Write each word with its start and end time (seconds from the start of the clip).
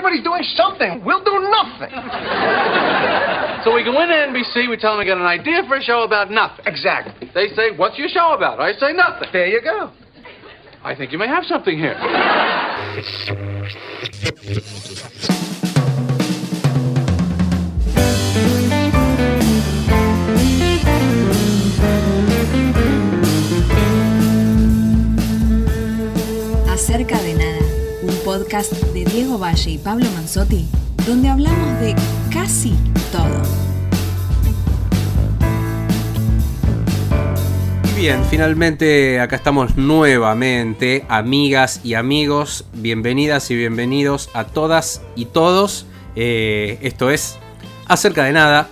Everybody's 0.00 0.24
doing 0.24 0.42
something. 0.56 1.04
We'll 1.04 1.22
do 1.22 1.50
nothing. 1.52 1.92
So 3.60 3.74
we 3.74 3.84
go 3.84 4.00
into 4.00 4.14
NBC, 4.14 4.70
we 4.70 4.78
tell 4.78 4.92
them 4.92 5.00
we 5.00 5.04
got 5.04 5.18
an 5.18 5.26
idea 5.26 5.62
for 5.68 5.76
a 5.76 5.82
show 5.82 6.02
about 6.02 6.30
nothing. 6.30 6.64
Exactly. 6.64 7.30
They 7.34 7.48
say, 7.48 7.76
What's 7.76 7.98
your 7.98 8.08
show 8.08 8.32
about? 8.32 8.58
I 8.58 8.72
say, 8.72 8.94
Nothing. 8.94 9.28
There 9.34 9.46
you 9.48 9.60
go. 9.60 9.92
I 10.82 10.94
think 10.94 11.12
you 11.12 11.18
may 11.18 11.28
have 11.28 11.44
something 11.44 11.76
here. 11.76 11.94
Acerca 26.72 27.18
de 27.18 27.29
nada, 27.29 27.29
un 27.29 27.29
podcast 28.30 28.72
de 28.94 29.04
Diego 29.06 29.40
Valle 29.40 29.72
y 29.72 29.78
Pablo 29.78 30.06
Manzotti, 30.14 30.64
donde 31.04 31.28
hablamos 31.28 31.80
de 31.80 31.96
casi 32.32 32.76
todo. 33.10 33.42
Bien, 37.96 38.22
finalmente 38.30 39.18
acá 39.18 39.34
estamos 39.34 39.76
nuevamente, 39.76 41.04
amigas 41.08 41.80
y 41.82 41.94
amigos, 41.94 42.66
bienvenidas 42.72 43.50
y 43.50 43.56
bienvenidos 43.56 44.30
a 44.32 44.44
todas 44.44 45.02
y 45.16 45.24
todos. 45.24 45.86
Eh, 46.14 46.78
esto 46.82 47.10
es 47.10 47.36
Acerca 47.88 48.22
de 48.22 48.30
Nada, 48.30 48.68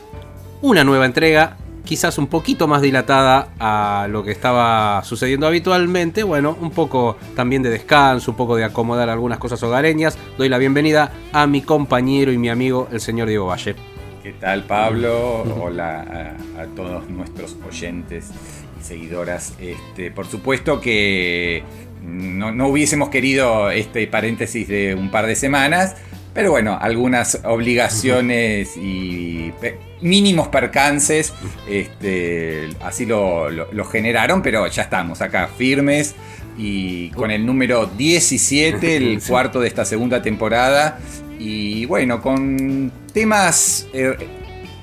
una 0.62 0.84
nueva 0.84 1.04
entrega, 1.04 1.56
quizás 1.88 2.18
un 2.18 2.26
poquito 2.26 2.68
más 2.68 2.82
dilatada 2.82 3.48
a 3.58 4.08
lo 4.10 4.22
que 4.22 4.30
estaba 4.30 5.02
sucediendo 5.04 5.46
habitualmente. 5.46 6.22
Bueno, 6.22 6.54
un 6.60 6.70
poco 6.70 7.16
también 7.34 7.62
de 7.62 7.70
descanso, 7.70 8.32
un 8.32 8.36
poco 8.36 8.56
de 8.56 8.64
acomodar 8.64 9.08
algunas 9.08 9.38
cosas 9.38 9.62
hogareñas. 9.62 10.18
Doy 10.36 10.50
la 10.50 10.58
bienvenida 10.58 11.12
a 11.32 11.46
mi 11.46 11.62
compañero 11.62 12.30
y 12.30 12.36
mi 12.36 12.50
amigo, 12.50 12.88
el 12.92 13.00
señor 13.00 13.28
Diego 13.28 13.46
Valle. 13.46 13.74
¿Qué 14.22 14.32
tal 14.34 14.64
Pablo? 14.64 15.44
Hola 15.62 16.36
a, 16.58 16.62
a 16.62 16.66
todos 16.76 17.08
nuestros 17.08 17.56
oyentes 17.66 18.32
y 18.78 18.84
seguidoras. 18.84 19.54
Este, 19.58 20.10
por 20.10 20.26
supuesto 20.26 20.82
que 20.82 21.62
no, 22.02 22.52
no 22.52 22.68
hubiésemos 22.68 23.08
querido 23.08 23.70
este 23.70 24.06
paréntesis 24.06 24.68
de 24.68 24.94
un 24.94 25.10
par 25.10 25.26
de 25.26 25.36
semanas, 25.36 25.96
pero 26.38 26.52
bueno, 26.52 26.78
algunas 26.80 27.40
obligaciones 27.42 28.76
y 28.76 29.50
pe- 29.60 29.76
mínimos 30.02 30.46
percances 30.46 31.32
este, 31.68 32.68
así 32.80 33.06
lo, 33.06 33.50
lo- 33.50 33.66
lo 33.72 33.84
generaron, 33.84 34.40
pero 34.40 34.64
ya 34.68 34.82
estamos 34.82 35.20
acá 35.20 35.48
firmes 35.48 36.14
y 36.56 37.10
con 37.10 37.32
el 37.32 37.44
número 37.44 37.86
17, 37.86 38.96
el 38.98 39.20
cuarto 39.20 39.58
de 39.58 39.66
esta 39.66 39.84
segunda 39.84 40.22
temporada. 40.22 41.00
Y 41.40 41.86
bueno, 41.86 42.22
con 42.22 42.92
temas 43.12 43.88
eh, 43.92 44.14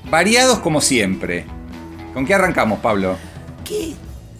variados 0.09 0.59
como 0.59 0.81
siempre. 0.81 1.45
¿Con 2.13 2.25
qué 2.25 2.33
arrancamos, 2.33 2.79
Pablo? 2.79 3.15
¿Qué 3.63 3.93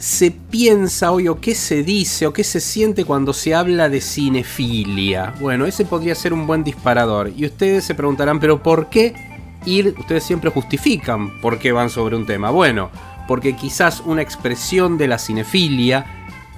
se 0.06 0.30
piensa 0.30 1.12
hoy 1.12 1.28
o 1.28 1.42
qué 1.42 1.56
se 1.56 1.82
dice 1.82 2.28
o 2.28 2.32
qué 2.32 2.44
se 2.44 2.60
siente 2.60 3.06
cuando 3.06 3.34
se 3.34 3.56
habla 3.56 3.90
de 3.90 4.02
cinefilia? 4.02 5.34
Bueno, 5.40 5.66
ese 5.66 5.84
podría 5.84 6.14
ser 6.14 6.32
un 6.32 6.46
buen 6.46 6.64
disparador. 6.64 7.32
Y 7.36 7.44
ustedes 7.44 7.86
se 7.86 7.96
preguntarán, 7.96 8.40
pero 8.40 8.62
¿por 8.62 8.88
qué 8.92 9.16
ir? 9.66 9.96
Ustedes 9.98 10.24
siempre 10.24 10.52
justifican 10.52 11.42
por 11.42 11.58
qué 11.58 11.72
van 11.72 11.90
sobre 11.90 12.16
un 12.16 12.28
tema. 12.28 12.52
Bueno, 12.52 12.92
porque 13.28 13.56
quizás 13.56 14.04
una 14.06 14.22
expresión 14.22 15.00
de 15.00 15.08
la 15.08 15.18
cinefilia 15.18 16.06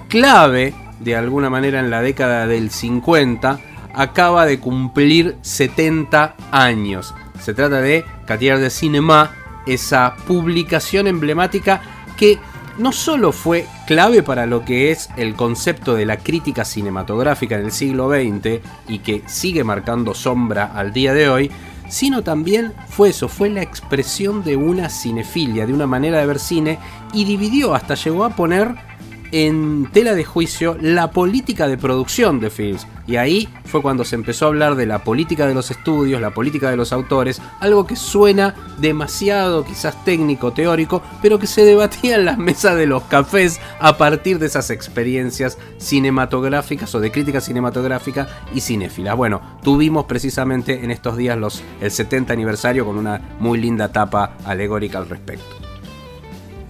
clave 0.08 0.74
de 1.00 1.16
alguna 1.16 1.48
manera 1.48 1.80
en 1.80 1.88
la 1.88 2.02
década 2.02 2.46
del 2.46 2.70
50 2.70 3.60
acaba 3.94 4.44
de 4.44 4.60
cumplir 4.60 5.38
70 5.40 6.36
años. 6.50 7.14
Se 7.40 7.54
trata 7.54 7.80
de 7.80 8.04
Cartier 8.26 8.58
de 8.58 8.68
Cinema, 8.68 9.30
esa 9.66 10.16
publicación 10.26 11.06
emblemática 11.06 11.80
que 12.18 12.38
no 12.78 12.92
solo 12.92 13.32
fue 13.32 13.66
clave 13.86 14.22
para 14.22 14.46
lo 14.46 14.64
que 14.64 14.90
es 14.90 15.10
el 15.16 15.34
concepto 15.34 15.94
de 15.94 16.06
la 16.06 16.18
crítica 16.18 16.64
cinematográfica 16.64 17.56
en 17.56 17.66
el 17.66 17.72
siglo 17.72 18.08
XX 18.08 18.60
y 18.88 19.00
que 19.00 19.22
sigue 19.26 19.64
marcando 19.64 20.14
sombra 20.14 20.72
al 20.74 20.92
día 20.92 21.12
de 21.12 21.28
hoy, 21.28 21.50
sino 21.88 22.22
también 22.22 22.72
fue 22.88 23.10
eso, 23.10 23.28
fue 23.28 23.50
la 23.50 23.62
expresión 23.62 24.44
de 24.44 24.56
una 24.56 24.88
cinefilia, 24.88 25.66
de 25.66 25.72
una 25.72 25.86
manera 25.86 26.18
de 26.18 26.26
ver 26.26 26.38
cine 26.38 26.78
y 27.12 27.24
dividió, 27.24 27.74
hasta 27.74 27.94
llegó 27.94 28.24
a 28.24 28.30
poner 28.30 28.87
en 29.32 29.88
tela 29.92 30.14
de 30.14 30.24
juicio 30.24 30.76
la 30.80 31.10
política 31.10 31.68
de 31.68 31.78
producción 31.78 32.40
de 32.40 32.50
films. 32.50 32.86
Y 33.06 33.16
ahí 33.16 33.48
fue 33.64 33.80
cuando 33.80 34.04
se 34.04 34.16
empezó 34.16 34.44
a 34.44 34.48
hablar 34.48 34.74
de 34.74 34.84
la 34.84 35.02
política 35.02 35.46
de 35.46 35.54
los 35.54 35.70
estudios, 35.70 36.20
la 36.20 36.34
política 36.34 36.70
de 36.70 36.76
los 36.76 36.92
autores, 36.92 37.40
algo 37.60 37.86
que 37.86 37.96
suena 37.96 38.54
demasiado 38.78 39.64
quizás 39.64 40.04
técnico, 40.04 40.52
teórico, 40.52 41.02
pero 41.22 41.38
que 41.38 41.46
se 41.46 41.64
debatía 41.64 42.16
en 42.16 42.26
las 42.26 42.38
mesas 42.38 42.76
de 42.76 42.86
los 42.86 43.02
cafés 43.04 43.60
a 43.80 43.96
partir 43.96 44.38
de 44.38 44.46
esas 44.46 44.70
experiencias 44.70 45.58
cinematográficas 45.78 46.94
o 46.94 47.00
de 47.00 47.10
crítica 47.10 47.40
cinematográfica 47.40 48.28
y 48.54 48.60
cinéfilas. 48.60 49.16
Bueno, 49.16 49.40
tuvimos 49.62 50.04
precisamente 50.04 50.84
en 50.84 50.90
estos 50.90 51.16
días 51.16 51.38
los, 51.38 51.62
el 51.80 51.90
70 51.90 52.32
aniversario 52.32 52.84
con 52.84 52.98
una 52.98 53.36
muy 53.40 53.58
linda 53.58 53.90
tapa 53.90 54.36
alegórica 54.44 54.98
al 54.98 55.08
respecto. 55.08 55.57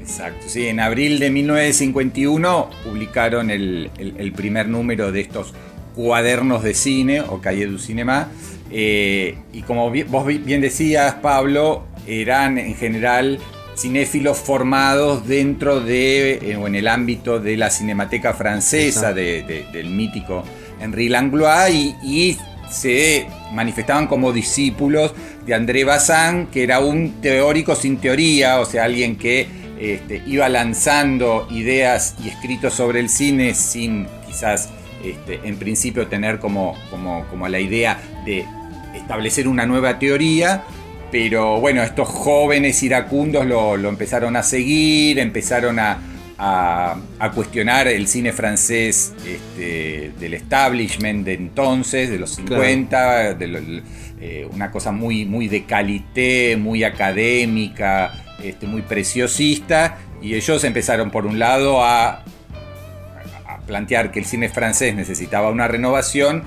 Exacto, 0.09 0.47
sí, 0.49 0.67
en 0.69 0.81
abril 0.81 1.19
de 1.19 1.31
1951 1.31 2.71
publicaron 2.85 3.51
el, 3.51 3.91
el- 3.99 4.15
el 4.19 4.33
primer 4.33 4.67
número 4.69 5.13
de 5.13 5.21
estos 5.21 5.53
cuadernos 5.95 6.63
de 6.63 6.75
cine 6.75 7.21
o 7.21 7.41
Calle 7.41 7.67
du 7.67 7.79
Cinema. 7.79 8.29
eh, 8.71 9.37
y 9.53 9.63
como 9.63 9.91
vos 10.09 10.27
bi- 10.27 10.39
bien 10.39 10.61
decías, 10.61 11.15
Pablo, 11.23 11.85
eran 12.07 12.59
en 12.59 12.75
general 12.75 13.39
cinéfilos 13.77 14.37
formados 14.39 15.27
dentro 15.27 15.81
de 15.81 16.33
eh, 16.35 16.57
o 16.57 16.67
en 16.67 16.75
el 16.75 16.87
ámbito 16.89 17.39
de 17.41 17.57
la 17.57 17.71
cinemateca 17.71 18.35
francesa 18.35 19.13
de- 19.15 19.43
de- 19.45 19.65
del 19.73 19.89
mítico 19.91 20.43
Henri 20.81 21.09
Langlois 21.09 21.75
y, 21.75 21.95
y 22.03 22.37
se 22.71 23.27
manifestaban 23.53 24.07
como 24.07 24.33
discípulos 24.33 25.15
de 25.47 25.55
André 25.55 25.85
Bazin, 25.85 26.49
que 26.53 26.63
era 26.63 26.81
un 26.81 27.21
teórico 27.23 27.75
sin 27.75 27.97
teoría, 27.97 28.61
o 28.61 28.67
sea, 28.67 28.85
alguien 28.85 29.17
que 29.17 29.47
este, 29.81 30.23
iba 30.27 30.49
lanzando 30.49 31.47
ideas 31.51 32.15
y 32.25 32.29
escritos 32.29 32.75
sobre 32.75 33.01
el 33.01 33.09
cine 33.09 33.55
sin 33.55 34.07
quizás 34.27 34.69
este, 35.05 35.41
en 35.45 35.57
principio 35.57 36.07
tener 36.09 36.39
como, 36.39 36.75
como, 36.91 37.25
como 37.27 37.49
la 37.49 37.61
idea 37.61 38.01
de 38.25 38.45
establecer 38.95 39.47
una 39.49 39.67
nueva 39.67 39.99
teoría. 39.99 40.65
Pero 41.11 41.59
bueno, 41.61 41.83
estos 41.83 42.07
jóvenes 42.09 42.83
iracundos 42.83 43.47
lo, 43.47 43.77
lo 43.79 43.89
empezaron 43.89 44.37
a 44.37 44.43
seguir, 44.43 45.19
empezaron 45.19 45.79
a, 45.79 45.99
a- 46.37 46.97
a 47.19 47.31
cuestionar 47.33 47.89
el 47.89 48.07
cine 48.09 48.33
francés 48.33 49.15
este, 49.27 50.13
del 50.21 50.35
establishment 50.35 51.25
de 51.25 51.33
entonces, 51.35 52.11
de 52.11 52.19
los 52.19 52.35
50, 52.35 53.35
de 53.35 53.47
lo- 53.47 53.59
eh, 54.21 54.47
una 54.53 54.71
cosa 54.71 54.93
muy, 54.93 55.25
muy 55.25 55.49
de 55.49 55.65
calité, 55.65 56.57
muy 56.59 56.85
académica, 56.85 58.13
este, 58.43 58.67
muy 58.67 58.83
preciosista, 58.83 59.99
y 60.21 60.35
ellos 60.35 60.65
empezaron 60.65 61.11
por 61.11 61.27
un 61.27 61.39
lado 61.39 61.85
a, 61.85 62.25
a 63.47 63.59
plantear 63.67 64.11
que 64.11 64.19
el 64.19 64.25
cine 64.25 64.49
francés 64.49 64.95
necesitaba 64.95 65.51
una 65.51 65.69
renovación 65.69 66.43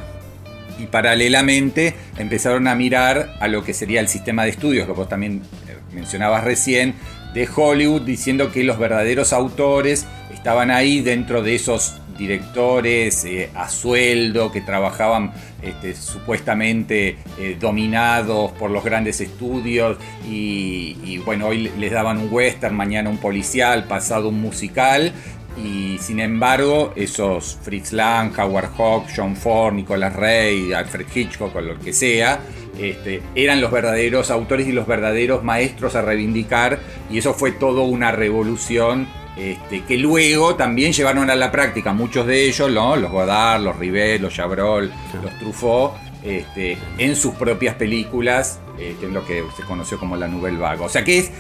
y 0.80 0.88
paralelamente 0.88 1.94
empezaron 2.18 2.68
a 2.68 2.76
mirar 2.76 3.36
a 3.40 3.48
lo 3.48 3.64
que 3.64 3.74
sería 3.74 4.00
el 4.00 4.08
sistema 4.08 4.44
de 4.44 4.50
estudios, 4.50 4.88
que 4.88 4.94
vos 4.94 5.08
también 5.08 5.42
eh, 5.68 5.78
mencionabas 5.94 6.44
recién, 6.44 6.96
de 7.34 7.48
Hollywood, 7.54 8.02
diciendo 8.02 8.52
que 8.52 8.64
los 8.64 8.78
verdaderos 8.78 9.32
autores 9.32 10.06
estaban 10.34 10.72
ahí 10.72 11.02
dentro 11.02 11.42
de 11.44 11.56
esos 11.56 12.01
directores 12.18 13.26
eh, 13.26 13.50
a 13.56 13.70
sueldo 13.70 14.52
que 14.52 14.62
trabajaban 14.62 15.34
este, 15.62 15.96
supuestamente 15.96 17.18
eh, 17.38 17.58
dominados 17.60 18.52
por 18.54 18.72
los 18.72 18.84
grandes 18.84 19.22
estudios 19.22 19.98
y, 20.28 21.18
bueno, 21.26 21.48
hoy 21.48 21.72
les 21.78 21.92
daban 21.92 22.18
un 22.18 22.30
western, 22.32 22.76
mañana 22.76 23.10
un 23.10 23.18
policial, 23.18 23.86
pasado 23.86 24.30
un 24.30 24.42
musical 24.42 25.12
y 25.58 25.98
sin 26.00 26.20
embargo, 26.20 26.94
esos 26.96 27.60
Fritz 27.62 27.92
Lang, 27.92 28.32
Howard 28.40 28.70
Hawks, 28.78 29.14
John 29.16 29.36
Ford, 29.36 29.74
Nicolas 29.74 30.16
Ray, 30.16 30.72
Alfred 30.72 31.06
Hitchcock 31.14 31.56
o 31.56 31.62
lo 31.62 31.78
que 31.78 31.92
sea, 31.92 32.40
este, 32.80 33.22
eran 33.36 33.60
los 33.60 33.72
verdaderos 33.72 34.32
autores 34.32 34.68
y 34.68 34.72
los 34.72 34.88
verdaderos 34.88 35.44
maestros 35.44 35.96
a 35.96 36.02
reivindicar. 36.02 36.80
Y 37.10 37.18
eso 37.18 37.34
fue 37.34 37.52
todo 37.52 37.84
una 37.84 38.12
revolución 38.12 39.08
este, 39.36 39.84
que 39.84 39.98
luego 39.98 40.56
también 40.56 40.92
llevaron 40.94 41.30
a 41.30 41.36
la 41.36 41.52
práctica 41.52 41.94
muchos 41.94 42.28
de 42.28 42.48
ellos, 42.48 42.70
¿no? 42.70 42.96
los 42.96 43.12
Godard, 43.12 43.62
los 43.62 43.78
Rivet, 43.78 44.22
los 44.22 44.34
Chabrol, 44.34 44.92
los 45.24 45.40
Truffaut, 45.40 45.94
este, 46.24 46.78
en 46.98 47.16
sus 47.16 47.34
propias 47.36 47.76
películas, 47.76 48.60
eh, 48.78 48.96
que 49.00 49.06
es 49.08 49.12
lo 49.12 49.26
que 49.26 49.44
se 49.56 49.64
conoció 49.64 49.98
como 49.98 50.18
la 50.18 50.28
Nouvelle 50.28 50.58
Vague. 50.58 50.84
O 50.84 50.90
sea 50.90 51.04
que 51.04 51.20
es 51.20 51.32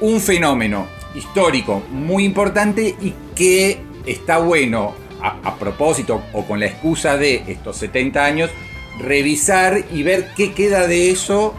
un 0.00 0.20
fenómeno 0.20 0.86
histórico 1.14 1.82
muy 1.90 2.24
importante 2.24 2.96
y 3.00 3.14
que 3.34 3.80
está 4.06 4.38
bueno 4.38 4.94
a, 5.20 5.36
a 5.44 5.56
propósito 5.56 6.22
o 6.32 6.44
con 6.44 6.60
la 6.60 6.66
excusa 6.66 7.16
de 7.16 7.44
estos 7.46 7.76
70 7.76 8.24
años 8.24 8.50
revisar 8.98 9.84
y 9.92 10.02
ver 10.02 10.30
qué 10.36 10.52
queda 10.52 10.86
de 10.86 11.10
eso 11.10 11.54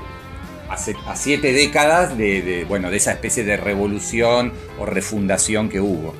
hace, 0.69 0.95
a 1.07 1.15
siete 1.15 1.53
décadas 1.53 2.17
de, 2.17 2.65
bueno, 2.67 2.91
de 2.91 2.97
esa 2.97 3.11
especie 3.11 3.43
de 3.43 3.57
revolución 3.57 4.53
o 4.79 4.85
refundación 4.85 5.69
que 5.69 5.79
hubo. 5.79 6.13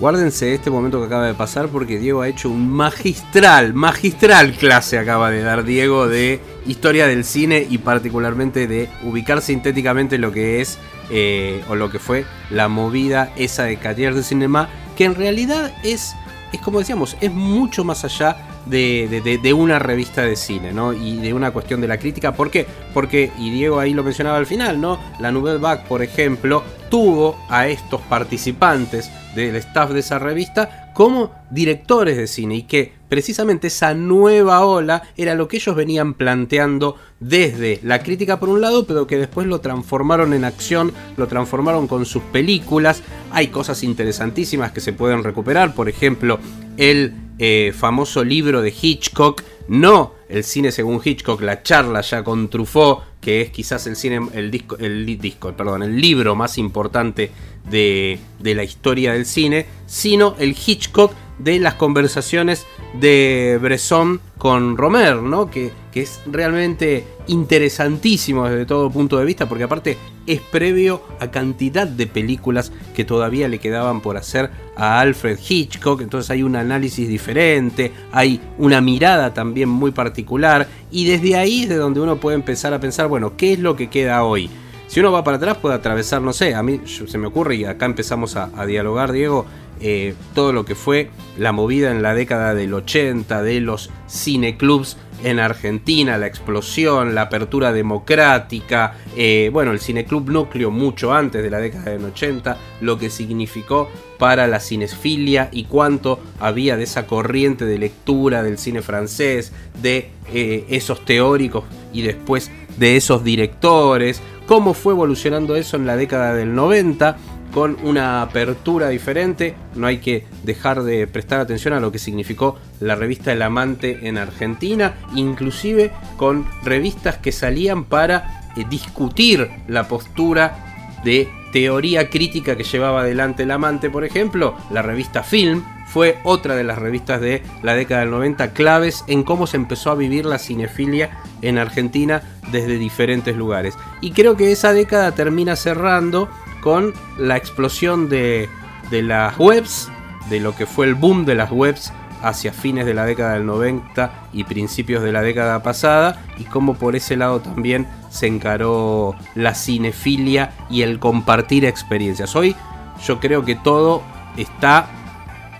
Guárdense 0.00 0.54
este 0.54 0.70
momento 0.70 0.98
que 0.98 1.06
acaba 1.06 1.26
de 1.26 1.34
pasar 1.34 1.68
porque 1.68 1.98
Diego 1.98 2.22
ha 2.22 2.28
hecho 2.28 2.50
un 2.50 2.68
magistral, 2.68 3.72
magistral 3.72 4.52
clase 4.52 4.98
acaba 4.98 5.30
de 5.30 5.42
dar 5.42 5.64
Diego 5.64 6.08
de 6.08 6.40
historia 6.66 7.06
del 7.06 7.24
cine 7.24 7.66
y 7.70 7.78
particularmente 7.78 8.66
de 8.66 8.88
ubicar 9.04 9.42
sintéticamente 9.42 10.18
lo 10.18 10.32
que 10.32 10.60
es 10.60 10.78
eh, 11.10 11.62
o 11.68 11.76
lo 11.76 11.90
que 11.90 11.98
fue 11.98 12.24
la 12.50 12.68
movida 12.68 13.32
esa 13.36 13.64
de 13.64 13.78
Carrière 13.78 14.14
de 14.14 14.22
Cinema, 14.22 14.68
que 14.96 15.04
en 15.04 15.14
realidad 15.14 15.72
es, 15.84 16.16
es 16.52 16.60
como 16.60 16.80
decíamos, 16.80 17.16
es 17.20 17.30
mucho 17.30 17.84
más 17.84 18.04
allá 18.04 18.51
de, 18.66 19.38
de, 19.42 19.52
una 19.52 19.78
revista 19.78 20.22
de 20.22 20.36
cine, 20.36 20.72
¿no? 20.72 20.92
Y 20.92 21.18
de 21.18 21.34
una 21.34 21.50
cuestión 21.50 21.80
de 21.80 21.88
la 21.88 21.98
crítica. 21.98 22.32
¿Por 22.32 22.50
qué? 22.50 22.66
Porque, 22.94 23.30
y 23.38 23.50
Diego 23.50 23.78
ahí 23.78 23.94
lo 23.94 24.02
mencionaba 24.04 24.38
al 24.38 24.46
final, 24.46 24.80
¿no? 24.80 24.98
La 25.20 25.32
Nouvelle 25.32 25.58
Vague, 25.58 25.82
por 25.88 26.02
ejemplo, 26.02 26.62
tuvo 26.90 27.36
a 27.48 27.68
estos 27.68 28.00
participantes 28.02 29.10
del 29.34 29.56
staff 29.56 29.90
de 29.90 30.00
esa 30.00 30.18
revista 30.18 30.90
como 30.92 31.32
directores 31.50 32.16
de 32.16 32.26
cine 32.26 32.56
y 32.56 32.62
que 32.64 32.92
precisamente 33.08 33.68
esa 33.68 33.94
nueva 33.94 34.64
ola 34.64 35.02
era 35.16 35.34
lo 35.34 35.48
que 35.48 35.56
ellos 35.56 35.74
venían 35.74 36.14
planteando 36.14 36.96
desde 37.18 37.80
la 37.82 38.02
crítica 38.02 38.38
por 38.38 38.50
un 38.50 38.60
lado, 38.60 38.86
pero 38.86 39.06
que 39.06 39.16
después 39.16 39.46
lo 39.46 39.60
transformaron 39.60 40.34
en 40.34 40.44
acción, 40.44 40.92
lo 41.16 41.28
transformaron 41.28 41.86
con 41.86 42.04
sus 42.04 42.22
películas. 42.24 43.02
Hay 43.30 43.48
cosas 43.48 43.82
interesantísimas 43.82 44.72
que 44.72 44.80
se 44.80 44.92
pueden 44.92 45.24
recuperar, 45.24 45.74
por 45.74 45.88
ejemplo, 45.88 46.38
el 46.76 47.14
eh, 47.44 47.72
famoso 47.76 48.22
libro 48.22 48.62
de 48.62 48.72
Hitchcock, 48.80 49.42
no 49.66 50.14
el 50.28 50.44
cine 50.44 50.70
según 50.70 51.00
Hitchcock, 51.04 51.40
la 51.40 51.64
charla 51.64 52.00
ya 52.00 52.22
con 52.22 52.48
Truffaut, 52.48 53.00
que 53.20 53.40
es 53.40 53.50
quizás 53.50 53.84
el 53.88 53.96
cine, 53.96 54.20
el 54.32 54.48
disco, 54.48 54.76
el 54.78 55.04
disco, 55.18 55.52
perdón, 55.52 55.82
el 55.82 56.00
libro 56.00 56.36
más 56.36 56.56
importante 56.56 57.32
de, 57.68 58.20
de 58.38 58.54
la 58.54 58.62
historia 58.62 59.12
del 59.12 59.26
cine, 59.26 59.66
sino 59.86 60.36
el 60.38 60.56
Hitchcock 60.56 61.14
de 61.40 61.58
las 61.58 61.74
conversaciones 61.74 62.64
de 62.94 63.58
Bresson 63.60 64.20
con 64.38 64.76
Romer, 64.76 65.16
¿no? 65.16 65.50
Que, 65.50 65.72
que, 65.90 66.02
es 66.02 66.20
realmente 66.26 67.04
interesantísimo 67.26 68.48
desde 68.48 68.66
todo 68.66 68.88
punto 68.88 69.18
de 69.18 69.24
vista, 69.24 69.48
porque 69.48 69.64
aparte 69.64 69.98
es 70.26 70.40
previo 70.40 71.02
a 71.20 71.30
cantidad 71.30 71.86
de 71.86 72.06
películas 72.06 72.72
que 72.94 73.04
todavía 73.04 73.48
le 73.48 73.58
quedaban 73.58 74.00
por 74.00 74.16
hacer 74.16 74.50
a 74.76 75.00
Alfred 75.00 75.38
Hitchcock, 75.48 76.00
entonces 76.00 76.30
hay 76.30 76.42
un 76.42 76.56
análisis 76.56 77.08
diferente, 77.08 77.92
hay 78.12 78.40
una 78.58 78.80
mirada 78.80 79.34
también 79.34 79.68
muy 79.68 79.90
particular, 79.90 80.68
y 80.90 81.04
desde 81.04 81.36
ahí 81.36 81.62
es 81.62 81.68
de 81.68 81.76
donde 81.76 82.00
uno 82.00 82.16
puede 82.16 82.36
empezar 82.36 82.72
a 82.74 82.80
pensar, 82.80 83.08
bueno, 83.08 83.36
¿qué 83.36 83.52
es 83.54 83.58
lo 83.58 83.76
que 83.76 83.90
queda 83.90 84.24
hoy? 84.24 84.48
Si 84.92 85.00
uno 85.00 85.10
va 85.10 85.24
para 85.24 85.38
atrás 85.38 85.56
puede 85.56 85.74
atravesar, 85.74 86.20
no 86.20 86.34
sé, 86.34 86.54
a 86.54 86.62
mí 86.62 86.82
se 86.84 87.16
me 87.16 87.26
ocurre 87.26 87.56
y 87.56 87.64
acá 87.64 87.86
empezamos 87.86 88.36
a, 88.36 88.50
dialogar, 88.66 89.10
Diego, 89.10 89.46
eh, 89.80 90.14
todo 90.34 90.52
lo 90.52 90.66
que 90.66 90.74
fue 90.74 91.08
la 91.38 91.52
movida 91.52 91.90
en 91.90 92.02
la 92.02 92.14
década 92.14 92.54
del 92.54 92.74
80 92.74 93.42
de 93.42 93.60
los 93.60 93.88
cineclubs 94.06 94.98
en 95.22 95.38
Argentina, 95.40 96.18
la 96.18 96.26
explosión, 96.26 97.14
la 97.14 97.22
apertura 97.22 97.72
democrática, 97.72 98.94
eh, 99.16 99.50
bueno, 99.52 99.72
el 99.72 99.80
cineclub 99.80 100.30
núcleo 100.30 100.70
mucho 100.70 101.12
antes 101.12 101.42
de 101.42 101.50
la 101.50 101.58
década 101.58 101.90
del 101.90 102.04
80, 102.04 102.56
lo 102.80 102.98
que 102.98 103.10
significó 103.10 103.88
para 104.18 104.46
la 104.46 104.60
cinefilia 104.60 105.48
y 105.52 105.64
cuánto 105.64 106.20
había 106.38 106.76
de 106.76 106.84
esa 106.84 107.06
corriente 107.06 107.64
de 107.64 107.78
lectura 107.78 108.42
del 108.42 108.58
cine 108.58 108.82
francés, 108.82 109.52
de 109.80 110.10
eh, 110.32 110.64
esos 110.68 111.04
teóricos 111.04 111.64
y 111.92 112.02
después 112.02 112.50
de 112.76 112.96
esos 112.96 113.24
directores, 113.24 114.20
cómo 114.46 114.74
fue 114.74 114.92
evolucionando 114.92 115.56
eso 115.56 115.76
en 115.76 115.86
la 115.86 115.96
década 115.96 116.34
del 116.34 116.54
90 116.54 117.16
con 117.52 117.76
una 117.82 118.22
apertura 118.22 118.88
diferente. 118.88 119.54
No 119.74 119.86
hay 119.86 119.98
que 119.98 120.24
dejar 120.42 120.82
de 120.82 121.06
prestar 121.06 121.40
atención 121.40 121.74
a 121.74 121.80
lo 121.80 121.92
que 121.92 121.98
significó 121.98 122.58
la 122.82 122.96
revista 122.96 123.32
El 123.32 123.42
Amante 123.42 124.08
en 124.08 124.18
Argentina, 124.18 124.94
inclusive 125.14 125.92
con 126.16 126.46
revistas 126.62 127.18
que 127.18 127.32
salían 127.32 127.84
para 127.84 128.42
eh, 128.56 128.64
discutir 128.68 129.48
la 129.68 129.88
postura 129.88 131.00
de 131.04 131.28
teoría 131.52 132.10
crítica 132.10 132.56
que 132.56 132.64
llevaba 132.64 133.02
adelante 133.02 133.44
El 133.44 133.50
Amante, 133.50 133.90
por 133.90 134.04
ejemplo, 134.04 134.56
la 134.70 134.82
revista 134.82 135.22
Film. 135.22 135.62
Fue 135.86 136.18
otra 136.24 136.56
de 136.56 136.64
las 136.64 136.78
revistas 136.78 137.20
de 137.20 137.42
la 137.62 137.74
década 137.74 138.00
del 138.00 138.10
90 138.10 138.54
claves 138.54 139.04
en 139.08 139.24
cómo 139.24 139.46
se 139.46 139.58
empezó 139.58 139.90
a 139.90 139.94
vivir 139.94 140.24
la 140.24 140.38
cinefilia 140.38 141.10
en 141.42 141.58
Argentina 141.58 142.22
desde 142.50 142.78
diferentes 142.78 143.36
lugares. 143.36 143.76
Y 144.00 144.12
creo 144.12 144.34
que 144.34 144.52
esa 144.52 144.72
década 144.72 145.12
termina 145.12 145.54
cerrando 145.54 146.30
con 146.62 146.94
la 147.18 147.36
explosión 147.36 148.08
de, 148.08 148.48
de, 148.90 149.02
las 149.02 149.38
webs, 149.38 149.90
de 150.30 150.40
lo 150.40 150.56
que 150.56 150.64
fue 150.64 150.86
el 150.86 150.94
boom 150.94 151.26
de 151.26 151.34
las 151.34 151.50
webs 151.50 151.92
hacia 152.22 152.52
fines 152.52 152.86
de 152.86 152.94
la 152.94 153.04
década 153.04 153.34
del 153.34 153.46
90 153.46 154.28
y 154.32 154.44
principios 154.44 155.02
de 155.02 155.12
la 155.12 155.22
década 155.22 155.62
pasada, 155.62 156.24
y 156.38 156.44
cómo 156.44 156.74
por 156.74 156.96
ese 156.96 157.16
lado 157.16 157.40
también 157.40 157.86
se 158.10 158.26
encaró 158.26 159.14
la 159.34 159.54
cinefilia 159.54 160.52
y 160.70 160.82
el 160.82 160.98
compartir 160.98 161.64
experiencias. 161.64 162.34
Hoy 162.36 162.56
yo 163.04 163.20
creo 163.20 163.44
que 163.44 163.56
todo 163.56 164.02
está 164.36 164.86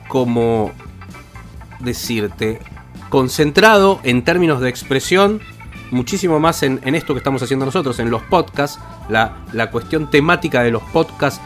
como 0.08 0.70
decirte 1.80 2.60
concentrado 3.08 4.00
en 4.04 4.22
términos 4.22 4.60
de 4.60 4.68
expresión 4.68 5.40
muchísimo 5.92 6.40
más 6.40 6.62
en, 6.62 6.80
esto 6.94 7.14
que 7.14 7.18
estamos 7.18 7.42
haciendo 7.42 7.66
nosotros, 7.66 7.98
en 7.98 8.10
los 8.10 8.22
podcasts. 8.22 8.80
La, 9.08 9.44
la, 9.52 9.70
cuestión 9.70 10.10
temática 10.10 10.62
de 10.62 10.70
los 10.70 10.82
podcasts 10.84 11.40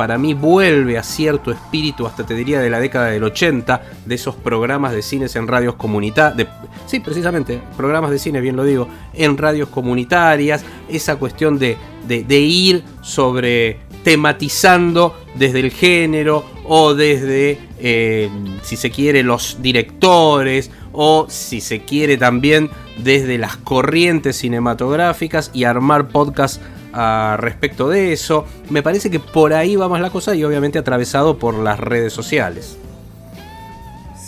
para 0.00 0.16
mí 0.16 0.32
vuelve 0.32 0.96
a 0.96 1.02
cierto 1.02 1.50
espíritu, 1.50 2.06
hasta 2.06 2.24
te 2.24 2.34
diría 2.34 2.58
de 2.58 2.70
la 2.70 2.80
década 2.80 3.08
del 3.08 3.22
80, 3.22 3.82
de 4.06 4.14
esos 4.14 4.34
programas 4.34 4.94
de 4.94 5.02
cines 5.02 5.36
en 5.36 5.46
radios 5.46 5.74
comunitarias. 5.74 6.48
Sí, 6.86 7.00
precisamente, 7.00 7.60
programas 7.76 8.10
de 8.10 8.18
cine, 8.18 8.40
bien 8.40 8.56
lo 8.56 8.64
digo, 8.64 8.88
en 9.12 9.36
radios 9.36 9.68
comunitarias. 9.68 10.64
Esa 10.88 11.16
cuestión 11.16 11.58
de, 11.58 11.76
de, 12.08 12.24
de 12.24 12.40
ir 12.40 12.82
sobre 13.02 13.76
tematizando 14.02 15.16
desde 15.34 15.60
el 15.60 15.70
género 15.70 16.44
o 16.64 16.94
desde, 16.94 17.58
eh, 17.78 18.28
si 18.62 18.76
se 18.76 18.90
quiere, 18.90 19.22
los 19.22 19.58
directores 19.60 20.70
o 20.92 21.26
si 21.28 21.60
se 21.60 21.80
quiere 21.80 22.16
también 22.16 22.70
desde 22.98 23.38
las 23.38 23.56
corrientes 23.56 24.36
cinematográficas 24.36 25.50
y 25.52 25.64
armar 25.64 26.08
podcast 26.08 26.60
a 26.92 27.36
respecto 27.38 27.88
de 27.88 28.12
eso. 28.12 28.46
Me 28.68 28.82
parece 28.82 29.10
que 29.10 29.20
por 29.20 29.52
ahí 29.52 29.76
va 29.76 29.88
más 29.88 30.00
la 30.00 30.10
cosa 30.10 30.34
y 30.34 30.44
obviamente 30.44 30.78
atravesado 30.78 31.38
por 31.38 31.54
las 31.54 31.78
redes 31.78 32.12
sociales. 32.12 32.76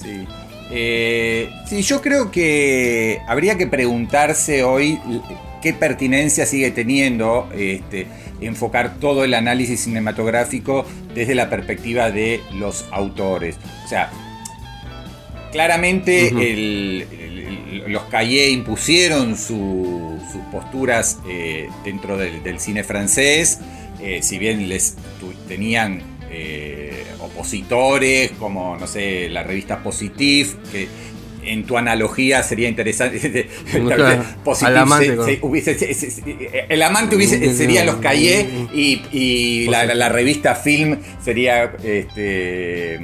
Sí. 0.00 0.26
Eh, 0.70 1.50
sí, 1.68 1.82
yo 1.82 2.00
creo 2.00 2.30
que 2.30 3.20
habría 3.28 3.58
que 3.58 3.66
preguntarse 3.66 4.64
hoy 4.64 4.98
qué 5.60 5.74
pertinencia 5.74 6.46
sigue 6.46 6.70
teniendo 6.70 7.48
este, 7.54 8.06
enfocar 8.46 8.98
todo 8.98 9.24
el 9.24 9.34
análisis 9.34 9.80
cinematográfico 9.80 10.84
desde 11.14 11.34
la 11.34 11.50
perspectiva 11.50 12.10
de 12.10 12.40
los 12.54 12.84
autores. 12.90 13.56
O 13.84 13.88
sea, 13.88 14.10
claramente 15.52 16.30
uh 16.32 16.36
-huh. 16.36 16.42
el, 16.42 17.06
el, 17.12 17.92
los 17.92 18.04
Cahiers 18.04 18.52
impusieron 18.52 19.36
su, 19.36 20.18
sus 20.30 20.42
posturas 20.50 21.18
eh, 21.28 21.68
dentro 21.84 22.16
del, 22.16 22.42
del, 22.42 22.58
cine 22.58 22.84
francés, 22.84 23.60
eh, 24.00 24.20
si 24.22 24.38
bien 24.38 24.68
les 24.68 24.96
tenían 25.48 26.02
eh, 26.30 27.04
opositores 27.20 28.32
como, 28.32 28.76
no 28.76 28.86
sé, 28.86 29.28
la 29.28 29.42
revista 29.42 29.82
Positif, 29.82 30.54
que 30.70 30.88
en 31.44 31.64
tu 31.64 31.76
analogía 31.76 32.42
sería 32.42 32.68
interesante. 32.68 33.48
Positif, 34.44 34.76
amante, 34.76 35.16
se, 35.16 35.24
se, 35.24 35.38
hubiese, 35.42 35.94
se, 35.94 36.66
el 36.68 36.82
amante 36.82 37.16
hubiese, 37.16 37.54
sería 37.54 37.84
los 37.84 37.96
Cahiers 37.96 38.46
y, 38.74 39.02
y 39.12 39.66
la, 39.68 39.84
la, 39.84 39.94
la, 39.94 40.08
revista 40.08 40.54
Film 40.54 40.98
sería, 41.22 41.72
este, 41.82 42.98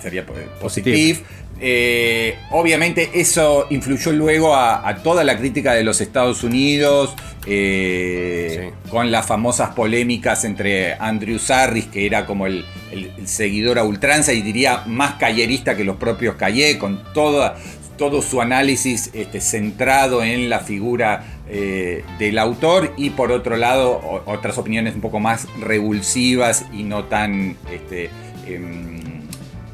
sería 0.00 0.24
Positif. 0.60 1.22
Eh, 1.58 2.36
obviamente 2.50 3.10
eso 3.14 3.66
influyó 3.70 4.12
luego 4.12 4.54
a, 4.54 4.86
a, 4.86 4.96
toda 4.96 5.24
la 5.24 5.38
crítica 5.38 5.72
de 5.72 5.84
los 5.84 6.00
Estados 6.00 6.44
Unidos, 6.44 7.14
eh, 7.46 8.72
sí. 8.72 8.90
con 8.90 9.10
las 9.10 9.24
famosas 9.26 9.70
polémicas 9.70 10.44
entre 10.44 10.94
Andrew 10.94 11.38
Sarris, 11.38 11.86
que 11.86 12.04
era 12.04 12.26
como 12.26 12.46
el, 12.46 12.64
el, 12.92 13.10
el 13.16 13.28
seguidor 13.28 13.78
a 13.78 13.84
ultranza 13.84 14.32
y 14.32 14.42
diría 14.42 14.82
más 14.86 15.14
callerista 15.14 15.76
que 15.76 15.84
los 15.84 15.96
propios 15.96 16.34
Calle, 16.34 16.76
con 16.78 17.02
toda, 17.14 17.56
todo 17.96 18.22
su 18.22 18.40
análisis 18.40 19.10
este, 19.14 19.40
centrado 19.40 20.22
en 20.22 20.48
la 20.48 20.60
figura 20.60 21.24
eh, 21.48 22.04
del 22.18 22.38
autor 22.38 22.92
y 22.96 23.10
por 23.10 23.32
otro 23.32 23.56
lado 23.56 23.92
o, 23.92 24.22
otras 24.30 24.58
opiniones 24.58 24.94
un 24.94 25.00
poco 25.00 25.20
más 25.20 25.46
revulsivas 25.60 26.66
y 26.72 26.82
no 26.82 27.04
tan, 27.04 27.56
este, 27.72 28.10
eh, 28.46 28.60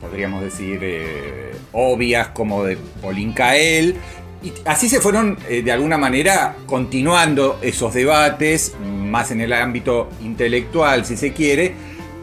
podríamos 0.00 0.42
decir, 0.42 0.80
obvias 1.72 2.28
como 2.28 2.64
de 2.64 2.76
Pauline 3.00 3.34
Kael. 3.34 3.96
y 4.42 4.52
así 4.64 4.88
se 4.88 5.00
fueron, 5.00 5.38
eh, 5.48 5.62
de 5.62 5.70
alguna 5.72 5.98
manera, 5.98 6.56
continuando 6.66 7.58
esos 7.62 7.94
debates, 7.94 8.74
más 8.84 9.30
en 9.30 9.40
el 9.40 9.52
ámbito 9.52 10.08
intelectual, 10.20 11.04
si 11.04 11.16
se 11.16 11.32
quiere, 11.32 11.74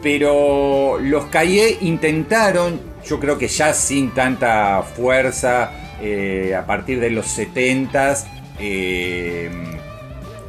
pero 0.04 0.98
los 1.00 1.26
Caillé 1.28 1.78
intentaron, 1.82 2.80
yo 3.06 3.20
creo 3.22 3.38
que 3.38 3.48
ya 3.48 3.74
sin 3.74 4.12
tanta 4.12 4.82
fuerza, 4.84 5.72
eh, 6.02 6.56
a 6.58 6.66
partir 6.66 7.00
de 7.00 7.10
los 7.10 7.26
70s, 7.28 8.26
eh, 8.60 9.50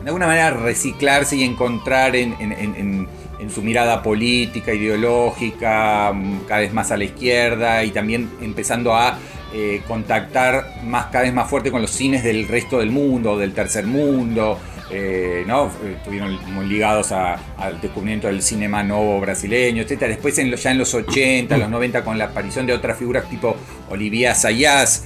de 0.02 0.06
alguna 0.08 0.26
manera 0.26 0.50
reciclarse 0.50 1.36
y 1.36 1.44
encontrar 1.44 2.16
en, 2.16 2.34
en- 2.40 2.52
en- 2.52 2.74
en 2.76 3.08
su 3.48 3.62
mirada 3.62 4.02
política, 4.02 4.74
ideológica, 4.74 6.12
mm, 6.12 6.40
cada 6.46 6.60
vez 6.60 6.72
más 6.72 6.90
a 6.90 6.96
la 6.96 7.04
izquierda 7.04 7.84
y 7.84 7.90
también 7.90 8.28
empezando 8.40 8.94
a 8.94 9.18
eh, 9.52 9.82
contactar 9.88 10.80
más, 10.84 11.06
cada 11.06 11.24
vez 11.24 11.32
más 11.34 11.48
fuerte 11.50 11.72
con 11.72 11.82
los 11.82 11.90
cines 11.90 12.22
del 12.22 12.46
resto 12.46 12.78
del 12.78 12.90
mundo, 12.90 13.36
del 13.38 13.52
tercer 13.52 13.86
mundo. 13.86 14.58
eh, 14.92 15.44
¿no? 15.46 15.66
Eh, 15.84 15.94
Estuvieron 15.98 16.36
muy 16.52 16.66
ligados 16.66 17.12
a- 17.12 17.34
al 17.58 17.80
descubrimiento 17.80 18.26
del 18.26 18.42
cinema 18.42 18.82
nuevo 18.82 19.20
brasileño, 19.20 19.82
etc. 19.82 20.00
Después 20.08 20.36
en 20.38 20.50
lo- 20.50 20.56
ya 20.56 20.72
en 20.72 20.78
los 20.78 20.92
80, 20.94 21.56
los 21.58 21.70
90 21.70 22.02
con 22.02 22.18
la 22.18 22.24
aparición 22.26 22.66
de 22.66 22.72
otras 22.72 22.98
figuras 22.98 23.28
tipo 23.30 23.54
Olivia 23.88 24.34
Sayas, 24.34 25.04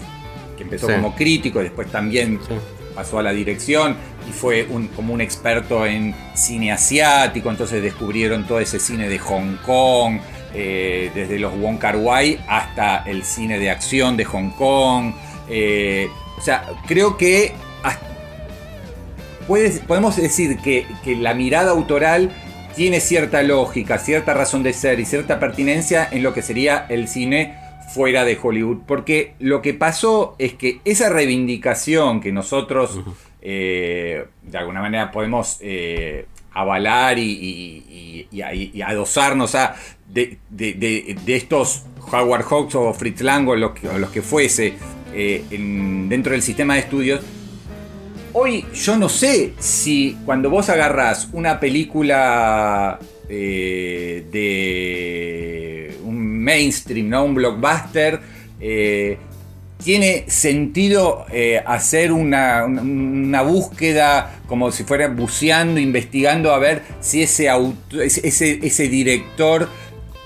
que 0.56 0.62
empezó 0.62 0.86
Sí. 0.88 0.94
como 0.94 1.14
crítico 1.14 1.60
y 1.60 1.64
después 1.64 1.88
también 1.92 2.38
Sí. 2.48 2.54
pasó 2.94 3.18
a 3.18 3.22
la 3.22 3.32
dirección 3.32 3.94
y 4.28 4.32
fue 4.32 4.66
un- 4.70 4.88
como 4.88 5.12
un 5.14 5.20
experto 5.20 5.84
en 5.86 6.14
cine 6.34 6.72
asiático, 6.72 7.50
entonces 7.50 7.82
descubrieron 7.82 8.46
todo 8.46 8.60
ese 8.60 8.78
cine 8.78 9.08
de 9.08 9.18
Hong 9.18 9.56
Kong, 9.64 10.18
eh, 10.54 11.10
desde 11.14 11.38
los 11.38 11.52
Wong 11.58 11.78
Kar 11.78 11.96
Wai 11.96 12.38
hasta 12.48 12.98
el 13.06 13.24
cine 13.24 13.58
de 13.58 13.70
acción 13.70 14.16
de 14.16 14.24
Hong 14.24 14.50
Kong. 14.50 15.14
eh, 15.50 16.08
o 16.38 16.40
sea, 16.40 16.64
creo 16.86 17.16
que 17.18 17.52
podemos 19.86 20.16
decir 20.16 20.58
que 20.58 20.86
la 21.20 21.34
mirada 21.34 21.70
autoral 21.72 22.30
tiene 22.74 23.00
cierta 23.00 23.42
lógica, 23.42 23.98
cierta 23.98 24.34
razón 24.34 24.62
de 24.62 24.72
ser 24.72 24.98
y 25.00 25.04
cierta 25.04 25.38
pertinencia 25.38 26.08
en 26.10 26.22
lo 26.22 26.32
que 26.34 26.42
sería 26.42 26.86
el 26.88 27.08
cine 27.08 27.54
fuera 27.92 28.24
de 28.24 28.38
Hollywood. 28.42 28.78
Porque 28.86 29.34
lo 29.38 29.62
que 29.62 29.74
pasó 29.74 30.34
es 30.38 30.54
que 30.54 30.80
esa 30.84 31.08
reivindicación 31.08 32.20
que 32.20 32.32
nosotros 32.32 33.00
eh, 33.44 34.24
de 34.42 34.58
alguna 34.58 34.80
manera 34.80 35.12
podemos 35.12 35.58
eh, 35.60 36.26
avalar 36.52 37.18
y, 37.18 38.26
adosarnos 38.84 39.54
a 39.54 39.76
de, 40.08 40.38
estos 41.26 41.84
Howard 42.10 42.44
Hawks 42.44 42.74
o 42.74 42.92
Fritz 42.94 43.20
Lang 43.20 43.46
o 43.48 43.54
los 43.56 43.72
que, 43.72 43.88
o 43.88 43.98
los 43.98 44.10
que 44.10 44.22
fuese 44.22 44.74
eh, 45.14 45.44
en- 45.50 46.08
dentro 46.08 46.32
del 46.32 46.42
sistema 46.42 46.74
de 46.74 46.80
estudios, 46.80 47.20
Hoy 48.36 48.64
yo 48.74 48.96
no 48.96 49.08
sé 49.08 49.52
si 49.60 50.16
cuando 50.24 50.50
vos 50.50 50.68
agarrás 50.68 51.28
una 51.32 51.60
película 51.60 52.98
de 54.64 55.96
un 56.02 56.42
mainstream, 56.42 57.08
¿no? 57.10 57.24
un 57.24 57.34
blockbuster, 57.36 58.18
tiene 59.84 60.24
sentido 60.28 61.26
eh, 61.30 61.62
hacer 61.64 62.10
una, 62.10 62.64
una- 62.64 63.42
búsqueda 63.42 64.40
como 64.48 64.72
si 64.72 64.82
fuera 64.84 65.08
buceando, 65.08 65.78
investigando 65.78 66.52
a 66.54 66.58
ver 66.58 66.82
si 67.00 67.22
ese, 67.22 67.48
auto- 67.50 68.00
ese, 68.00 68.26
ese- 68.62 68.88
director 68.88 69.68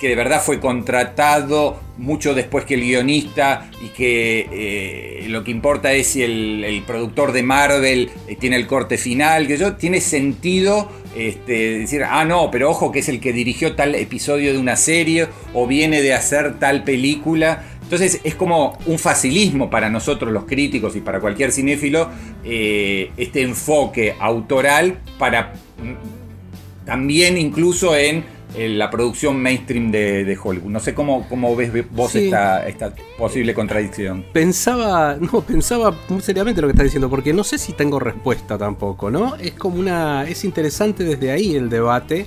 que 0.01 0.09
de 0.09 0.15
verdad 0.15 0.41
fue 0.41 0.61
contratado 0.61 1.81
mucho 1.97 2.33
después 2.33 2.65
que 2.65 2.75
el 2.75 2.83
guionista 2.83 3.69
y 3.85 3.89
que 3.89 4.47
eh, 4.53 5.27
lo 5.29 5.43
que 5.43 5.51
importa 5.51 5.93
es 5.93 6.07
si 6.07 6.23
el, 6.23 6.63
el 6.65 6.83
productor 6.85 7.33
de 7.33 7.43
Marvel 7.43 8.09
eh, 8.29 8.37
tiene 8.37 8.55
el 8.55 8.69
corte 8.69 8.97
final, 8.97 9.49
que 9.49 9.57
yo 9.59 9.75
tiene 9.75 10.01
sentido 10.01 10.89
este, 11.17 11.81
decir, 11.81 12.05
ah 12.05 12.25
no, 12.25 12.49
pero 12.53 12.71
ojo 12.71 12.93
que 12.93 13.01
es 13.01 13.09
el 13.09 13.19
que 13.19 13.33
dirigió 13.33 13.75
tal 13.75 13.97
episodio 13.97 14.53
de 14.53 14.59
una 14.59 14.77
serie 14.77 15.27
o 15.53 15.67
viene 15.67 16.01
de 16.01 16.15
hacer 16.15 16.61
tal 16.61 16.85
película. 16.85 17.65
Entonces 17.89 18.21
es 18.23 18.35
como 18.35 18.77
un 18.85 18.99
facilismo 18.99 19.71
para 19.71 19.89
nosotros 19.89 20.31
los 20.31 20.45
críticos 20.45 20.95
y 20.95 21.01
para 21.01 21.21
cualquier 21.21 21.53
cinéfilo 21.53 22.11
eh, 22.45 23.11
este 23.17 23.41
enfoque 23.41 24.15
autoral 24.21 24.99
para 25.19 25.55
mm, 25.79 26.85
también 26.85 27.39
incluso 27.39 27.97
en 27.97 28.25
eh, 28.55 28.69
la 28.69 28.91
producción 28.91 29.41
mainstream 29.41 29.91
de, 29.91 30.25
de 30.25 30.39
Hollywood. 30.43 30.71
No 30.71 30.81
sé 30.81 30.93
cómo, 30.93 31.27
cómo 31.31 31.57
ves 31.57 31.73
vos 31.91 32.13
Sí. 32.13 32.27
esta, 32.27 32.69
esta 32.69 32.95
posible 33.17 33.55
contradicción. 33.55 34.23
Pensaba, 34.35 35.17
no, 35.21 35.41
pensaba 35.41 35.95
muy 36.11 36.21
seriamente 36.21 36.61
lo 36.61 36.67
que 36.67 36.73
estás 36.73 36.85
diciendo, 36.85 37.09
porque 37.09 37.33
no 37.33 37.43
sé 37.43 37.57
si 37.57 37.73
tengo 37.73 37.99
respuesta 37.99 38.59
tampoco, 38.59 39.11
¿no? 39.11 39.35
Es 39.37 39.53
como 39.53 39.79
una. 39.79 40.25
Es 40.25 40.45
interesante 40.45 41.05
desde 41.05 41.31
ahí 41.31 41.57
el 41.57 41.71
debate. 41.71 42.27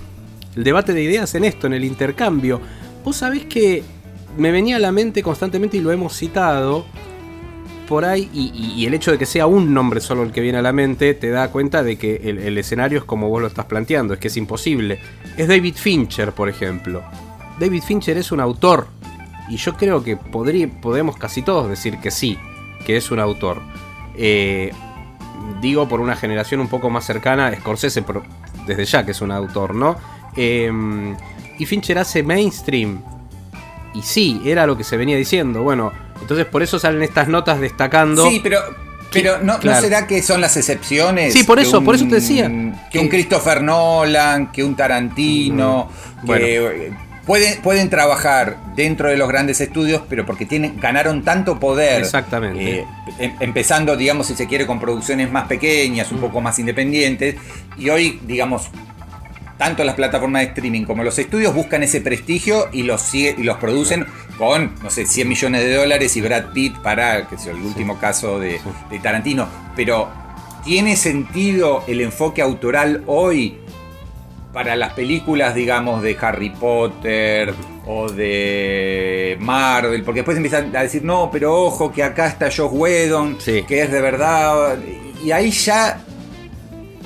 El 0.56 0.64
debate 0.64 0.94
de 0.94 1.04
ideas 1.04 1.36
en 1.36 1.44
esto, 1.46 1.68
en 1.68 1.74
el 1.74 1.86
intercambio. 1.86 2.60
Vos 3.04 3.18
sabés 3.18 3.46
que 3.46 3.84
me 4.38 4.52
venía 4.52 4.78
a 4.78 4.80
la 4.80 4.92
mente 4.92 5.24
constantemente 5.24 5.78
y 5.78 5.82
lo 5.82 5.92
hemos 5.92 6.16
citado. 6.16 6.86
Por 7.88 8.06
ahí, 8.06 8.30
y, 8.34 8.86
el 8.86 8.94
hecho 8.94 9.12
de 9.12 9.18
que 9.18 9.26
sea 9.26 9.48
un 9.48 9.74
nombre 9.74 10.00
solo 10.00 10.24
el 10.24 10.32
que 10.32 10.40
viene 10.40 10.60
a 10.60 10.62
la 10.62 10.72
mente, 10.72 11.14
te 11.14 11.30
da 11.30 11.52
cuenta 11.52 11.84
de 11.84 11.98
que 11.98 12.22
el, 12.24 12.58
escenario 12.58 13.00
es 13.00 13.04
como 13.04 13.28
vos 13.28 13.42
lo 13.42 13.48
estás 13.48 13.66
planteando, 13.66 14.14
es 14.14 14.20
que 14.20 14.30
es 14.30 14.38
imposible. 14.38 15.00
Es 15.36 15.50
David 15.50 15.76
Fincher, 15.76 16.32
por 16.32 16.48
ejemplo. 16.48 17.04
David 17.60 17.84
Fincher 17.84 18.18
es 18.18 18.32
un 18.32 18.40
autor, 18.40 18.88
y 19.50 19.58
yo 19.58 19.76
creo 19.76 20.02
que 20.02 20.16
podemos 20.16 21.18
casi 21.18 21.42
todos 21.42 21.68
decir 21.70 21.98
que 21.98 22.12
sí, 22.12 22.38
que 22.86 22.96
es 22.96 23.12
un 23.12 23.20
autor. 23.20 23.62
Eh, 24.16 24.72
digo 25.62 25.90
por 25.90 26.00
una 26.00 26.16
generación 26.16 26.62
un 26.62 26.70
poco 26.70 26.90
más 26.90 27.06
cercana, 27.06 27.54
Scorsese 27.56 28.04
por- 28.04 28.24
desde 28.66 28.86
ya 28.86 29.06
que 29.06 29.12
es 29.12 29.20
un 29.22 29.32
autor, 29.32 29.76
¿no? 29.76 29.98
Eh, 30.38 30.72
y 31.60 31.66
Fincher 31.66 31.98
hace 31.98 32.24
mainstream. 32.24 33.02
Y 33.94 34.02
sí, 34.04 34.42
era 34.46 34.66
lo 34.68 34.78
que 34.78 34.84
se 34.84 34.98
venía 34.98 35.18
diciendo. 35.18 35.64
Bueno, 35.64 35.92
entonces 36.22 36.46
por 36.46 36.64
eso 36.64 36.80
salen 36.80 37.02
estas 37.04 37.28
notas 37.28 37.60
destacando. 37.60 38.30
Sí, 38.30 38.40
pero, 38.42 38.60
pero 39.12 39.40
¿no, 39.42 39.58
¿no 39.58 39.82
será 39.82 40.08
que 40.08 40.22
son 40.24 40.40
las 40.42 40.56
excepciones? 40.58 41.34
Sí, 41.34 41.44
por 41.44 41.60
eso, 41.60 41.84
por 41.84 41.96
eso 41.96 42.06
te 42.08 42.16
decía. 42.16 42.50
Que 42.92 43.00
un 43.00 43.10
Christopher 43.10 43.62
Nolan, 43.62 44.52
que 44.52 44.64
un 44.64 44.76
Tarantino, 44.76 45.90
Mm, 46.24 46.32
que 46.32 46.94
pueden, 47.26 47.62
pueden 47.62 47.90
trabajar 47.90 48.58
dentro 48.76 49.10
de 49.10 49.18
los 49.18 49.28
grandes 49.28 49.60
estudios, 49.60 50.02
pero 50.08 50.26
porque 50.26 50.46
tienen, 50.46 50.80
ganaron 50.80 51.24
tanto 51.24 51.60
poder. 51.60 52.02
Exactamente. 52.02 52.80
eh, 52.80 52.86
em- 53.20 53.34
empezando, 53.40 53.96
digamos, 53.98 54.28
si 54.28 54.36
se 54.36 54.48
quiere, 54.48 54.66
con 54.68 54.80
producciones 54.80 55.32
más 55.32 55.48
pequeñas, 55.48 56.12
un 56.12 56.20
poco 56.20 56.40
más 56.42 56.58
independientes. 56.60 57.36
Y 57.78 57.90
hoy, 57.90 58.20
digamos, 58.26 58.70
tanto 59.62 59.84
las 59.84 59.94
plataformas 59.94 60.42
de 60.42 60.48
streaming 60.48 60.86
como 60.86 61.04
los 61.04 61.20
estudios 61.20 61.54
buscan 61.54 61.84
ese 61.84 62.02
prestigio 62.02 62.68
y 62.74 62.82
los, 62.82 63.00
sigue- 63.00 63.36
y 63.38 63.44
los 63.44 63.58
producen 63.58 64.08
con, 64.40 64.74
no 64.82 64.90
sé, 64.90 65.06
100 65.06 65.30
millones 65.30 65.62
de 65.64 65.76
dólares 65.76 66.18
y 66.18 66.22
Brad 66.22 66.46
Pitt 66.52 66.76
para, 66.80 67.28
que 67.28 67.38
sea 67.38 67.52
el 67.54 67.60
último 67.62 68.00
caso 68.00 68.40
de, 68.40 68.60
de 68.90 68.98
Tarantino. 69.00 69.48
Pero, 69.76 70.10
¿tiene 70.66 70.96
sentido 70.96 71.84
el 71.88 72.02
enfoque 72.02 72.42
autoral 72.42 73.04
hoy 73.06 73.60
para 74.52 74.76
las 74.76 74.94
películas, 74.94 75.54
digamos, 75.54 76.02
de 76.02 76.18
Harry 76.20 76.50
Potter 76.50 77.54
o 77.86 78.10
de 78.10 79.38
Marvel? 79.42 80.02
Porque 80.02 80.22
después 80.22 80.38
empiezan 80.38 80.76
a 80.76 80.82
decir, 80.82 81.04
no, 81.04 81.30
pero 81.32 81.54
ojo, 81.56 81.92
que 81.92 82.02
acá 82.02 82.26
está 82.26 82.48
Josh 82.48 82.68
Whedon, 82.72 83.38
Sí. 83.40 83.62
que 83.68 83.84
es 83.84 83.92
de 83.92 84.02
verdad. 84.02 84.80
Y 85.24 85.30
ahí 85.32 85.52
ya 85.52 86.02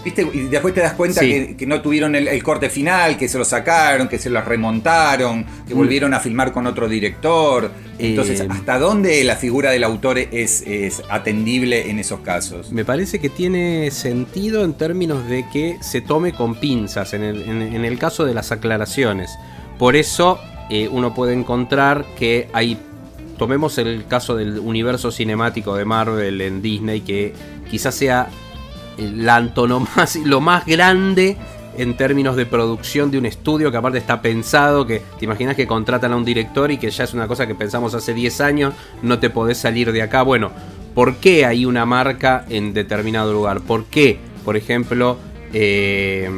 ¿Viste? 0.06 0.22
Y 0.34 0.42
después 0.44 0.74
te 0.74 0.82
das 0.82 0.94
cuenta 0.94 1.20
Sí. 1.22 1.30
que, 1.32 1.58
que 1.58 1.66
no 1.66 1.82
tuvieron 1.82 2.16
el, 2.16 2.28
el 2.28 2.44
corte 2.44 2.70
final, 2.70 3.18
que 3.18 3.28
se 3.28 3.38
lo 3.40 3.44
sacaron, 3.44 4.08
que 4.08 4.20
se 4.20 4.30
lo 4.30 4.40
remontaron, 4.42 5.44
que 5.68 5.74
Mm. 5.74 5.78
volvieron 5.78 6.14
a 6.14 6.20
filmar 6.20 6.52
con 6.54 6.68
otro 6.68 6.88
director. 6.88 7.72
Entonces, 7.98 8.40
Eh, 8.42 8.48
¿hasta 8.50 8.78
dónde 8.78 9.24
la 9.24 9.36
figura 9.36 9.72
del 9.72 9.84
autor 9.84 10.20
es, 10.20 10.62
es 10.68 11.02
atendible 11.10 11.90
en 11.90 11.98
esos 12.00 12.20
casos? 12.20 12.72
Me 12.72 12.86
parece 12.86 13.20
que 13.20 13.30
tiene 13.30 13.90
sentido 13.90 14.64
en 14.64 14.74
términos 14.76 15.28
de 15.28 15.46
que 15.52 15.78
se 15.82 16.02
tome 16.02 16.34
con 16.34 16.56
pinzas 16.60 17.14
en 17.14 17.24
el, 17.24 17.42
en- 17.42 17.62
en 17.76 17.84
el 17.86 17.98
caso 17.98 18.26
de 18.26 18.34
las 18.36 18.52
aclaraciones. 18.52 19.32
Por 19.80 19.96
eso 19.96 20.40
eh, 20.70 20.88
uno 20.92 21.14
puede 21.14 21.34
encontrar 21.34 22.06
que 22.18 22.48
hay, 22.54 22.78
tomemos 23.38 23.78
el 23.80 24.06
caso 24.08 24.36
del 24.36 24.60
universo 24.60 25.12
cinemático 25.12 25.76
de 25.76 25.86
Marvel 25.86 26.42
en 26.42 26.62
Disney, 26.62 27.02
que 27.02 27.34
quizás 27.72 27.96
sea 27.96 28.28
la 28.98 29.36
antonomasia, 29.38 30.22
lo 30.26 30.42
más 30.42 30.66
grande 30.66 31.38
en 31.78 31.98
términos 31.98 32.36
de 32.36 32.46
producción 32.46 33.12
de 33.12 33.18
un 33.18 33.26
estudio 33.26 33.72
que 33.72 33.78
aparte 33.78 33.98
está 33.98 34.22
pensado, 34.22 34.86
que 34.88 35.02
te 35.20 35.26
imaginas 35.26 35.56
que 35.56 35.68
contratan 35.68 36.14
a 36.14 36.16
un 36.16 36.26
director 36.26 36.72
y 36.72 36.78
que 36.78 36.90
ya 36.90 37.04
es 37.04 37.14
una 37.14 37.28
cosa 37.28 37.48
que 37.48 37.56
pensamos 37.56 37.94
hace 37.94 38.14
10 38.14 38.42
años, 38.42 38.74
no 39.02 39.20
te 39.20 39.30
podés 39.30 39.58
salir 39.58 39.92
de 39.92 40.02
acá. 40.02 40.22
Bueno, 40.22 40.52
¿por 40.94 41.18
qué 41.18 41.46
hay 41.46 41.66
una 41.66 41.86
marca 41.86 42.46
en 42.50 42.74
determinado 42.74 43.34
lugar? 43.34 43.62
¿Por 43.62 43.86
qué, 43.86 44.20
por 44.46 44.56
ejemplo, 44.56 45.18
eh, 45.54 46.30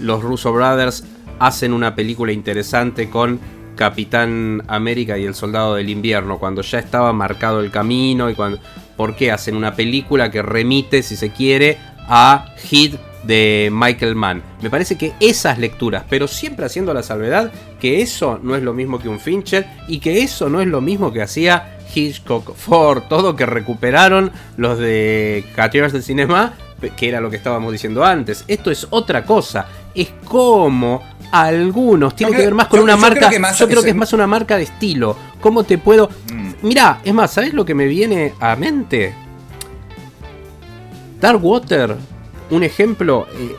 los 0.00 0.22
Russo 0.22 0.52
Brothers 0.52 1.04
hacen 1.38 1.72
una 1.72 1.94
película 1.94 2.32
interesante 2.32 3.10
con 3.10 3.40
Capitán 3.74 4.62
América 4.68 5.18
y 5.18 5.24
el 5.24 5.34
Soldado 5.34 5.74
del 5.74 5.90
Invierno, 5.90 6.38
cuando 6.38 6.62
ya 6.62 6.78
estaba 6.78 7.12
marcado 7.12 7.60
el 7.60 7.70
camino 7.70 8.30
y 8.30 8.34
cuando... 8.34 8.60
por 9.02 9.16
qué 9.16 9.32
hacen 9.32 9.56
una 9.56 9.74
película 9.74 10.30
que 10.30 10.42
remite, 10.42 11.02
si 11.02 11.16
se 11.16 11.30
quiere, 11.30 11.76
a 12.08 12.46
Hit 12.56 12.94
de 13.24 13.68
Michael 13.72 14.14
Mann. 14.14 14.44
Me 14.60 14.70
parece 14.70 14.96
que 14.96 15.12
esas 15.18 15.58
lecturas, 15.58 16.04
pero 16.08 16.28
siempre 16.28 16.66
haciendo 16.66 16.94
la 16.94 17.02
salvedad 17.02 17.50
que 17.80 18.00
eso 18.00 18.38
no 18.44 18.54
es 18.54 18.62
lo 18.62 18.72
mismo 18.74 19.00
que 19.00 19.08
un 19.08 19.18
Fincher 19.18 19.66
y 19.88 19.98
que 19.98 20.22
eso 20.22 20.48
no 20.48 20.60
es 20.60 20.68
lo 20.68 20.80
mismo 20.80 21.12
que 21.12 21.20
hacía 21.20 21.78
Hitchcock, 21.92 22.54
Ford, 22.54 23.02
todo 23.08 23.34
que 23.34 23.44
recuperaron 23.44 24.30
los 24.56 24.78
de 24.78 25.44
Categories 25.56 25.92
del 25.92 26.04
Cinema, 26.04 26.52
que 26.96 27.08
era 27.08 27.20
lo 27.20 27.28
que 27.28 27.38
estábamos 27.38 27.72
diciendo 27.72 28.04
antes. 28.04 28.44
Esto 28.46 28.70
es 28.70 28.86
otra 28.90 29.24
cosa. 29.24 29.66
Es 29.96 30.10
como 30.24 31.02
algunos 31.32 32.14
tiene 32.14 32.36
que 32.36 32.42
ver 32.42 32.54
más 32.54 32.68
con 32.68 32.78
yo- 32.78 32.84
una 32.84 32.92
yo 32.94 32.98
marca. 33.00 33.18
creo 33.18 33.30
que 33.30 33.38
más- 33.40 33.58
yo 33.58 33.66
creo 33.68 33.82
que 33.82 33.88
es 33.90 33.96
más 33.96 34.12
una 34.12 34.28
marca 34.28 34.56
de 34.56 34.62
estilo. 34.64 35.16
¿Cómo 35.40 35.64
te 35.64 35.76
puedo.? 35.78 36.08
Mirá, 36.62 37.00
es 37.04 37.12
más, 37.12 37.32
¿sabes 37.32 37.54
lo 37.54 37.64
que 37.64 37.74
me 37.74 37.86
viene 37.86 38.34
a 38.38 38.54
mente? 38.54 39.14
Dark 41.20 41.44
Water, 41.44 41.96
un 42.50 42.62
ejemplo, 42.62 43.26
eh, 43.34 43.56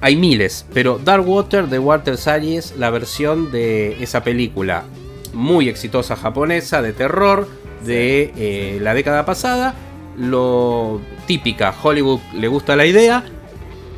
hay 0.00 0.14
miles, 0.14 0.64
pero 0.72 1.00
Dark 1.02 1.28
Water 1.28 1.66
de 1.66 1.80
Walter 1.80 2.16
Salles, 2.16 2.74
la 2.76 2.90
versión 2.90 3.50
de 3.50 4.02
esa 4.02 4.22
película 4.22 4.84
muy 5.32 5.68
exitosa 5.68 6.14
japonesa 6.14 6.80
de 6.80 6.92
terror 6.92 7.48
de 7.84 8.32
eh, 8.36 8.78
la 8.80 8.94
década 8.94 9.24
pasada, 9.24 9.74
lo 10.16 11.00
típica, 11.26 11.74
Hollywood 11.82 12.20
le 12.34 12.46
gusta 12.46 12.76
la 12.76 12.86
idea, 12.86 13.24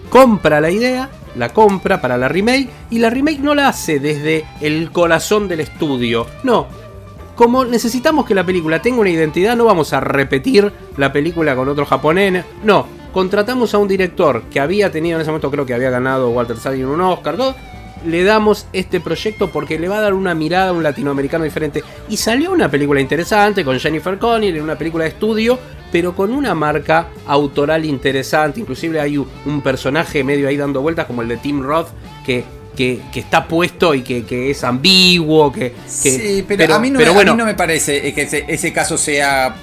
compra 0.08 0.62
la 0.62 0.70
idea, 0.70 1.10
la 1.36 1.50
compra 1.50 2.00
para 2.00 2.16
la 2.16 2.28
remake 2.28 2.70
y 2.88 3.00
la 3.00 3.10
remake 3.10 3.40
no 3.40 3.54
la 3.54 3.68
hace 3.68 4.00
desde 4.00 4.46
el 4.62 4.90
corazón 4.92 5.46
del 5.46 5.60
estudio, 5.60 6.26
no. 6.42 6.85
Como 7.36 7.66
necesitamos 7.66 8.24
que 8.24 8.34
la 8.34 8.46
película 8.46 8.80
tenga 8.80 9.00
una 9.00 9.10
identidad, 9.10 9.56
no 9.56 9.66
vamos 9.66 9.92
a 9.92 10.00
repetir 10.00 10.72
la 10.96 11.12
película 11.12 11.54
con 11.54 11.68
otro 11.68 11.84
japonés. 11.84 12.42
No, 12.64 12.86
contratamos 13.12 13.74
a 13.74 13.78
un 13.78 13.86
director 13.86 14.44
que 14.44 14.58
había 14.58 14.90
tenido 14.90 15.16
en 15.16 15.20
ese 15.20 15.30
momento, 15.30 15.50
creo 15.50 15.66
que 15.66 15.74
había 15.74 15.90
ganado 15.90 16.30
Walter 16.30 16.56
Salles 16.56 16.86
un 16.86 16.98
Oscar. 17.02 17.36
Le 18.06 18.24
damos 18.24 18.66
este 18.72 19.00
proyecto 19.00 19.50
porque 19.50 19.78
le 19.78 19.86
va 19.86 19.98
a 19.98 20.00
dar 20.00 20.14
una 20.14 20.34
mirada 20.34 20.70
a 20.70 20.72
un 20.72 20.82
latinoamericano 20.82 21.44
diferente. 21.44 21.84
Y 22.08 22.16
salió 22.16 22.52
una 22.52 22.70
película 22.70 23.02
interesante 23.02 23.66
con 23.66 23.78
Jennifer 23.78 24.18
Connelly, 24.18 24.58
una 24.58 24.78
película 24.78 25.04
de 25.04 25.10
estudio, 25.10 25.58
pero 25.92 26.14
con 26.16 26.32
una 26.32 26.54
marca 26.54 27.08
autoral 27.26 27.84
interesante. 27.84 28.60
Inclusive 28.60 28.98
hay 28.98 29.18
un 29.18 29.60
personaje 29.62 30.24
medio 30.24 30.48
ahí 30.48 30.56
dando 30.56 30.80
vueltas 30.80 31.04
como 31.04 31.20
el 31.20 31.28
de 31.28 31.36
Tim 31.36 31.62
Roth 31.62 31.88
que, 32.24 32.44
que, 32.76 33.00
que 33.12 33.18
está 33.18 33.48
puesto 33.48 33.94
y 33.94 34.02
que, 34.02 34.24
que 34.24 34.50
es 34.50 34.62
ambiguo. 34.62 35.52
Que, 35.52 35.74
sí, 35.88 36.44
pero, 36.46 36.74
a, 36.74 36.78
mí 36.78 36.90
no, 36.90 36.98
pero 37.00 37.14
me, 37.14 37.22
a 37.22 37.24
mí 37.24 37.38
no 37.38 37.44
me 37.46 37.54
parece 37.54 38.14
que 38.14 38.22
ese, 38.22 38.44
ese 38.46 38.72
caso 38.72 38.96
sea... 38.96 39.56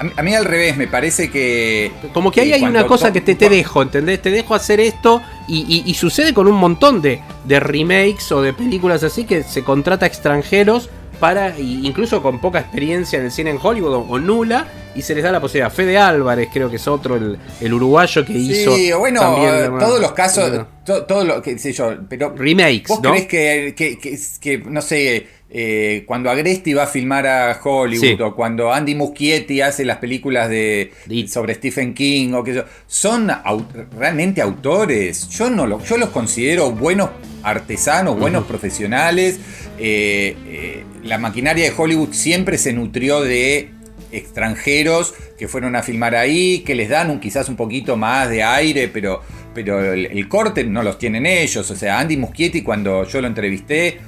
A 0.00 0.04
mí, 0.04 0.12
a 0.16 0.22
mí 0.22 0.32
al 0.32 0.44
revés, 0.44 0.76
me 0.76 0.86
parece 0.86 1.28
que... 1.28 1.90
Como 2.14 2.30
que 2.30 2.42
ahí 2.42 2.52
hay 2.52 2.62
una 2.62 2.86
cosa 2.86 3.12
que 3.12 3.20
te, 3.20 3.34
te 3.34 3.48
dejo, 3.48 3.82
¿entendés? 3.82 4.22
Te 4.22 4.30
dejo 4.30 4.54
hacer 4.54 4.78
esto 4.78 5.20
y, 5.48 5.62
y- 5.68 5.90
y 5.90 5.94
sucede 5.94 6.32
con 6.32 6.46
un 6.46 6.54
montón 6.54 7.02
de, 7.02 7.20
de 7.46 7.58
remakes 7.58 8.30
o 8.30 8.40
de 8.40 8.52
películas 8.52 9.02
así 9.02 9.24
que 9.24 9.42
se 9.42 9.64
contrata 9.64 10.04
a 10.04 10.08
extranjeros 10.08 10.88
para, 11.20 11.58
y 11.58 11.86
incluso 11.86 12.22
con 12.22 12.40
poca 12.40 12.60
experiencia 12.60 13.18
en 13.18 13.26
el 13.26 13.30
cine 13.30 13.50
en 13.50 13.58
Hollywood 13.62 14.06
o, 14.08 14.18
nula, 14.18 14.66
y 14.94 15.02
se 15.02 15.14
les 15.14 15.22
da 15.24 15.30
la 15.32 15.40
posibilidad. 15.40 15.72
Fede 15.72 15.98
Álvarez 15.98 16.48
creo 16.52 16.70
que 16.70 16.76
es 16.76 16.88
otro, 16.88 17.16
el, 17.16 17.38
el 17.60 17.72
uruguayo 17.74 18.24
que 18.24 18.32
hizo... 18.32 18.74
Sí, 18.74 18.92
bueno, 18.92 19.20
también 19.20 19.54
eh, 19.54 19.70
todos 19.78 20.00
los 20.00 20.12
casos, 20.12 20.50
una- 20.50 20.66
to- 20.84 21.04
todo 21.04 21.24
lo 21.24 21.40
que 21.42 21.58
sé 21.58 21.72
yo, 21.72 21.92
pero 22.08 22.34
Remakes, 22.36 22.88
¿Vos 22.88 23.02
¿no? 23.02 23.10
crees 23.10 23.26
que, 23.26 23.74
que, 23.76 23.98
que- 23.98 24.18
que, 24.40 24.58
no 24.58 24.80
sé, 24.82 25.26
eh, 25.50 26.04
cuando 26.06 26.30
Agresti 26.30 26.74
va 26.74 26.82
a 26.82 26.86
filmar 26.86 27.26
a 27.26 27.58
Hollywood 27.62 28.04
Sí. 28.04 28.16
o 28.22 28.34
cuando 28.34 28.72
Andy 28.72 28.94
Muschietti 28.94 29.60
hace 29.62 29.84
las 29.84 29.96
películas 29.96 30.50
de 30.50 30.92
Y- 31.08 31.26
sobre 31.28 31.54
Stephen 31.54 31.94
King 31.94 32.34
o 32.34 32.44
que 32.44 32.52
yo, 32.54 32.64
son 32.86 33.28
au- 33.30 33.64
realmente 33.98 34.42
autores? 34.42 35.28
Yo 35.30 35.48
no 35.48 35.66
lo, 35.66 35.82
yo 35.82 35.96
los 35.96 36.10
considero 36.10 36.70
buenos 36.72 37.08
artesanos, 37.42 38.18
buenos 38.18 38.44
profesionales. 38.44 39.40
Eh, 39.78 40.36
eh, 40.46 40.84
la 41.04 41.16
maquinaria 41.18 41.64
de 41.64 41.72
Hollywood 41.74 42.12
siempre 42.12 42.58
se 42.58 42.72
nutrió 42.74 43.22
de 43.22 43.70
extranjeros 44.12 45.14
que 45.38 45.48
fueron 45.48 45.76
a 45.76 45.82
filmar 45.82 46.14
ahí, 46.14 46.60
que 46.60 46.74
les 46.74 46.88
dan 46.88 47.10
un, 47.10 47.20
quizás 47.20 47.48
un 47.48 47.56
poquito 47.56 47.96
más 47.96 48.28
de 48.28 48.42
aire, 48.42 48.88
pero, 48.88 49.22
pero 49.54 49.92
el, 49.92 50.06
el 50.06 50.28
corte 50.28 50.64
no 50.64 50.82
los 50.82 50.98
tienen 50.98 51.26
ellos. 51.26 51.70
O 51.70 51.76
sea, 51.76 51.98
Andy 51.98 52.16
Muschietti, 52.16 52.62
cuando 52.62 53.04
yo 53.06 53.20
lo 53.20 53.26
entrevisté 53.26 54.00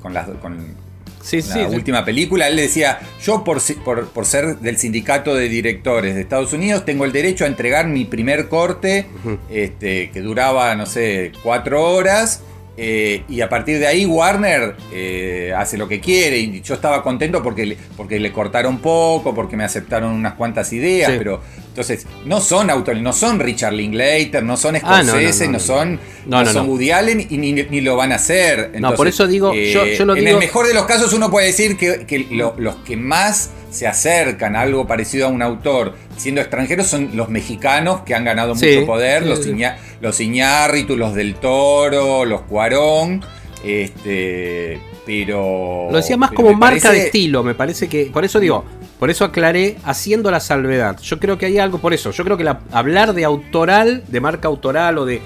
con, 0.00 0.12
las, 0.14 0.28
con 0.42 0.88
Sí, 1.22 1.38
la 1.38 1.42
sí, 1.42 1.50
sí. 1.68 1.74
última 1.74 2.04
película, 2.04 2.48
él 2.48 2.56
le 2.56 2.62
decía, 2.62 3.00
yo 3.22 3.44
por, 3.44 3.58
por, 3.84 4.08
por 4.08 4.24
ser 4.24 4.56
del 4.60 4.78
sindicato 4.78 5.34
de 5.34 5.48
directores 5.48 6.14
de 6.14 6.22
Estados 6.22 6.52
Unidos, 6.54 6.84
tengo 6.86 7.04
el 7.04 7.12
derecho 7.12 7.44
a 7.44 7.48
entregar 7.48 7.86
mi 7.86 8.04
primer 8.06 8.48
corte, 8.48 9.06
este, 9.50 10.10
que 10.10 10.20
duraba, 10.20 10.74
no 10.74 10.86
sé, 10.86 11.32
cuatro 11.42 11.82
horas. 11.82 12.42
eh, 12.80 13.24
y 13.28 13.40
a 13.40 13.48
partir 13.48 13.80
de 13.80 13.88
ahí 13.88 14.06
Warner 14.06 14.76
eh, 14.92 15.52
hace 15.56 15.76
lo 15.76 15.88
que 15.88 15.98
quiere 16.00 16.38
y 16.38 16.60
yo 16.62 16.74
estaba 16.74 17.02
contento 17.02 17.42
porque 17.42 17.66
le, 17.66 17.76
porque 17.96 18.20
le 18.20 18.30
cortaron 18.32 18.78
poco, 18.78 19.34
porque 19.34 19.56
me 19.56 19.64
aceptaron 19.64 20.12
unas 20.12 20.34
cuantas 20.34 20.72
ideas, 20.72 21.10
Sí. 21.10 21.18
pero 21.18 21.42
entonces 21.80 22.06
no 22.24 22.40
son 22.40 22.70
autores, 22.70 23.00
no 23.02 23.12
son 23.12 23.38
Richard 23.38 23.72
Linklater, 23.72 24.42
no 24.42 24.56
son 24.56 24.76
Ah, 24.76 24.80
no, 24.82 24.96
no, 24.98 25.04
Scorsese, 25.10 25.48
no, 25.48 25.60
son, 25.60 26.00
No, 26.26 26.44
son. 26.46 26.68
Woody 26.68 26.90
Allen 26.90 27.26
y 27.30 27.36
ni, 27.38 27.52
ni 27.52 27.80
lo 27.80 27.96
van 27.96 28.12
a 28.12 28.16
hacer. 28.16 28.72
No, 28.80 28.94
por 28.94 29.06
eso 29.08 29.26
digo, 29.26 29.54
yo- 29.54 29.86
yo 29.86 30.04
lo 30.04 30.14
en 30.16 30.24
digo- 30.24 30.32
el 30.32 30.38
mejor 30.38 30.66
de 30.66 30.74
los 30.74 30.84
casos 30.86 31.12
uno 31.12 31.30
puede 31.30 31.46
decir 31.46 31.76
que, 31.76 32.04
que 32.06 32.26
lo- 32.30 32.54
los 32.58 32.76
que 32.76 32.96
más 32.96 33.50
se 33.70 33.86
acercan 33.86 34.56
a 34.56 34.62
algo 34.62 34.86
parecido 34.86 35.26
a 35.26 35.28
un 35.30 35.42
autor 35.42 35.94
siendo 36.16 36.40
extranjeros 36.40 36.86
son 36.86 37.10
los 37.14 37.28
mexicanos 37.28 38.00
que 38.00 38.14
han 38.14 38.24
ganado 38.24 38.54
Sí, 38.56 38.66
mucho 38.74 38.86
poder, 38.86 39.22
sí, 39.24 39.28
los, 39.28 39.44
sí. 39.44 39.50
Iña- 39.50 39.76
los 40.00 40.20
Iñárritu, 40.20 40.96
los 40.96 41.14
del 41.14 41.34
Toro, 41.36 42.24
los 42.24 42.40
Cuarón, 42.42 43.22
este, 43.64 44.80
pero... 45.06 45.88
Lo 45.90 45.96
decía 45.96 46.16
más 46.16 46.32
como 46.32 46.52
marca 46.54 46.92
de 46.92 47.06
estilo, 47.06 47.42
me 47.42 47.54
parece 47.54 47.88
que. 47.88 48.06
Por 48.06 48.24
eso 48.24 48.40
digo, 48.40 48.64
por 48.98 49.10
eso 49.10 49.24
aclaré 49.24 49.76
haciendo 49.84 50.30
la 50.30 50.40
salvedad. 50.40 50.98
Yo 51.00 51.18
creo 51.18 51.38
que 51.38 51.46
hay 51.46 51.58
algo 51.58 51.78
por 51.78 51.94
eso. 51.94 52.10
Yo 52.10 52.24
creo 52.24 52.36
que 52.36 52.44
la- 52.44 52.60
hablar 52.72 53.14
de 53.14 53.24
autoral, 53.24 54.02
de 54.08 54.20
marca 54.20 54.48
autoral 54.48 54.98
o 54.98 55.04
de 55.04 55.20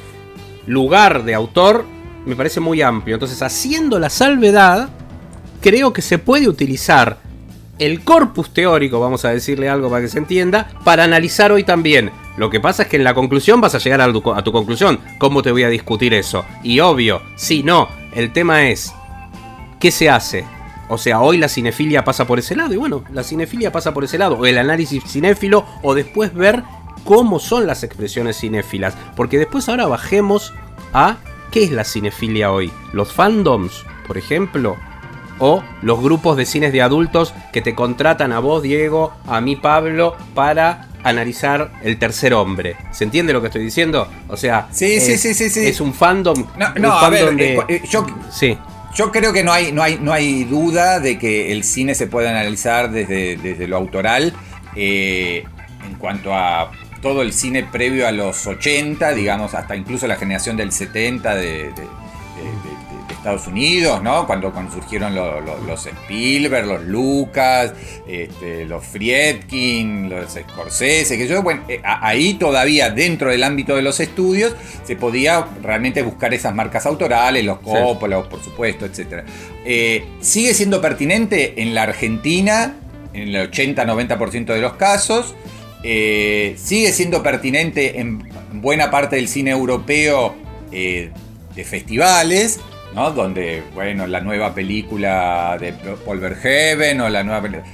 lugar 0.66 1.24
de 1.24 1.34
autor, 1.34 1.84
me 2.26 2.36
parece 2.36 2.60
muy 2.60 2.82
amplio. 2.82 3.16
Entonces, 3.16 3.42
haciendo 3.42 3.98
la 3.98 4.10
salvedad, 4.10 4.88
creo 5.60 5.92
que 5.92 6.02
se 6.02 6.18
puede 6.18 6.48
utilizar 6.48 7.18
el 7.78 8.04
corpus 8.04 8.52
teórico, 8.54 9.00
vamos 9.00 9.24
a 9.24 9.30
decirle 9.30 9.68
algo 9.68 9.90
para 9.90 10.02
que 10.02 10.08
se 10.08 10.18
entienda, 10.18 10.68
para 10.84 11.04
analizar 11.04 11.50
hoy 11.50 11.64
también. 11.64 12.10
Lo 12.36 12.48
que 12.48 12.60
pasa 12.60 12.84
es 12.84 12.88
que 12.88 12.96
en 12.96 13.04
la 13.04 13.14
conclusión 13.14 13.60
vas 13.60 13.74
a 13.74 13.78
llegar 13.78 14.00
a 14.00 14.12
tu, 14.12 14.32
a 14.32 14.42
tu 14.44 14.52
conclusión. 14.52 15.00
¿Cómo 15.18 15.42
te 15.42 15.50
voy 15.50 15.64
a 15.64 15.68
discutir 15.68 16.14
eso? 16.14 16.44
Y 16.62 16.78
obvio, 16.80 17.20
sí, 17.36 17.62
no. 17.62 17.88
El 18.14 18.32
tema 18.32 18.68
es, 18.68 18.92
¿qué 19.80 19.90
se 19.90 20.08
hace? 20.08 20.44
O 20.92 20.98
sea, 20.98 21.22
hoy 21.22 21.38
la 21.38 21.48
cinefilia 21.48 22.04
pasa 22.04 22.26
por 22.26 22.38
ese 22.38 22.54
lado. 22.54 22.74
Y 22.74 22.76
bueno, 22.76 23.02
la 23.14 23.22
cinefilia 23.22 23.72
pasa 23.72 23.94
por 23.94 24.04
ese 24.04 24.18
lado. 24.18 24.36
O 24.36 24.44
el 24.44 24.58
análisis 24.58 25.02
cinéfilo. 25.06 25.64
O 25.82 25.94
después 25.94 26.34
ver 26.34 26.62
cómo 27.04 27.38
son 27.40 27.66
las 27.66 27.82
expresiones 27.82 28.36
cinéfilas. 28.38 28.94
Porque 29.16 29.38
después 29.38 29.70
ahora 29.70 29.86
bajemos 29.86 30.52
a 30.92 31.16
qué 31.50 31.64
es 31.64 31.70
la 31.70 31.84
cinefilia 31.84 32.52
hoy. 32.52 32.70
Los 32.92 33.10
fandoms, 33.10 33.86
por 34.06 34.18
ejemplo. 34.18 34.76
O 35.38 35.64
los 35.80 35.98
grupos 36.02 36.36
de 36.36 36.44
cines 36.44 36.74
de 36.74 36.82
adultos 36.82 37.32
que 37.54 37.62
te 37.62 37.74
contratan 37.74 38.30
a 38.32 38.38
vos, 38.40 38.62
Diego, 38.62 39.14
a 39.26 39.40
mí, 39.40 39.56
Pablo, 39.56 40.14
para 40.34 40.88
analizar 41.04 41.72
el 41.82 41.98
tercer 41.98 42.34
hombre. 42.34 42.76
¿Se 42.92 43.04
entiende 43.04 43.32
lo 43.32 43.40
que 43.40 43.46
estoy 43.46 43.64
diciendo? 43.64 44.06
O 44.28 44.36
sea, 44.36 44.68
Sí, 44.72 45.00
sí, 45.00 45.12
es, 45.12 45.20
sí, 45.22 45.32
sí, 45.32 45.48
sí. 45.48 45.66
es 45.66 45.80
un 45.80 45.94
fandom. 45.94 46.44
No, 46.58 46.66
un 46.76 46.82
no, 46.82 46.92
a 46.92 47.08
ver, 47.08 47.34
de- 47.34 47.54
eh, 47.56 47.64
eh, 47.66 47.82
yo, 47.90 48.04
Sí. 48.30 48.56
Yo 48.94 49.10
creo 49.10 49.32
que 49.32 49.42
no 49.42 49.52
hay, 49.52 49.72
no 49.72 49.82
hay, 49.82 49.98
no 49.98 50.12
hay 50.12 50.44
duda 50.44 51.00
de 51.00 51.18
que 51.18 51.52
el 51.52 51.64
cine 51.64 51.94
se 51.94 52.06
puede 52.06 52.28
analizar 52.28 52.90
desde, 52.90 53.36
desde 53.36 53.66
lo 53.66 53.76
autoral. 53.76 54.34
eh, 54.76 55.44
en 55.86 55.94
cuanto 55.96 56.34
a 56.34 56.70
todo 57.00 57.22
el 57.22 57.32
cine 57.32 57.64
previo 57.64 58.06
a 58.06 58.12
los 58.12 58.46
80, 58.46 59.12
digamos, 59.12 59.54
hasta 59.54 59.74
incluso 59.74 60.06
la 60.06 60.16
generación 60.16 60.56
del 60.56 60.72
70 60.72 61.34
de, 61.34 61.72
Estados 63.22 63.46
Unidos, 63.46 64.02
¿no? 64.02 64.26
Cuando, 64.26 64.52
cuando 64.52 64.72
surgieron 64.72 65.14
lo- 65.14 65.40
lo- 65.40 65.58
los 65.60 65.86
Spielberg, 65.86 66.66
los 66.66 66.82
Lucas, 66.82 67.72
este, 68.06 68.64
los 68.64 68.84
Friedkin, 68.84 70.10
los 70.10 70.32
Scorsese, 70.32 71.16
que 71.16 71.28
yo, 71.28 71.40
bueno, 71.40 71.62
eh, 71.68 71.80
ahí 71.84 72.34
todavía 72.34 72.90
dentro 72.90 73.30
del 73.30 73.44
ámbito 73.44 73.76
de 73.76 73.82
los 73.82 74.00
estudios 74.00 74.56
se 74.84 74.96
podía 74.96 75.46
realmente 75.62 76.02
buscar 76.02 76.34
esas 76.34 76.52
marcas 76.52 76.84
autorales, 76.84 77.44
los 77.44 77.60
Coppola, 77.60 78.22
por 78.28 78.42
supuesto, 78.42 78.86
etc. 78.86 79.24
sigue 80.20 80.52
siendo 80.54 80.80
pertinente 80.80 81.62
en 81.62 81.74
la 81.76 81.82
Argentina, 81.84 82.74
en 83.14 83.34
el 83.34 83.50
80-90% 83.50 84.46
de 84.46 84.60
los 84.60 84.72
casos. 84.74 85.34
Eh, 85.84 86.54
sigue 86.58 86.92
siendo 86.92 87.22
pertinente 87.22 88.00
en 88.00 88.28
buena 88.54 88.90
parte 88.90 89.16
del 89.16 89.28
cine 89.28 89.50
europeo 89.50 90.34
eh, 90.72 91.10
de 91.54 91.64
festivales, 91.64 92.60
Donde, 92.94 93.62
bueno, 93.74 94.06
la 94.06 94.20
nueva 94.20 94.54
película 94.54 95.56
de 95.58 95.72
Paul 95.72 96.20
Verhoeven 96.20 97.00
o 97.00 97.08
la 97.08 97.22
nueva 97.22 97.42
película... 97.42 97.64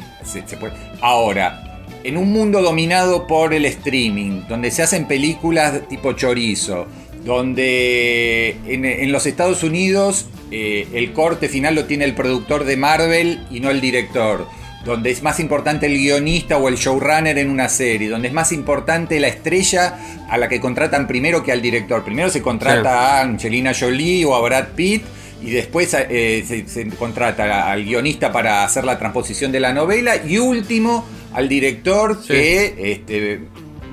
Ahora, 1.01 1.83
en 2.05 2.17
un 2.17 2.33
mundo 2.33 2.63
dominado 2.63 3.27
por 3.27 3.53
el 3.53 3.65
streaming, 3.65 4.43
donde 4.49 4.71
se 4.71 4.83
hacen 4.83 5.07
películas 5.07 5.89
tipo 5.89 6.13
chorizo, 6.13 6.87
donde 7.25 8.57
en, 8.67 9.13
los 9.13 9.27
Estados 9.27 9.63
Unidos 9.63 10.27
eh, 10.51 10.87
el 10.95 11.13
corte 11.13 11.49
final 11.49 11.75
lo 11.75 11.85
tiene 11.85 12.05
el 12.05 12.15
productor 12.15 12.65
de 12.65 12.77
Marvel 12.77 13.47
y 13.51 13.61
no 13.61 13.71
el 13.71 13.81
director, 13.81 14.47
donde 14.85 15.11
es 15.11 15.23
más 15.23 15.41
importante 15.41 15.87
el 15.87 15.97
guionista 15.97 16.57
o 16.59 16.69
el 16.69 16.77
showrunner 16.77 17.37
en 17.39 17.51
una 17.51 17.69
serie, 17.69 18.09
donde 18.09 18.29
es 18.29 18.35
más 18.35 18.53
importante 18.53 19.19
la 19.21 19.29
estrella 19.29 19.99
a 20.29 20.39
la 20.39 20.49
que 20.49 20.61
contratan 20.61 21.07
primero 21.07 21.43
que 21.43 21.53
al 21.53 21.61
director. 21.61 22.05
Primero 22.05 22.31
se 22.31 22.43
contrata 22.43 23.19
a 23.19 23.23
Angelina 23.23 23.73
Jolie 23.79 24.25
o 24.25 24.35
a 24.35 24.41
Brad 24.41 24.69
Pitt 24.77 25.05
y 25.43 25.51
después 25.51 25.95
eh, 25.95 26.65
se, 26.67 26.89
contrata 26.91 27.71
al 27.71 27.85
guionista 27.85 28.33
para 28.33 28.65
hacer 28.65 28.85
la 28.85 28.99
transposición 28.99 29.53
de 29.53 29.61
la 29.61 29.73
novela 29.73 30.17
y 30.17 30.39
último 30.39 31.07
al 31.33 31.49
director 31.49 32.21
que 32.27 32.75
este, 32.93 33.41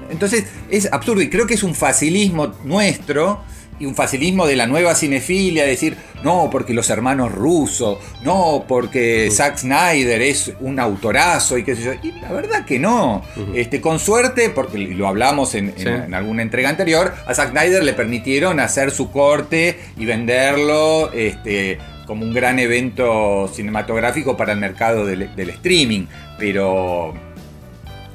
entonces 0.10 0.46
es 0.70 0.92
absurdo 0.92 1.22
y 1.22 1.30
creo 1.30 1.46
que 1.46 1.54
es 1.54 1.64
un 1.64 1.76
facilismo 1.76 2.54
nuestro 2.64 3.44
y 3.80 3.86
un 3.86 3.96
facilismo 3.96 4.48
de 4.48 4.56
la 4.56 4.68
nueva 4.68 4.96
cinefilia, 4.96 5.66
decir, 5.66 5.98
no, 6.24 6.50
porque 6.52 6.74
los 6.74 6.90
hermanos 6.90 7.32
rusos, 7.32 7.98
no, 8.24 8.66
porque 8.68 9.30
Zack 9.32 9.58
Snyder 9.58 10.22
es 10.22 10.54
un 10.62 10.80
autorazo 10.80 11.58
y 11.58 11.64
qué 11.64 11.76
sé 11.76 11.84
yo. 11.84 11.94
Y 12.02 12.12
la 12.14 12.32
verdad 12.32 12.66
que 12.66 12.80
no. 12.80 13.22
este, 13.54 13.82
con 13.82 14.00
suerte, 14.00 14.50
porque 14.50 14.78
lo 14.78 15.08
hablamos 15.08 15.56
en, 15.56 15.74
alguna 16.14 16.42
entrega 16.42 16.70
anterior, 16.70 17.14
a 17.28 17.34
Zack 17.34 17.52
Snyder 17.52 17.84
le 17.84 17.94
permitieron 17.94 18.60
hacer 18.60 18.92
su 18.92 19.12
corte 19.12 19.78
y 19.98 20.06
venderlo 20.06 21.12
este, 21.12 21.78
como 22.08 22.26
un 22.26 22.34
gran 22.34 22.60
evento 22.60 23.50
cinematográfico 23.54 24.38
para 24.38 24.54
el 24.54 24.60
mercado 24.60 25.06
del, 25.06 25.36
del 25.36 25.50
streaming. 25.50 26.06
Pero, 26.38 27.14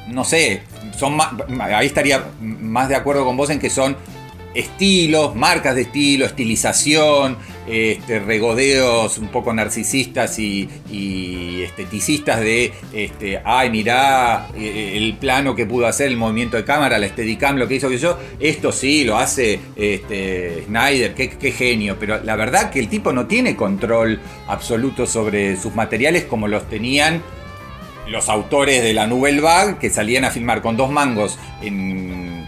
no 0.09 0.25
sé, 0.25 0.63
son 0.97 1.19
ahí 1.61 1.87
estaría 1.87 2.25
más 2.41 2.89
de 2.89 2.97
acuerdo 2.97 3.25
con 3.25 3.37
vos 3.37 3.51
en 3.51 3.59
que 3.59 3.71
son 3.71 3.97
estilos, 4.55 5.35
marcas 5.35 5.75
de 5.75 5.83
estilo, 5.83 6.27
estilización, 6.27 7.37
este, 7.69 8.19
regodeos 8.19 9.19
un 9.19 9.29
poco 9.29 9.53
narcisistas 9.53 10.39
y, 10.39 10.69
esteticistas 11.63 12.41
de, 12.41 12.73
este, 12.93 13.41
ay, 13.45 13.71
mirá 13.71 14.49
eh, 14.57 14.95
el 14.97 15.15
plano 15.19 15.55
que 15.55 15.67
pudo 15.67 15.87
hacer, 15.87 16.09
el 16.09 16.17
movimiento 16.17 16.57
de 16.57 16.65
cámara, 16.65 16.99
la 16.99 17.09
Steadicam, 17.09 17.57
lo 17.57 17.69
que 17.69 17.77
hizo 17.77 17.89
que 17.89 17.99
yo, 17.99 18.19
esto 18.41 18.73
sí, 18.73 19.05
lo 19.05 19.19
hace 19.19 19.61
este, 19.77 20.65
Snyder, 20.67 21.15
qué, 21.15 21.31
qué 21.31 21.53
genio, 21.53 21.97
pero 22.01 22.23
la 22.25 22.35
verdad 22.35 22.71
que 22.71 22.81
el 22.81 22.89
tipo 22.89 23.13
no 23.13 23.27
tiene 23.27 23.55
control 23.55 24.21
absoluto 24.49 25.07
sobre 25.07 25.57
sus 25.57 25.75
materiales 25.75 26.25
como 26.25 26.49
los 26.49 26.69
tenían 26.69 27.23
los 28.09 28.29
autores 28.29 28.83
de 28.83 28.93
la 28.93 29.07
Nouvelle 29.07 29.41
Vague 29.41 29.77
que 29.79 29.91
salían 29.91 30.25
a 30.25 30.31
filmar 30.31 30.63
con 30.63 30.77
dos 30.77 30.91
mangos 30.91 31.39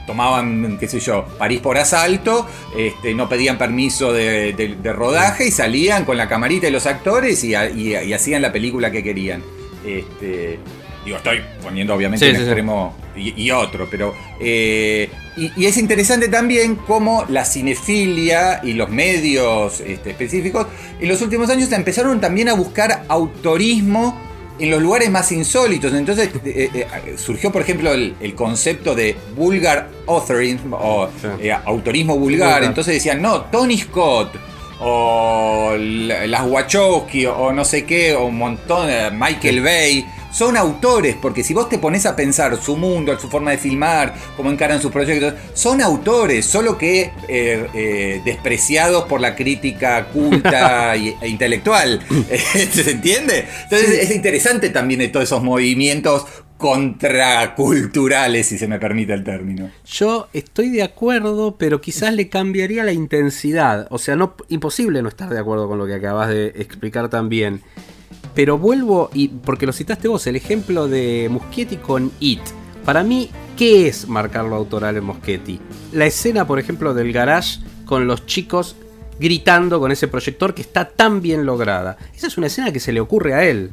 tomaban, 0.06 0.78
qué 0.78 0.88
sé 0.88 1.00
yo, 1.00 1.24
París 1.38 1.60
por 1.60 1.78
asalto, 1.78 2.46
este, 2.76 3.14
no 3.14 3.28
pedían 3.28 3.58
permiso 3.58 4.12
de, 4.12 4.76
rodaje 4.84 5.46
y 5.46 5.50
salían 5.50 6.04
con 6.04 6.16
la 6.16 6.28
camarita 6.28 6.66
de 6.66 6.72
los 6.72 6.86
actores 6.86 7.42
y, 7.44 7.54
hacían 7.54 8.42
la 8.42 8.52
película 8.52 8.90
que 8.90 9.02
querían. 9.02 9.42
Este, 9.86 10.58
digo, 11.04 11.16
estoy 11.16 11.40
poniendo 11.62 11.94
obviamente 11.94 12.28
un 12.30 12.36
extremo 12.36 12.96
y, 13.16 13.50
otro, 13.50 13.88
pero... 13.90 14.14
Eh, 14.40 15.08
y, 15.36 15.64
es 15.64 15.76
interesante 15.78 16.28
también 16.28 16.76
cómo 16.76 17.24
la 17.28 17.44
cinefilia 17.44 18.60
y 18.62 18.74
los 18.74 18.90
medios 18.90 19.80
este, 19.80 20.10
específicos 20.10 20.66
en 21.00 21.08
los 21.08 21.22
últimos 21.22 21.48
años 21.48 21.72
empezaron 21.72 22.20
también 22.20 22.48
a 22.48 22.54
buscar 22.54 23.04
autorismo 23.08 24.31
en 24.62 24.70
los 24.70 24.80
lugares 24.80 25.10
más 25.10 25.32
insólitos. 25.32 25.92
Entonces 25.92 26.30
eh, 26.44 26.70
eh, 26.72 26.86
eh, 27.06 27.14
surgió, 27.18 27.50
por 27.50 27.62
ejemplo, 27.62 27.92
el, 27.92 28.34
concepto 28.36 28.94
de 28.94 29.16
vulgar 29.36 29.90
authorism 30.06 30.72
o 30.72 31.08
autorismo 31.64 32.16
vulgar. 32.16 32.62
Entonces 32.64 32.94
decían, 32.94 33.20
no, 33.20 33.42
Tony 33.42 33.78
Scott 33.78 34.34
o 34.80 35.74
las 35.76 36.46
Wachowski 36.46 37.26
o 37.26 37.52
no 37.52 37.64
sé 37.64 37.84
qué, 37.84 38.14
o 38.14 38.26
un 38.26 38.38
montón, 38.38 38.88
Michael 39.18 39.62
Bay 39.62 40.06
son 40.32 40.56
autores, 40.56 41.16
porque 41.20 41.44
si 41.44 41.54
vos 41.54 41.68
te 41.68 41.78
pones 41.78 42.06
a 42.06 42.16
pensar 42.16 42.60
su 42.60 42.76
mundo, 42.76 43.18
su 43.18 43.28
forma 43.28 43.50
de 43.52 43.58
filmar, 43.58 44.14
cómo 44.36 44.50
encaran 44.50 44.80
sus 44.80 44.90
proyectos, 44.90 45.34
son 45.54 45.80
autores, 45.80 46.46
solo 46.46 46.76
que 46.78 47.12
eh, 47.28 47.68
eh, 47.74 48.22
despreciados 48.24 49.04
por 49.04 49.20
la 49.20 49.36
crítica 49.36 50.06
culta 50.06 50.94
e 50.96 51.28
intelectual. 51.28 52.00
¿Se 52.72 52.90
entiende? 52.90 53.46
Entonces 53.64 53.90
es 54.00 54.10
interesante 54.14 54.70
también 54.70 55.02
todos 55.10 55.24
esos 55.24 55.42
movimientos 55.42 56.24
contraculturales, 56.62 58.46
si 58.46 58.56
se 58.56 58.68
me 58.68 58.78
permite 58.78 59.12
el 59.12 59.24
término. 59.24 59.70
Yo 59.84 60.28
estoy 60.32 60.70
de 60.70 60.84
acuerdo, 60.84 61.56
pero 61.58 61.80
quizás 61.80 62.14
le 62.14 62.28
cambiaría 62.28 62.84
la 62.84 62.92
intensidad. 62.92 63.88
O 63.90 63.98
sea, 63.98 64.14
no 64.14 64.36
imposible 64.48 65.02
no 65.02 65.08
estar 65.08 65.28
de 65.28 65.40
acuerdo 65.40 65.66
con 65.66 65.78
lo 65.78 65.86
que 65.86 65.94
acabas 65.94 66.28
de 66.28 66.52
explicar 66.56 67.08
también. 67.08 67.62
Pero 68.34 68.58
vuelvo, 68.58 69.10
y 69.12 69.28
porque 69.28 69.66
lo 69.66 69.72
citaste 69.72 70.08
vos, 70.08 70.26
el 70.26 70.36
ejemplo 70.36 70.88
de 70.88 71.28
Muschietti 71.30 71.76
con 71.76 72.10
It. 72.20 72.40
Para 72.84 73.02
mí, 73.02 73.30
¿qué 73.56 73.88
es 73.88 74.08
marcar 74.08 74.44
lo 74.46 74.56
autoral 74.56 74.96
en 74.96 75.04
Muschietti? 75.04 75.60
La 75.92 76.06
escena, 76.06 76.46
por 76.46 76.58
ejemplo, 76.58 76.94
del 76.94 77.12
garage 77.12 77.60
con 77.84 78.06
los 78.06 78.26
chicos 78.26 78.76
gritando 79.20 79.78
con 79.78 79.92
ese 79.92 80.08
proyector 80.08 80.54
que 80.54 80.62
está 80.62 80.88
tan 80.88 81.20
bien 81.20 81.46
lograda. 81.46 81.96
Esa 82.14 82.26
es 82.26 82.38
una 82.38 82.48
escena 82.48 82.72
que 82.72 82.80
se 82.80 82.92
le 82.92 83.00
ocurre 83.00 83.34
a 83.34 83.44
él. 83.44 83.72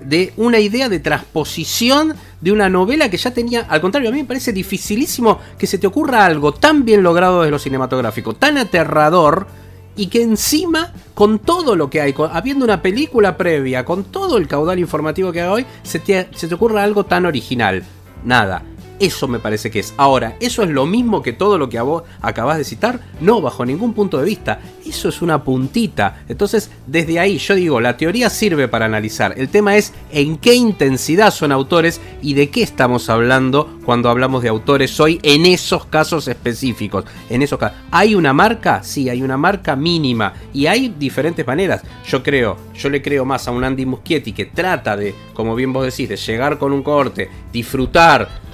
De 0.00 0.32
una 0.36 0.58
idea 0.60 0.88
de 0.88 1.00
transposición 1.00 2.14
de 2.40 2.52
una 2.52 2.68
novela 2.68 3.10
que 3.10 3.16
ya 3.16 3.32
tenía. 3.32 3.62
Al 3.62 3.80
contrario, 3.80 4.08
a 4.08 4.12
mí 4.12 4.20
me 4.20 4.26
parece 4.26 4.52
dificilísimo 4.52 5.40
que 5.58 5.66
se 5.66 5.78
te 5.78 5.86
ocurra 5.86 6.24
algo 6.24 6.54
tan 6.54 6.84
bien 6.84 7.02
logrado 7.02 7.40
desde 7.40 7.50
lo 7.50 7.58
cinematográfico, 7.58 8.34
tan 8.34 8.56
aterrador 8.56 9.46
y 9.96 10.08
que 10.08 10.22
encima, 10.22 10.92
con 11.14 11.38
todo 11.38 11.74
lo 11.74 11.90
que 11.90 12.00
hay, 12.00 12.14
habiendo 12.30 12.64
una 12.64 12.82
película 12.82 13.36
previa, 13.36 13.84
con 13.84 14.04
todo 14.04 14.36
el 14.36 14.46
caudal 14.46 14.78
informativo 14.78 15.32
que 15.32 15.40
hay 15.40 15.48
hoy, 15.48 15.66
se 15.82 15.98
te, 15.98 16.28
se 16.34 16.48
te 16.48 16.54
ocurra 16.54 16.82
algo 16.82 17.04
tan 17.04 17.26
original. 17.26 17.82
Nada. 18.24 18.62
Eso 18.98 19.28
me 19.28 19.38
parece 19.38 19.70
que 19.70 19.80
es. 19.80 19.92
Ahora, 19.98 20.36
¿eso 20.40 20.62
es 20.62 20.70
lo 20.70 20.86
mismo 20.86 21.22
que 21.22 21.34
todo 21.34 21.58
lo 21.58 21.68
que 21.68 21.78
a 21.78 21.82
vos 21.82 22.04
acabas 22.22 22.56
de 22.56 22.64
citar? 22.64 23.00
No, 23.20 23.42
bajo 23.42 23.66
ningún 23.66 23.92
punto 23.92 24.18
de 24.18 24.24
vista. 24.24 24.60
Eso 24.86 25.08
es 25.10 25.20
una 25.20 25.44
puntita. 25.44 26.22
Entonces, 26.28 26.70
desde 26.86 27.18
ahí 27.18 27.36
yo 27.38 27.54
digo, 27.54 27.80
la 27.80 27.96
teoría 27.96 28.30
sirve 28.30 28.68
para 28.68 28.86
analizar. 28.86 29.34
El 29.36 29.50
tema 29.50 29.76
es 29.76 29.92
en 30.12 30.38
qué 30.38 30.54
intensidad 30.54 31.30
son 31.30 31.52
autores 31.52 32.00
y 32.22 32.34
de 32.34 32.48
qué 32.48 32.62
estamos 32.62 33.10
hablando 33.10 33.78
cuando 33.84 34.08
hablamos 34.08 34.42
de 34.42 34.48
autores 34.48 34.98
hoy 34.98 35.20
en 35.22 35.44
esos 35.44 35.84
casos 35.86 36.26
específicos. 36.28 37.04
En 37.28 37.42
esos 37.42 37.58
casos. 37.58 37.78
¿Hay 37.90 38.14
una 38.14 38.32
marca? 38.32 38.82
Sí, 38.82 39.10
hay 39.10 39.22
una 39.22 39.36
marca 39.36 39.76
mínima. 39.76 40.32
Y 40.54 40.66
hay 40.66 40.94
diferentes 40.98 41.46
maneras. 41.46 41.82
Yo 42.08 42.22
creo, 42.22 42.56
yo 42.74 42.88
le 42.88 43.02
creo 43.02 43.26
más 43.26 43.46
a 43.46 43.50
un 43.50 43.62
Andy 43.62 43.84
Muschietti 43.84 44.32
que 44.32 44.46
trata 44.46 44.96
de, 44.96 45.14
como 45.34 45.54
bien 45.54 45.72
vos 45.72 45.84
decís, 45.84 46.08
de 46.08 46.16
llegar 46.16 46.58
con 46.58 46.72
un 46.72 46.82
corte, 46.82 47.28
disfrutar 47.52 48.45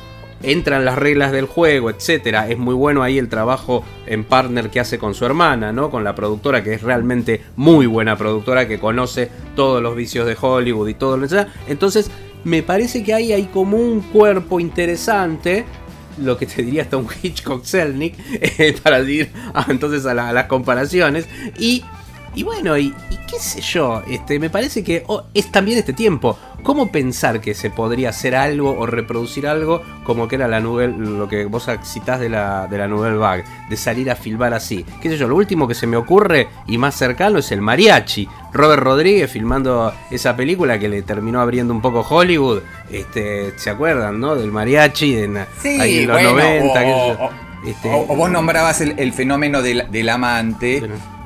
entran 0.43 0.85
las 0.85 0.99
reglas 0.99 1.33
del 1.33 1.47
juego, 1.47 1.91
etcétera. 1.91 2.49
Es 2.49 2.59
muy 2.59 2.75
bueno 2.75 3.03
ahí 3.03 3.19
el 3.19 3.29
trabajo 3.29 3.85
en 4.07 4.25
partner 4.25 4.71
que 4.71 4.81
hace 4.81 4.99
con 4.99 5.15
su 5.15 5.25
hermana, 5.25 5.73
¿no? 5.73 5.91
Con 5.91 6.05
la 6.05 6.15
productora 6.15 6.63
que 6.63 6.75
es 6.75 6.83
realmente 6.83 7.43
muy 7.57 7.87
buena 7.87 8.17
productora 8.17 8.69
que 8.69 8.79
conoce 8.79 9.31
todos 9.57 9.83
los 9.83 9.97
vicios 9.97 10.27
de 10.27 10.37
Hollywood 10.41 10.89
y 10.89 10.95
todo 10.95 11.17
lo 11.17 11.27
que. 11.27 11.47
Entonces, 11.69 12.11
me 12.45 12.63
parece 12.63 13.05
que 13.05 13.15
ahí 13.15 13.33
hay 13.33 13.45
como 13.45 13.77
un 13.77 14.01
cuerpo 14.01 14.61
interesante 14.61 15.65
lo 16.19 16.37
que 16.37 16.47
te 16.47 16.63
diría 16.63 16.83
hasta 16.83 16.97
un 16.97 17.09
Hitchcock 17.23 17.65
Selnick 17.65 18.15
eh, 18.41 18.77
para 18.83 19.01
ir 19.01 19.31
entonces 19.69 20.05
a, 20.07 20.15
las 20.15 20.47
comparaciones 20.47 21.27
y 21.59 21.83
y 22.35 22.43
bueno, 22.43 22.79
y, 22.79 22.95
qué 23.29 23.39
sé 23.39 23.61
yo, 23.61 24.03
este, 24.09 24.39
me 24.39 24.51
parece 24.51 24.83
que 24.83 25.05
oh, 25.07 25.25
es 25.35 25.53
también 25.53 25.79
este 25.79 25.93
tiempo. 25.93 26.39
¿Cómo 26.63 26.93
pensar 26.93 27.41
que 27.41 27.55
se 27.55 27.71
podría 27.71 28.11
hacer 28.11 28.37
algo 28.37 28.79
o 28.79 28.87
reproducir 28.87 29.49
algo 29.49 29.83
como 30.05 30.29
que 30.29 30.37
era 30.37 30.47
la 30.47 30.61
nouvelle, 30.61 30.97
lo 30.97 31.29
que 31.29 31.45
vos 31.45 31.69
citás 31.85 32.21
de 32.21 32.29
la, 32.29 32.69
de 32.69 32.79
la 32.79 32.87
Nouvelle 32.87 33.17
Vague, 33.17 33.45
de 33.69 33.77
salir 33.77 34.11
a 34.11 34.15
filmar 34.15 34.55
así? 34.55 34.87
¿Qué 35.01 35.09
sé 35.09 35.17
yo? 35.17 35.27
Lo 35.27 35.35
último 35.35 35.67
que 35.67 35.75
se 35.75 35.89
me 35.89 35.97
ocurre 35.97 36.49
y 36.69 36.79
más 36.79 36.95
cercano 36.95 37.39
es 37.39 37.51
el 37.51 37.61
mariachi. 37.61 38.29
Robert 38.53 38.83
Rodríguez 38.83 39.31
filmando 39.31 39.93
esa 40.11 40.37
película 40.37 40.79
que 40.79 40.89
le 40.89 41.03
terminó 41.03 41.41
abriendo 41.41 41.75
un 41.75 41.83
poco 41.83 42.07
Hollywood. 42.09 42.61
Este, 42.91 43.59
¿Se 43.59 43.71
acuerdan, 43.71 44.21
no? 44.21 44.37
Del 44.37 44.53
mariachi 44.53 45.19
en, 45.19 45.39
ahí 45.65 45.99
en 45.99 46.09
los 46.09 46.23
90. 46.23 47.31
Este, 47.67 47.91
o, 47.93 48.07
vos 48.17 48.31
nombrabas 48.31 48.81
el, 48.81 49.13
fenómeno 49.13 49.63
del, 49.63 50.09
amante. 50.09 50.83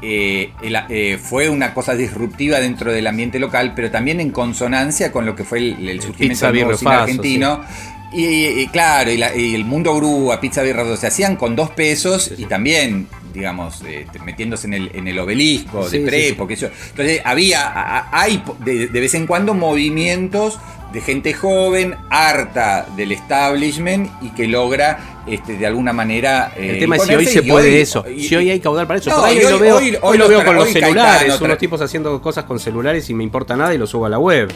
Eh, 0.08 0.52
eh, 0.88 1.18
fue 1.20 1.48
una 1.48 1.74
cosa 1.74 1.96
disruptiva 1.96 2.60
dentro 2.60 2.92
del 2.92 3.08
ambiente 3.08 3.40
local, 3.40 3.72
pero 3.74 3.90
también 3.90 4.20
en 4.20 4.30
consonancia 4.30 5.10
con 5.10 5.26
lo 5.26 5.34
que 5.34 5.42
fue 5.42 5.58
el, 5.58 6.00
surgimiento 6.00 6.52
del 6.52 6.76
cine 6.76 6.90
argentino. 6.92 7.64
Y, 8.12 8.68
claro, 8.68 9.10
y, 9.10 9.54
el 9.54 9.64
mundo 9.64 9.96
grúa, 9.96 10.40
pizza 10.40 10.62
birra, 10.62 10.96
se 10.96 11.08
hacían 11.08 11.34
con 11.34 11.56
dos 11.56 11.70
pesos 11.70 12.32
y 12.38 12.44
también 12.44 13.08
digamos, 13.34 13.82
eh, 13.86 14.06
metiéndose 14.24 14.68
en 14.68 14.74
el, 14.74 14.90
en 14.94 15.08
el 15.08 15.18
obelisco 15.18 15.88
de 15.88 16.00
Prepo, 16.00 16.46
que 16.46 16.54
eso. 16.54 16.70
Entonces 16.90 17.20
había, 17.24 18.08
hay 18.10 18.42
de, 18.64 18.86
vez 18.86 19.12
en 19.14 19.26
cuando 19.26 19.54
movimientos 19.54 20.58
de 20.92 21.00
gente 21.00 21.34
joven, 21.34 21.96
harta 22.10 22.86
del 22.96 23.12
establishment 23.12 24.10
y 24.22 24.30
que 24.30 24.46
logra 24.46 25.22
este, 25.26 25.56
de 25.56 25.66
alguna 25.66 25.92
manera. 25.92 26.52
Eh, 26.56 26.70
el 26.70 26.78
tema 26.78 26.96
es 26.96 27.02
si 27.02 27.14
hoy 27.14 27.26
se 27.26 27.42
puede 27.42 27.80
eso. 27.80 28.04
si 28.18 28.34
hoy 28.34 28.50
hay 28.50 28.60
caudal 28.60 28.86
para 28.86 29.00
eso. 29.00 29.10
hoy, 29.20 29.40
lo 29.40 29.58
veo, 29.58 29.76
hoy, 30.02 30.18
lo 30.18 30.28
veo 30.28 30.44
con 30.44 30.56
los 30.56 30.70
celulares. 30.70 31.40
unos 31.40 31.58
tipos 31.58 31.80
haciendo 31.80 32.20
cosas 32.22 32.44
con 32.44 32.58
celulares 32.58 33.08
y 33.10 33.14
me 33.14 33.24
importa 33.24 33.56
nada 33.56 33.74
y 33.74 33.78
lo 33.78 33.86
subo 33.86 34.06
a 34.06 34.08
la 34.08 34.18
web. 34.18 34.50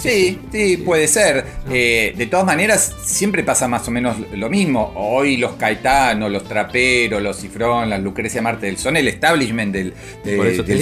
Sí, 0.00 0.38
sí, 0.50 0.78
puede 0.78 1.06
ser. 1.08 1.44
Eh, 1.70 2.14
de 2.16 2.26
todas 2.26 2.46
maneras, 2.46 2.94
siempre 3.04 3.42
pasa 3.44 3.68
más 3.68 3.86
o 3.86 3.90
menos 3.90 4.16
lo 4.32 4.48
mismo. 4.48 4.92
Hoy 4.96 5.36
los 5.36 5.52
Caetano, 5.52 6.28
los 6.28 6.44
Traperos, 6.44 7.22
los 7.22 7.38
Cifrón, 7.38 7.90
las 7.90 8.00
Lucrecia 8.00 8.40
Martel 8.40 8.78
son 8.78 8.96
el 8.96 9.08
establishment 9.08 9.74
del, 9.74 9.92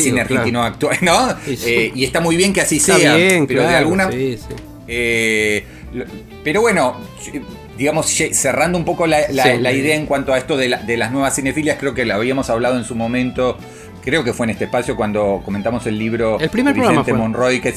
cine 0.00 0.20
argentino 0.20 0.62
actual, 0.62 0.98
¿no? 1.00 1.35
Eh, 1.46 1.92
y 1.94 2.04
está 2.04 2.20
muy 2.20 2.37
bien 2.37 2.52
que 2.52 2.61
así 2.61 2.78
sea. 2.78 3.16
pero 3.46 3.62
de 3.62 3.74
alguna. 3.74 4.09
Eh, 4.90 5.64
pero 6.44 6.61
bueno, 6.61 6.96
digamos, 7.76 8.07
cerrando 8.07 8.78
un 8.78 8.85
poco 8.85 9.07
la, 9.07 9.20
idea 9.72 9.96
en 9.96 10.07
cuanto 10.07 10.33
a 10.33 10.38
esto 10.38 10.57
de, 10.57 10.76
de 10.87 10.96
las 10.96 11.11
nuevas 11.11 11.35
cinefilias, 11.35 11.76
creo 11.78 11.92
que 11.92 12.04
la 12.04 12.14
habíamos 12.14 12.50
hablado 12.50 12.78
en 12.78 12.85
su 12.85 12.94
momento 12.94 13.59
creo 14.09 14.25
que 14.25 14.33
fue 14.33 14.47
en 14.47 14.51
este 14.51 14.64
espacio 14.64 14.97
cuando 14.97 15.42
comentamos 15.44 15.87
el 15.87 15.99
libro 15.99 16.40
el 16.40 16.49
primer 16.49 16.75
de 16.75 16.81
Vicente 16.81 17.12
Monroy, 17.12 17.61
que, 17.61 17.73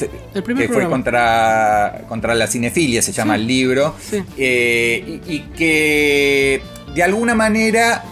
fue 0.69 0.87
contra, 0.87 2.05
contra 2.07 2.33
la 2.33 2.47
cinefilia, 2.47 3.01
se 3.01 3.11
llama 3.11 3.35
el 3.35 3.45
libro, 3.45 3.95
eh, 4.37 5.19
y, 5.27 5.39
que 5.57 6.61
de 6.95 7.03
alguna 7.03 7.35
manera 7.35 8.05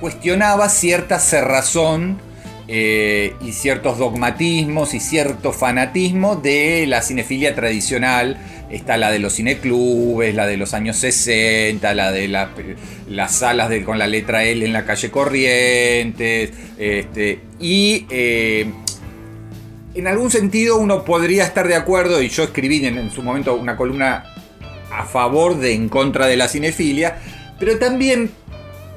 cuestionaba 0.00 0.68
cierta 0.68 1.20
cerrazón 1.20 2.18
eh, 2.72 3.34
y 3.40 3.52
ciertos 3.52 3.98
dogmatismos 3.98 4.94
y 4.94 5.00
cierto 5.00 5.52
fanatismo 5.52 6.36
de 6.36 6.86
la 6.86 7.02
cinefilia 7.02 7.54
tradicional 7.54 8.38
Está 8.70 8.96
la 8.96 9.10
de 9.10 9.18
los 9.18 9.34
cineclubes, 9.34 10.32
la 10.32 10.46
de 10.46 10.56
los 10.56 10.74
años 10.74 10.96
60, 10.96 11.92
la 11.92 12.12
de 12.12 12.28
las 12.28 13.34
salas 13.34 13.68
con 13.84 13.98
la 13.98 14.06
letra 14.06 14.44
L 14.44 14.64
en 14.64 14.72
la 14.72 14.84
calle 14.84 15.10
Corrientes. 15.10 16.52
Este, 16.78 17.40
y 17.58 18.06
eh, 18.10 18.70
en 19.94 20.06
algún 20.06 20.30
sentido 20.30 20.76
uno 20.76 21.04
podría 21.04 21.44
estar 21.44 21.66
de 21.66 21.74
acuerdo, 21.74 22.22
y 22.22 22.28
yo 22.28 22.44
escribí 22.44 22.86
en, 22.86 23.10
su 23.10 23.24
momento 23.24 23.56
una 23.56 23.76
columna 23.76 24.24
a 24.92 25.04
favor 25.04 25.58
de 25.58 25.74
en 25.74 25.88
contra 25.88 26.28
de 26.28 26.36
la 26.36 26.46
cinefilia, 26.46 27.18
pero 27.58 27.76
también 27.78 28.30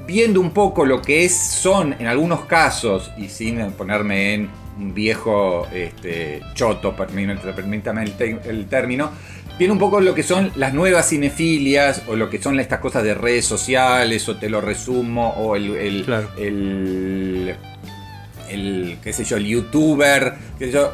viendo 0.05 0.39
un 0.39 0.51
poco 0.51 0.85
lo 0.85 1.01
que 1.01 1.25
es, 1.25 1.35
son 1.35 1.93
en 1.99 2.07
algunos 2.07 2.45
casos, 2.45 3.11
y 3.17 3.29
sin 3.29 3.71
ponerme 3.71 4.33
en 4.33 4.49
un 4.77 4.93
viejo 4.93 5.67
este, 5.73 6.41
choto, 6.53 6.95
permítame 6.95 8.03
el, 8.03 8.65
término, 8.67 9.11
tiene 9.57 9.73
un 9.73 9.79
poco 9.79 10.01
lo 10.01 10.15
que 10.15 10.23
son 10.23 10.51
las 10.55 10.73
nuevas 10.73 11.09
cinefilias 11.09 12.03
o 12.07 12.15
lo 12.15 12.29
que 12.29 12.41
son 12.41 12.59
estas 12.59 12.79
cosas 12.79 13.03
de 13.03 13.13
redes 13.13 13.45
sociales 13.45 14.27
o 14.27 14.37
te 14.37 14.49
lo 14.49 14.61
resumo 14.61 15.29
o 15.37 15.55
el, 15.55 15.75
el, 15.75 17.55
el, 18.49 18.97
qué 19.01 19.13
sé 19.13 19.23
yo, 19.23 19.37
el 19.37 19.45
youtuber, 19.45 20.33
qué 20.57 20.65
sé 20.65 20.71
yo. 20.71 20.91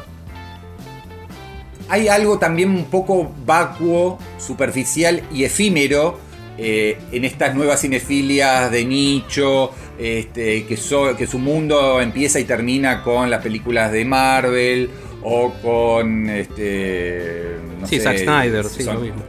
Hay 1.88 2.06
algo 2.06 2.38
también 2.38 2.70
un 2.70 2.84
poco 2.84 3.32
vacuo, 3.44 4.18
superficial 4.38 5.22
y 5.32 5.42
efímero 5.44 6.29
eh, 6.62 6.98
en 7.10 7.24
estas 7.24 7.54
nuevas 7.54 7.80
cinefilias 7.80 8.70
de 8.70 8.84
nicho, 8.84 9.70
este, 9.98 10.66
que, 10.66 10.76
que 11.16 11.26
su 11.26 11.38
mundo 11.38 12.00
empieza 12.00 12.38
y 12.38 12.44
termina 12.44 13.02
con 13.02 13.30
las 13.30 13.42
películas 13.42 13.90
de 13.92 14.04
Marvel 14.04 14.90
o 15.22 15.52
con 15.62 16.28
este 16.28 17.56
no 17.80 17.86
sí, 17.86 17.98
Zack 17.98 18.18
Snyder, 18.18 18.64
sí, 18.66 18.84
lo 18.84 19.00
mismo. 19.00 19.22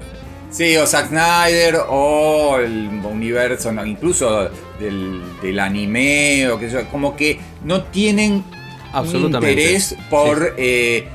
Sí, 0.50 0.76
o 0.76 0.86
Zack 0.86 1.08
Snyder, 1.08 1.78
o 1.88 2.58
el 2.58 2.90
universo, 3.06 3.72
incluso 3.86 4.50
del, 4.80 5.60
anime, 5.60 6.50
o 6.50 6.60
que 6.60 6.70
como 6.92 7.16
que 7.16 7.40
no 7.64 7.84
tienen 7.84 8.44
interés 9.14 9.96
por, 10.10 10.56
eh, 10.58 11.08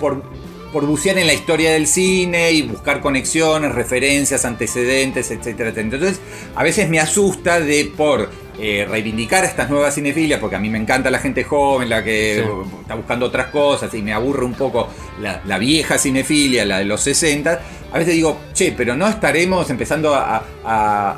por, 0.00 0.24
por 0.72 0.86
bucear 0.86 1.18
en 1.18 1.26
la 1.26 1.34
historia 1.34 1.72
del 1.72 1.86
cine 1.86 2.52
y 2.52 2.62
buscar 2.62 3.00
conexiones, 3.00 3.74
referencias, 3.74 4.44
antecedentes, 4.44 5.30
etcétera, 5.30 5.70
etcétera. 5.70 5.96
Entonces, 5.96 6.20
a 6.54 6.62
veces 6.62 6.88
me 6.88 6.98
asusta 6.98 7.60
de 7.60 7.92
por 7.96 8.30
eh, 8.58 8.86
reivindicar 8.88 9.44
a 9.44 9.46
estas 9.46 9.70
nuevas 9.70 9.94
cinefilias, 9.94 10.38
porque 10.38 10.56
a 10.56 10.58
mí 10.58 10.68
me 10.68 10.78
encanta 10.78 11.10
la 11.10 11.18
gente 11.18 11.42
joven, 11.42 11.88
la 11.88 12.04
que 12.04 12.44
está 12.82 12.94
buscando 12.94 13.26
otras 13.26 13.46
cosas, 13.46 13.92
y 13.94 14.02
me 14.02 14.12
aburre 14.12 14.44
un 14.44 14.54
poco 14.54 14.88
la, 15.20 15.58
vieja 15.58 15.98
cinefilia, 15.98 16.64
la 16.64 16.78
de 16.78 16.84
los 16.84 17.00
60. 17.00 17.60
A 17.92 17.98
veces 17.98 18.14
digo, 18.14 18.38
che, 18.52 18.72
pero 18.72 18.94
no 18.94 19.08
estaremos 19.08 19.70
empezando 19.70 20.14
a, 20.14 20.44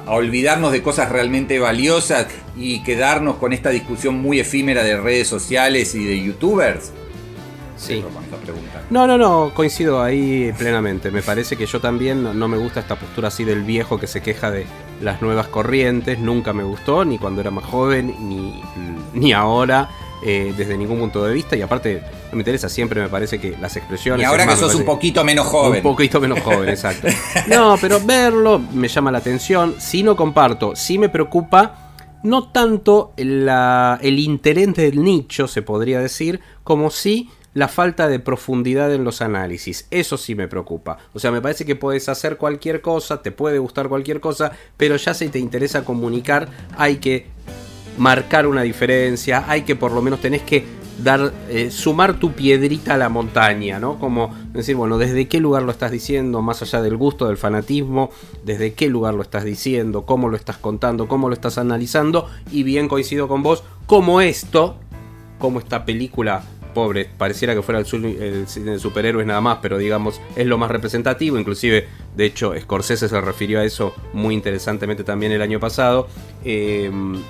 olvidarnos 0.06 0.72
de 0.72 0.82
cosas 0.82 1.10
realmente 1.10 1.58
valiosas 1.58 2.26
y 2.56 2.82
quedarnos 2.82 3.36
con 3.36 3.52
esta 3.52 3.70
discusión 3.70 4.14
muy 4.16 4.40
efímera 4.40 4.82
de 4.82 4.96
redes 4.98 5.28
sociales 5.28 5.94
y 5.94 6.04
de 6.04 6.22
youtubers. 6.22 6.92
Sí. 7.76 8.04
No, 8.90 9.06
no, 9.06 9.18
no, 9.18 9.52
coincido 9.54 10.02
ahí 10.02 10.52
plenamente. 10.56 11.10
Me 11.10 11.22
parece 11.22 11.56
que 11.56 11.66
yo 11.66 11.80
también 11.80 12.38
no, 12.38 12.48
me 12.48 12.56
gusta 12.56 12.80
esta 12.80 12.96
postura 12.96 13.28
así 13.28 13.44
del 13.44 13.62
viejo 13.62 13.98
que 13.98 14.06
se 14.06 14.22
queja 14.22 14.50
de 14.50 14.66
las 15.00 15.22
nuevas 15.22 15.48
corrientes. 15.48 16.18
Nunca 16.18 16.52
me 16.52 16.62
gustó, 16.62 17.04
ni 17.04 17.18
cuando 17.18 17.40
era 17.40 17.50
más 17.50 17.64
joven, 17.64 18.14
ni, 18.20 18.62
ni 19.12 19.32
ahora, 19.32 19.90
eh, 20.24 20.54
desde 20.56 20.76
ningún 20.76 20.98
punto 20.98 21.24
de 21.24 21.34
vista. 21.34 21.56
Y 21.56 21.62
aparte, 21.62 22.02
no 22.30 22.36
me 22.36 22.38
interesa 22.38 22.68
siempre, 22.68 23.00
me 23.00 23.08
parece 23.08 23.38
que 23.38 23.56
las 23.60 23.76
expresiones. 23.76 24.22
Y 24.22 24.24
ahora 24.24 24.46
que 24.46 24.56
sos 24.56 24.74
un 24.74 24.84
poquito 24.84 25.24
menos 25.24 25.46
joven. 25.46 25.78
Un 25.78 25.82
poquito 25.82 26.20
menos 26.20 26.40
joven, 26.40 26.68
exacto. 26.68 27.08
No, 27.48 27.76
pero 27.80 28.00
verlo 28.00 28.58
me 28.72 28.88
llama 28.88 29.10
la 29.10 29.18
atención. 29.18 29.74
Si 29.78 30.02
no 30.02 30.16
comparto, 30.16 30.76
sí 30.76 30.98
me 30.98 31.08
preocupa. 31.08 31.80
No 32.22 32.48
tanto 32.48 33.12
el 33.18 34.18
interés 34.18 34.72
del 34.72 35.04
nicho, 35.04 35.46
se 35.46 35.60
podría 35.60 36.00
decir, 36.00 36.40
como 36.62 36.88
si 36.88 37.28
la 37.54 37.68
falta 37.68 38.08
de 38.08 38.18
profundidad 38.18 38.92
en 38.92 39.04
los 39.04 39.22
análisis. 39.22 39.86
Eso 39.90 40.18
sí 40.18 40.34
me 40.34 40.48
preocupa. 40.48 40.98
O 41.14 41.20
sea, 41.20 41.30
me 41.30 41.40
parece 41.40 41.64
que 41.64 41.76
puedes 41.76 42.08
hacer 42.08 42.36
cualquier 42.36 42.80
cosa, 42.80 43.22
te 43.22 43.30
puede 43.30 43.58
gustar 43.58 43.88
cualquier 43.88 44.20
cosa, 44.20 44.52
pero 44.76 44.96
ya 44.96 45.14
si 45.14 45.28
te 45.28 45.38
interesa 45.38 45.84
comunicar, 45.84 46.48
hay 46.76 46.96
que 46.96 47.26
marcar 47.96 48.46
una 48.46 48.62
diferencia, 48.62 49.44
hay 49.48 49.62
que 49.62 49.76
por 49.76 49.92
lo 49.92 50.02
menos 50.02 50.20
tenés 50.20 50.42
que 50.42 50.64
dar 51.02 51.32
eh, 51.48 51.70
sumar 51.70 52.18
tu 52.18 52.32
piedrita 52.32 52.94
a 52.94 52.96
la 52.96 53.08
montaña, 53.08 53.80
¿no? 53.80 53.98
Como 53.98 54.32
decir, 54.52 54.76
bueno, 54.76 54.98
desde 54.98 55.26
qué 55.26 55.40
lugar 55.40 55.62
lo 55.62 55.72
estás 55.72 55.90
diciendo, 55.90 56.40
más 56.42 56.62
allá 56.62 56.82
del 56.82 56.96
gusto, 56.96 57.26
del 57.26 57.36
fanatismo, 57.36 58.10
desde 58.44 58.74
qué 58.74 58.88
lugar 58.88 59.14
lo 59.14 59.22
estás 59.22 59.44
diciendo, 59.44 60.06
cómo 60.06 60.28
lo 60.28 60.36
estás 60.36 60.56
contando, 60.56 61.08
cómo 61.08 61.28
lo 61.28 61.34
estás 61.34 61.58
analizando 61.58 62.28
y 62.50 62.62
bien 62.62 62.88
coincido 62.88 63.26
con 63.26 63.42
vos, 63.42 63.64
como 63.86 64.20
esto, 64.20 64.76
como 65.38 65.58
esta 65.58 65.84
película 65.84 66.44
pobre, 66.74 67.08
pareciera 67.16 67.54
que 67.54 67.62
fuera 67.62 67.78
el, 67.78 67.86
cine 67.86 68.72
de 68.72 68.78
superhéroes 68.78 69.26
nada 69.26 69.40
más, 69.40 69.58
pero 69.62 69.78
digamos 69.78 70.20
es 70.36 70.46
lo 70.46 70.58
más 70.58 70.70
representativo, 70.70 71.38
inclusive 71.38 71.86
de 72.16 72.24
hecho 72.24 72.52
Scorsese 72.60 73.08
se 73.08 73.20
refirió 73.20 73.60
a 73.60 73.64
eso 73.64 73.94
muy 74.12 74.34
interesantemente 74.34 75.04
también 75.04 75.32
el 75.32 75.40
año 75.40 75.60
pasado. 75.60 76.08
Em, 76.44 77.22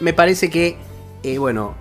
me 0.00 0.12
parece 0.12 0.50
que, 0.50 0.76
eh, 1.22 1.38
bueno, 1.38 1.74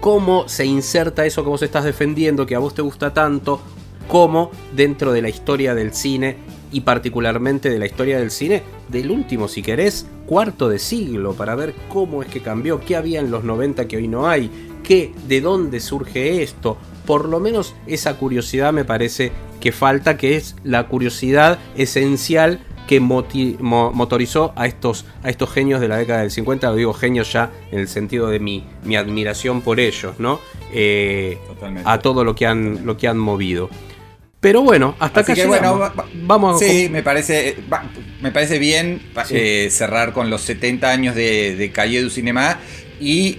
cómo 0.00 0.48
se 0.48 0.64
inserta 0.66 1.24
eso 1.24 1.42
que 1.42 1.48
vos 1.48 1.62
estás 1.62 1.84
defendiendo, 1.84 2.46
que 2.46 2.54
a 2.54 2.58
vos 2.58 2.74
te 2.74 2.82
gusta 2.82 3.14
tanto, 3.14 3.60
como 4.08 4.50
dentro 4.74 5.12
de 5.12 5.22
la 5.22 5.28
historia 5.28 5.74
del 5.74 5.94
cine 5.94 6.36
y 6.72 6.80
particularmente 6.80 7.70
de 7.70 7.78
la 7.78 7.86
historia 7.86 8.18
del 8.18 8.30
cine 8.30 8.62
del 8.88 9.10
último, 9.10 9.48
si 9.48 9.62
querés, 9.62 10.06
cuarto 10.26 10.68
de 10.68 10.78
siglo, 10.78 11.34
para 11.34 11.54
ver 11.54 11.74
cómo 11.88 12.22
es 12.22 12.28
que 12.28 12.40
cambió, 12.40 12.80
qué 12.80 12.96
había 12.96 13.20
en 13.20 13.30
los 13.30 13.44
90 13.44 13.86
que 13.86 13.96
hoy 13.96 14.08
no 14.08 14.28
hay, 14.28 14.50
qué, 14.82 15.12
de 15.28 15.40
dónde 15.40 15.80
surge 15.80 16.42
esto. 16.42 16.76
Por 17.06 17.28
lo 17.28 17.40
menos 17.40 17.74
esa 17.86 18.16
curiosidad 18.16 18.72
me 18.72 18.84
parece 18.84 19.32
que 19.60 19.72
falta, 19.72 20.16
que 20.16 20.36
es 20.36 20.56
la 20.64 20.88
curiosidad 20.88 21.58
esencial 21.76 22.60
que 22.86 23.00
motorizó 23.00 24.52
a 24.56 24.66
estos, 24.66 25.06
a 25.22 25.30
estos 25.30 25.50
genios 25.50 25.80
de 25.80 25.88
la 25.88 25.96
década 25.96 26.20
del 26.20 26.30
50, 26.30 26.68
lo 26.68 26.76
digo 26.76 26.92
genios 26.92 27.32
ya 27.32 27.50
en 27.70 27.78
el 27.78 27.88
sentido 27.88 28.28
de 28.28 28.38
mi, 28.38 28.64
mi 28.84 28.96
admiración 28.96 29.62
por 29.62 29.80
ellos, 29.80 30.18
¿no? 30.18 30.40
Eh, 30.72 31.38
a 31.84 31.98
todo 32.00 32.24
lo 32.24 32.34
que 32.34 32.46
han, 32.46 32.84
lo 32.84 32.96
que 32.96 33.08
han 33.08 33.18
movido. 33.18 33.70
Pero 34.42 34.60
bueno, 34.62 34.96
hasta 34.98 35.20
acá 35.20 35.34
vamos. 36.14 36.58
Sí, 36.58 36.88
me 36.90 37.04
parece, 37.04 37.58
me 38.20 38.32
parece 38.32 38.58
bien 38.58 39.00
eh, 39.30 39.68
cerrar 39.70 40.12
con 40.12 40.30
los 40.30 40.40
70 40.40 40.90
años 40.90 41.14
de, 41.14 41.54
de 41.54 41.70
Calle 41.70 42.02
du 42.02 42.10
Cinema. 42.10 42.58
Y 42.98 43.38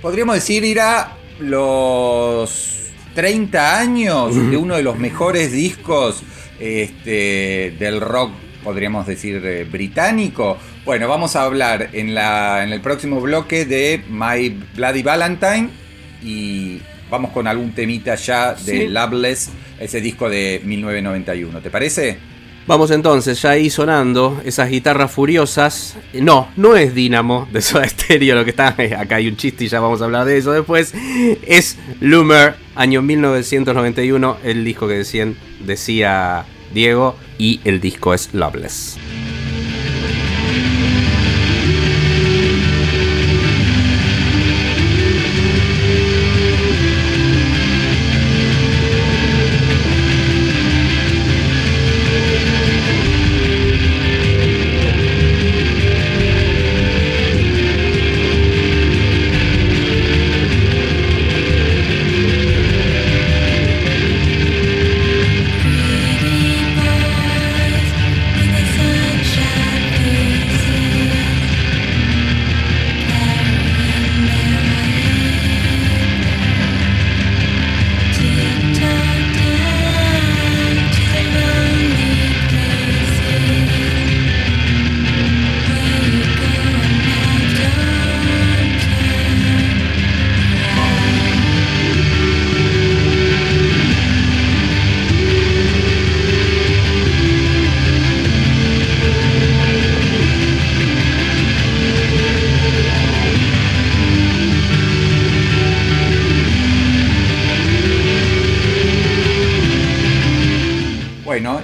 podríamos 0.00 0.36
decir 0.36 0.62
ir 0.62 0.78
a 0.78 1.16
los 1.40 2.92
30 3.16 3.80
años 3.80 4.36
de 4.36 4.56
uno 4.56 4.76
de 4.76 4.84
los 4.84 4.96
mejores 4.96 5.50
discos 5.50 6.22
este, 6.60 7.74
del 7.80 8.00
rock, 8.00 8.30
podríamos 8.62 9.08
decir, 9.08 9.44
eh, 9.44 9.64
británico. 9.64 10.56
Bueno, 10.84 11.08
vamos 11.08 11.34
a 11.34 11.42
hablar 11.42 11.90
en, 11.94 12.14
la, 12.14 12.62
en 12.62 12.72
el 12.72 12.80
próximo 12.80 13.20
bloque 13.20 13.64
de 13.64 14.04
My 14.08 14.56
Bloody 14.76 15.02
Valentine 15.02 15.68
y 16.22 16.80
vamos 17.10 17.32
con 17.32 17.48
algún 17.48 17.72
temita 17.72 18.14
ya 18.14 18.54
de 18.54 18.88
Loveless 18.88 19.50
ese 19.82 20.00
disco 20.00 20.28
de 20.28 20.60
1991. 20.64 21.60
¿Te 21.60 21.70
parece? 21.70 22.18
Vamos 22.64 22.92
entonces, 22.92 23.42
ya 23.42 23.50
ahí 23.50 23.70
sonando 23.70 24.40
esas 24.44 24.70
guitarras 24.70 25.10
furiosas. 25.10 25.96
No, 26.12 26.48
no 26.56 26.76
es 26.76 26.94
Dynamo 26.94 27.48
de 27.52 27.60
Soda 27.60 27.88
Stereo 27.88 28.36
lo 28.36 28.44
que 28.44 28.50
está. 28.50 28.68
Acá 28.98 29.16
hay 29.16 29.26
un 29.26 29.36
chiste 29.36 29.64
y 29.64 29.68
ya 29.68 29.80
vamos 29.80 30.00
a 30.00 30.04
hablar 30.04 30.24
de 30.26 30.38
eso 30.38 30.52
después. 30.52 30.94
Es 31.44 31.76
Loomer, 32.00 32.54
año 32.76 33.02
1991, 33.02 34.38
el 34.44 34.64
disco 34.64 34.86
que 34.86 34.94
decían, 34.94 35.36
decía 35.66 36.44
Diego, 36.72 37.16
y 37.36 37.60
el 37.64 37.80
disco 37.80 38.14
es 38.14 38.32
Loveless. 38.32 38.96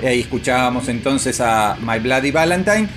Ahí 0.09 0.21
escuchábamos 0.21 0.89
entonces 0.89 1.41
a 1.41 1.77
My 1.81 1.99
Bloody 1.99 2.31
Valentine, 2.31 2.89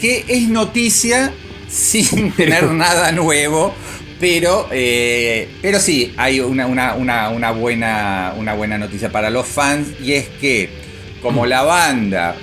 que 0.00 0.24
es 0.28 0.48
noticia 0.48 1.32
sin 1.68 2.32
tener 2.32 2.64
nada 2.72 3.12
nuevo, 3.12 3.74
pero, 4.18 4.68
eh, 4.70 5.48
pero 5.60 5.78
sí, 5.78 6.14
hay 6.16 6.40
una, 6.40 6.66
una, 6.66 7.50
buena, 7.50 8.34
una 8.36 8.54
buena 8.54 8.78
noticia 8.78 9.10
para 9.10 9.30
los 9.30 9.46
fans 9.46 9.88
y 10.00 10.12
es 10.12 10.28
que 10.40 10.86
como 11.22 11.44
la 11.44 11.62
banda 11.62 12.36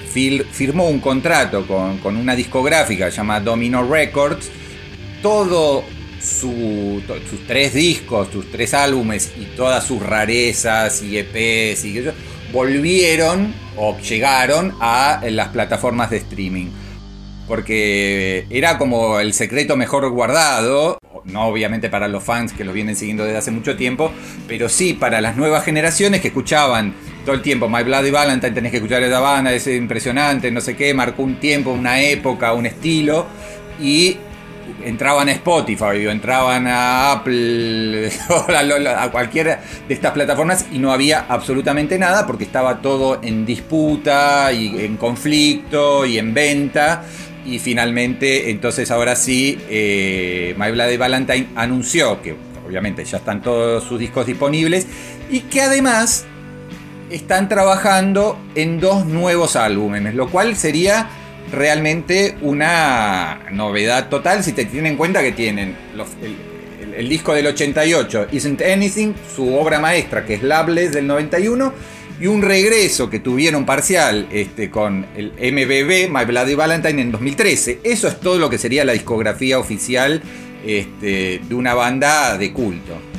firmó 0.51 0.89
un 0.89 0.99
contrato 0.99 1.65
con, 1.65 2.17
una 2.17 2.35
discográfica 2.35 3.09
llamada 3.09 3.39
Domino 3.39 3.87
Records, 3.87 4.49
todo 5.21 5.83
sus 6.21 7.01
tres 7.47 7.73
discos, 7.73 8.29
sus 8.31 8.51
tres 8.51 8.73
álbumes 8.73 9.31
y 9.39 9.45
todas 9.55 9.85
sus 9.85 10.01
rarezas 10.01 11.01
y 11.01 11.17
EPs 11.17 11.85
y 11.85 12.03
volvieron 12.53 13.53
o 13.75 13.97
llegaron 13.97 14.73
a 14.79 15.21
las 15.29 15.49
plataformas 15.49 16.09
de 16.11 16.17
streaming. 16.17 16.67
Porque 17.47 18.45
era 18.49 18.77
como 18.77 19.19
el 19.19 19.33
secreto 19.33 19.75
mejor 19.75 20.09
guardado, 20.11 20.97
no 21.25 21.47
obviamente 21.47 21.89
para 21.89 22.07
los 22.07 22.23
fans 22.23 22.53
que 22.53 22.63
lo 22.63 22.71
vienen 22.71 22.95
siguiendo 22.95 23.25
desde 23.25 23.37
hace 23.37 23.51
mucho 23.51 23.75
tiempo, 23.75 24.11
pero 24.47 24.69
sí 24.69 24.93
para 24.93 25.19
las 25.19 25.35
nuevas 25.35 25.65
generaciones 25.65 26.21
que 26.21 26.29
escuchaban 26.29 26.93
todo 27.25 27.35
el 27.35 27.41
tiempo 27.41 27.67
My 27.67 27.83
Bloody 27.83 28.11
Valentine, 28.11 28.53
tenés 28.53 28.71
que 28.71 28.77
escuchar 28.77 29.03
esa 29.03 29.19
banda, 29.19 29.51
es 29.51 29.67
impresionante, 29.67 30.51
no 30.51 30.61
sé 30.61 30.75
qué, 30.75 30.93
marcó 30.93 31.23
un 31.23 31.39
tiempo, 31.39 31.71
una 31.71 32.01
época, 32.01 32.53
un 32.53 32.65
estilo, 32.65 33.25
y 33.81 34.17
entraban 34.83 35.29
a 35.29 35.31
Spotify 35.33 36.05
o 36.05 36.11
entraban 36.11 36.67
a 36.67 37.11
Apple 37.11 38.09
o 38.29 38.45
a 38.49 39.11
cualquiera 39.11 39.61
de 39.87 39.93
estas 39.93 40.11
plataformas 40.11 40.65
y 40.71 40.79
no 40.79 40.91
había 40.91 41.25
absolutamente 41.27 41.97
nada 41.97 42.25
porque 42.25 42.43
estaba 42.43 42.81
todo 42.81 43.19
en 43.23 43.45
disputa 43.45 44.51
y 44.53 44.85
en 44.85 44.97
conflicto 44.97 46.05
y 46.05 46.17
en 46.17 46.33
venta. 46.33 47.03
Y 47.45 47.59
finalmente, 47.59 48.51
entonces 48.51 48.89
ahora 48.89 49.15
sí, 49.15 49.59
eh, 49.69 50.55
My 50.57 50.71
Bloody 50.71 50.95
Valentine 50.95 51.47
anunció 51.55 52.21
que 52.21 52.35
obviamente 52.65 53.03
ya 53.03 53.17
están 53.17 53.41
todos 53.41 53.83
sus 53.83 53.99
discos 53.99 54.25
disponibles 54.25 54.87
y 55.29 55.41
que 55.41 55.61
además 55.61 56.25
están 57.09 57.49
trabajando 57.49 58.39
en 58.55 58.79
dos 58.79 59.05
nuevos 59.05 59.55
álbumes, 59.55 60.15
lo 60.15 60.29
cual 60.29 60.55
sería 60.55 61.09
realmente 61.51 62.35
una 62.41 63.47
novedad 63.51 64.09
total 64.09 64.43
si 64.43 64.53
te 64.53 64.65
tienen 64.65 64.93
en 64.93 64.97
cuenta 64.97 65.21
que 65.21 65.31
tienen 65.31 65.75
el, 66.97 67.09
disco 67.09 67.33
del 67.33 67.47
88, 67.47 68.27
Isn't 68.31 68.61
Anything, 68.61 69.13
su 69.35 69.55
obra 69.55 69.79
maestra 69.79 70.25
que 70.25 70.35
es 70.35 70.43
Loveless 70.43 70.93
del 70.93 71.07
91 71.07 71.73
y 72.19 72.27
un 72.27 72.41
regreso 72.41 73.09
que 73.09 73.19
tuvieron 73.19 73.65
parcial 73.65 74.27
este, 74.31 74.69
con 74.69 75.05
el 75.15 75.31
MBB, 75.31 76.09
My 76.09 76.25
Bloody 76.25 76.55
Valentine, 76.55 77.01
en 77.01 77.11
2013. 77.11 77.79
Eso 77.83 78.07
es 78.07 78.19
todo 78.19 78.37
lo 78.37 78.49
que 78.49 78.57
sería 78.57 78.85
la 78.85 78.93
discografía 78.93 79.59
oficial 79.59 80.21
este, 80.65 81.41
de 81.47 81.55
una 81.55 81.73
banda 81.73 82.37
de 82.37 82.53
culto. 82.53 83.12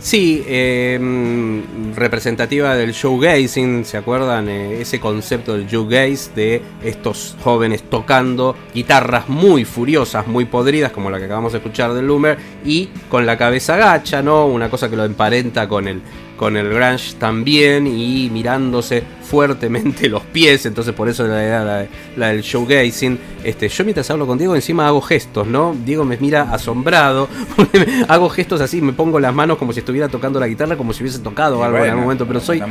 Sí, 0.00 0.44
em, 0.46 1.94
representativa 1.96 2.76
del 2.76 2.92
showgazing, 2.92 3.84
¿se 3.84 3.96
acuerdan? 3.96 4.48
Eh, 4.48 4.80
ese 4.80 5.00
concepto 5.00 5.54
del 5.54 5.66
showgaze 5.66 6.30
de 6.36 6.62
estos 6.84 7.36
jóvenes 7.42 7.82
tocando 7.82 8.54
guitarras 8.72 9.28
muy 9.28 9.64
furiosas, 9.64 10.28
muy 10.28 10.44
podridas, 10.44 10.92
como 10.92 11.10
la 11.10 11.18
que 11.18 11.24
acabamos 11.24 11.52
de 11.52 11.58
escuchar 11.58 11.94
del 11.94 12.06
Loomer, 12.06 12.38
y 12.64 12.86
con 13.08 13.26
la 13.26 13.36
cabeza 13.36 13.76
gacha, 13.76 14.22
¿no? 14.22 14.46
Una 14.46 14.70
cosa 14.70 14.88
que 14.88 14.94
lo 14.94 15.04
emparenta 15.04 15.68
con 15.68 15.88
el, 15.88 16.00
con 16.38 16.56
el 16.56 16.72
grunge 16.72 17.14
también 17.18 17.86
y 17.86 18.30
mirándose 18.30 19.02
fuertemente 19.28 20.08
los 20.08 20.22
pies, 20.22 20.64
entonces 20.64 20.94
por 20.94 21.08
eso 21.08 21.26
la, 21.26 21.62
la, 21.62 21.86
la 22.16 22.28
del 22.28 22.40
showgazing. 22.40 23.18
Este, 23.44 23.68
yo 23.68 23.84
mientras 23.84 24.10
hablo 24.10 24.26
con 24.26 24.38
Diego 24.38 24.54
encima 24.54 24.86
hago 24.86 25.02
gestos, 25.02 25.46
¿no? 25.46 25.76
Diego 25.84 26.04
me 26.04 26.16
mira 26.16 26.50
asombrado, 26.50 27.28
hago 28.08 28.30
gestos 28.30 28.62
así, 28.62 28.80
me 28.80 28.94
pongo 28.94 29.20
las 29.20 29.34
manos 29.34 29.58
como 29.58 29.74
si 29.74 29.80
estuviera 29.80 30.08
tocando 30.08 30.40
la 30.40 30.46
guitarra, 30.46 30.76
como 30.76 30.94
si 30.94 31.02
hubiese 31.02 31.18
tocado 31.18 31.62
algo 31.62 31.78
en 31.78 31.90
algún 31.90 32.04
momento, 32.04 32.26
pero 32.26 32.40
soy 32.40 32.62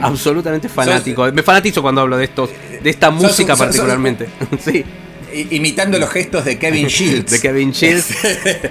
absolutamente 0.00 0.70
fanático. 0.70 1.30
me 1.32 1.42
fanatizo 1.42 1.82
cuando 1.82 2.00
hablo 2.00 2.16
de 2.16 2.24
estos, 2.24 2.50
de 2.82 2.88
esta 2.88 3.10
música 3.10 3.56
particularmente. 3.56 4.28
sí 4.58 4.84
imitando 5.50 5.98
los 5.98 6.08
gestos 6.10 6.46
de 6.46 6.58
Kevin 6.58 6.86
Shields. 6.86 7.30
de 7.30 7.40
Kevin 7.40 7.72
Shields. 7.72 8.06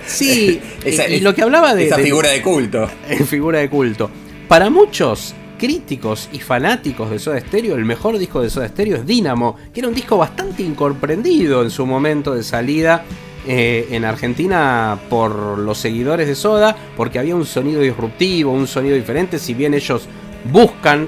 sí, 0.08 0.60
y, 0.84 1.20
lo 1.20 1.36
que 1.36 1.44
hablaba 1.44 1.76
de. 1.76 1.86
Esa 1.86 1.98
figura 1.98 2.30
de 2.30 2.42
culto. 2.42 2.90
Figura 3.28 3.60
de 3.60 3.70
culto. 3.70 4.10
Para 4.48 4.70
muchos 4.70 5.34
críticos 5.58 6.30
y 6.32 6.40
fanáticos 6.40 7.10
de 7.10 7.18
Soda 7.18 7.40
Stereo, 7.40 7.76
el 7.76 7.84
mejor 7.84 8.20
disco 8.20 8.42
de 8.42 8.52
Soda 8.52 8.68
Stereo 8.68 8.98
es 8.98 9.06
Dynamo, 9.06 9.56
que 9.74 9.80
era 9.80 9.90
un 9.90 9.96
disco 9.96 10.18
bastante 10.18 10.62
incomprendido 10.62 11.64
en 11.64 11.72
su 11.72 11.88
momento 11.88 12.36
de 12.36 12.44
salida 12.44 13.04
eh, 13.48 13.88
en 13.90 14.06
Argentina 14.06 15.00
por 15.10 15.58
los 15.58 15.80
seguidores 15.80 16.28
de 16.28 16.36
Soda, 16.36 16.76
porque 16.96 17.18
había 17.18 17.36
un 17.36 17.48
sonido 17.48 17.82
disruptivo, 17.82 18.52
un 18.52 18.68
sonido 18.68 18.96
diferente, 18.96 19.40
si 19.40 19.56
bien 19.56 19.74
ellos 19.74 20.08
buscan 20.52 21.08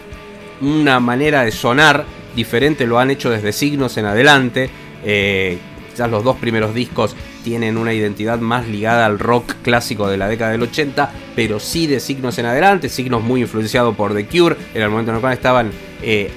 una 0.61 0.99
manera 0.99 1.43
de 1.43 1.51
sonar 1.51 2.05
diferente, 2.35 2.87
lo 2.87 2.97
han 2.97 3.11
hecho 3.11 3.29
desde 3.29 3.51
signos 3.51 3.97
en 3.97 4.05
adelante. 4.05 4.69
Eh, 5.05 5.59
quizás 5.91 6.09
los 6.09 6.23
dos 6.23 6.37
primeros 6.37 6.73
discos 6.73 7.15
tienen 7.47 7.77
una 7.77 7.93
identidad 7.93 8.39
más 8.39 8.67
ligada 8.67 9.05
al 9.05 9.19
rock 9.19 9.53
clásico 9.61 10.09
de 10.09 10.17
la 10.17 10.27
década 10.27 10.51
del 10.51 10.63
80, 10.63 11.09
pero 11.33 11.61
sí 11.61 11.87
de 11.87 12.01
signos 12.01 12.37
en 12.39 12.45
adelante, 12.45 12.89
signos 12.89 13.23
muy 13.23 13.39
influenciados 13.39 13.95
por 13.95 14.13
The 14.13 14.25
Cure, 14.25 14.57
era 14.73 14.83
el 14.83 14.91
momento 14.91 15.11
en 15.11 15.15
el 15.15 15.21
cual 15.21 15.31
estaban 15.31 15.71
eh, 16.01 16.29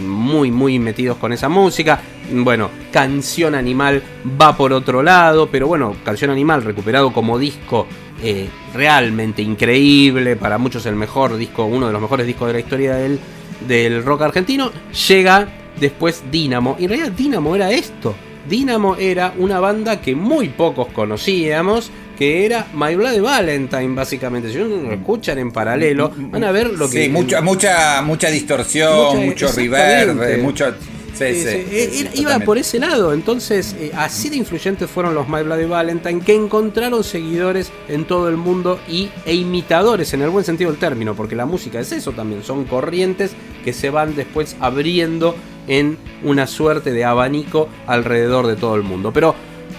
muy, 0.00 0.50
muy 0.50 0.78
metidos 0.78 1.18
con 1.18 1.34
esa 1.34 1.50
música. 1.50 2.00
Bueno, 2.32 2.70
Canción 2.90 3.54
Animal 3.54 4.02
va 4.40 4.56
por 4.56 4.72
otro 4.72 5.02
lado, 5.02 5.50
pero 5.50 5.66
bueno, 5.66 5.94
Canción 6.02 6.30
Animal 6.30 6.64
recuperado 6.64 7.12
como 7.12 7.38
disco 7.38 7.86
eh, 8.22 8.48
realmente 8.72 9.42
increíble, 9.42 10.36
para 10.36 10.56
muchos 10.56 10.86
el 10.86 10.96
mejor 10.96 11.36
disco, 11.36 11.66
uno 11.66 11.88
de 11.88 11.92
los 11.92 12.00
mejores 12.00 12.26
discos 12.26 12.46
de 12.46 12.54
la 12.54 12.60
historia 12.60 12.94
del, 12.94 13.20
del 13.68 14.02
rock 14.02 14.22
argentino, 14.22 14.70
llega 15.06 15.48
después 15.78 16.24
Dynamo, 16.30 16.76
y 16.78 16.84
en 16.84 16.88
realidad 16.88 17.12
Dynamo 17.12 17.54
era 17.54 17.70
esto, 17.72 18.14
Dynamo 18.48 18.96
era 18.96 19.34
una 19.38 19.60
banda 19.60 20.00
que 20.00 20.14
muy 20.14 20.48
pocos 20.50 20.88
conocíamos, 20.92 21.90
que 22.18 22.46
era 22.46 22.66
My 22.74 22.94
Bloody 22.94 23.20
Valentine, 23.20 23.94
básicamente. 23.94 24.50
Si 24.50 24.58
no 24.58 24.64
lo 24.66 24.92
escuchan 24.92 25.38
en 25.38 25.52
paralelo, 25.52 26.12
van 26.16 26.44
a 26.44 26.52
ver 26.52 26.70
lo 26.72 26.88
que. 26.90 27.04
Sí, 27.04 27.08
mucha, 27.10 27.40
mucha, 27.42 28.02
mucha 28.02 28.28
distorsión, 28.30 29.16
Mucha- 29.16 29.26
mucho 29.26 29.52
reverb, 29.52 30.42
mucho. 30.42 30.66
Sí, 31.14 31.24
Sí, 31.34 31.48
era- 31.72 32.10
iba 32.14 32.38
por 32.40 32.58
ese 32.58 32.78
lado, 32.78 33.14
entonces 33.14 33.74
eh, 33.80 33.90
así 33.96 34.28
de 34.28 34.36
influyentes 34.36 34.90
fueron 34.90 35.14
los 35.14 35.26
My 35.26 35.42
Bloody 35.42 35.64
Valentine 35.64 36.20
que 36.20 36.34
encontraron 36.34 37.02
seguidores 37.02 37.72
en 37.88 38.04
todo 38.04 38.28
el 38.28 38.36
mundo 38.36 38.78
y, 38.86 39.08
e 39.24 39.34
imitadores 39.34 40.12
en 40.12 40.20
el 40.20 40.28
buen 40.28 40.44
sentido 40.44 40.70
del 40.70 40.78
término, 40.78 41.14
porque 41.16 41.34
la 41.34 41.46
música 41.46 41.80
es 41.80 41.90
eso 41.92 42.12
también, 42.12 42.42
son 42.44 42.64
corrientes 42.66 43.30
que 43.64 43.72
se 43.72 43.88
van 43.88 44.14
después 44.14 44.56
abriendo 44.60 45.34
en 45.68 45.98
una 46.22 46.46
suerte 46.46 46.92
de 46.92 47.04
abanico 47.04 47.68
alrededor 47.86 48.46
de 48.46 48.56
todo 48.56 48.74
el 48.74 48.82
mundo. 48.82 49.12
Pero 49.12 49.34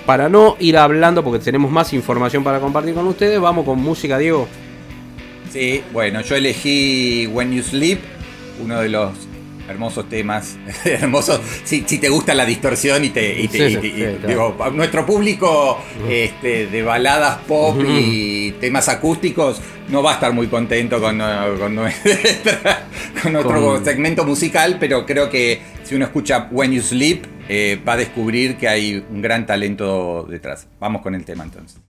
para 0.05 0.29
no 0.29 0.55
ir 0.59 0.77
hablando, 0.77 1.23
porque 1.23 1.43
tenemos 1.43 1.71
más 1.71 1.93
información 1.93 2.43
para 2.43 2.59
compartir 2.59 2.93
con 2.93 3.07
ustedes, 3.07 3.39
vamos 3.39 3.65
con 3.65 3.79
música, 3.79 4.17
Diego. 4.17 4.47
Sí, 5.51 5.83
bueno, 5.93 6.21
yo 6.21 6.35
elegí 6.35 7.27
When 7.27 7.51
You 7.53 7.63
Sleep, 7.63 7.99
uno 8.63 8.79
de 8.79 8.89
los 8.89 9.11
hermosos 9.69 10.07
temas, 10.09 10.57
hermosos, 10.85 11.41
si, 11.63 11.83
si 11.85 11.97
te 11.97 12.09
gusta 12.09 12.33
la 12.33 12.45
distorsión 12.45 13.03
y 13.03 13.09
te, 13.09 13.39
y 13.41 13.47
te- 13.47 13.57
Sí, 13.57 13.63
y 13.65 13.69
sí, 13.75 13.77
te- 13.81 13.87
y- 13.87 13.91
sí, 13.91 13.97
claro. 14.21 14.27
digo, 14.27 14.69
nuestro 14.71 15.05
público 15.05 15.79
este, 16.09 16.67
de 16.67 16.81
baladas 16.83 17.39
pop 17.47 17.79
y 17.87 18.51
temas 18.59 18.87
acústicos 18.89 19.61
no 19.89 20.03
va 20.03 20.11
a 20.11 20.13
estar 20.15 20.33
muy 20.33 20.47
contento 20.47 20.99
con, 20.99 21.17
con 21.59 21.75
nuestra- 21.75 22.87
con 23.23 23.33
nuestro 23.33 23.61
Con- 23.61 23.85
segmento 23.85 24.25
musical, 24.25 24.77
pero 24.79 25.05
creo 25.05 25.29
que 25.29 25.61
si 25.83 25.95
uno 25.95 26.05
escucha 26.05 26.47
When 26.51 26.71
You 26.71 26.81
Sleep 26.81 27.25
eh, 27.49 27.79
va 27.87 27.93
a 27.93 27.97
descubrir 27.97 28.57
que 28.57 28.67
hay 28.67 29.03
un 29.09 29.21
gran 29.21 29.45
talento 29.45 30.25
detrás. 30.29 30.67
Vamos 30.79 31.01
con 31.01 31.15
el 31.15 31.23
tema 31.23 31.43
entonces. 31.45 31.79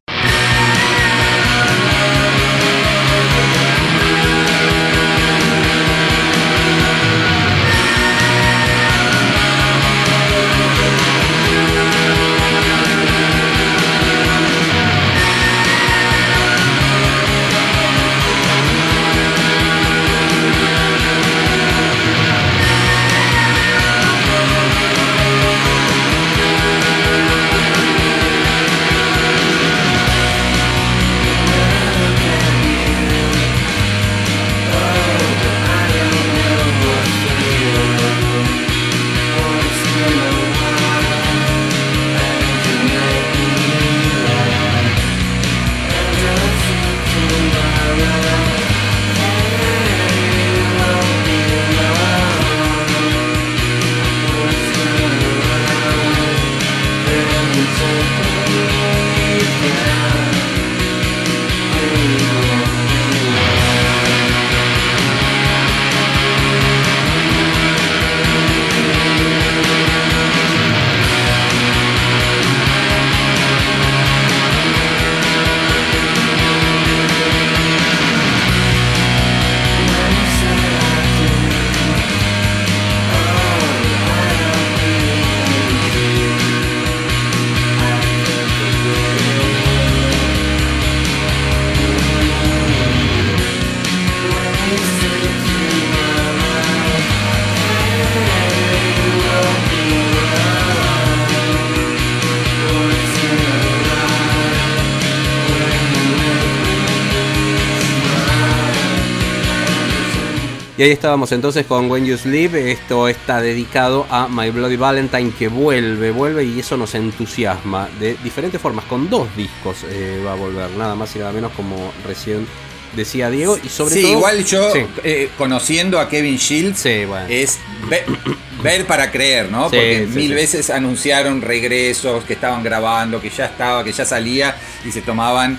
Y 110.79 110.83
ahí 110.85 110.91
estábamos 110.93 111.33
entonces 111.33 111.67
con 111.67 111.91
When 111.91 112.07
You 112.07 112.17
Sleep. 112.17 112.55
Esto 112.55 113.09
está 113.09 113.41
dedicado 113.43 114.07
a 114.11 114.29
My 114.29 114.51
Bloody 114.51 114.77
Valentine 114.77 115.33
que 115.37 115.49
vuelve, 115.49 116.13
vuelve 116.13 116.45
y 116.45 116.61
eso 116.61 116.77
nos 116.77 116.95
entusiasma 116.95 117.89
de 117.99 118.17
diferentes 118.23 118.61
formas. 118.61 118.85
Con 118.85 119.11
dos 119.11 119.27
discos 119.37 119.79
eh, 119.91 120.23
va 120.25 120.33
a 120.33 120.37
volver, 120.37 120.71
nada 120.79 120.95
más 120.95 121.15
y 121.17 121.19
nada 121.19 121.33
menos 121.33 121.51
como 121.57 121.93
recién 122.07 122.47
decía 122.95 123.29
Diego. 123.29 123.59
Y 123.63 123.69
sobre 123.69 123.95
sí, 123.97 124.03
todo. 124.03 124.13
igual 124.13 124.45
yo, 124.45 124.71
Sí. 124.73 124.81
eh, 125.03 125.31
conociendo 125.37 125.99
a 125.99 126.09
Kevin 126.09 126.37
Shields, 126.37 126.79
Sí, 126.79 127.05
bueno. 127.07 127.27
es 127.29 127.59
ve- 127.91 128.05
ver 128.63 128.87
para 128.87 129.11
creer, 129.11 129.51
¿no? 129.51 129.65
Porque 129.65 130.07
mil 130.15 130.33
veces 130.33 130.71
anunciaron 130.71 131.43
regresos, 131.43 132.23
que 132.23 132.35
estaban 132.35 132.63
grabando, 132.63 133.21
que 133.21 133.31
ya 133.31 133.47
estaba, 133.47 133.83
que 133.83 133.91
ya 133.91 134.05
salía, 134.05 134.57
y 134.87 134.93
se 134.93 135.03
tomaban 135.03 135.59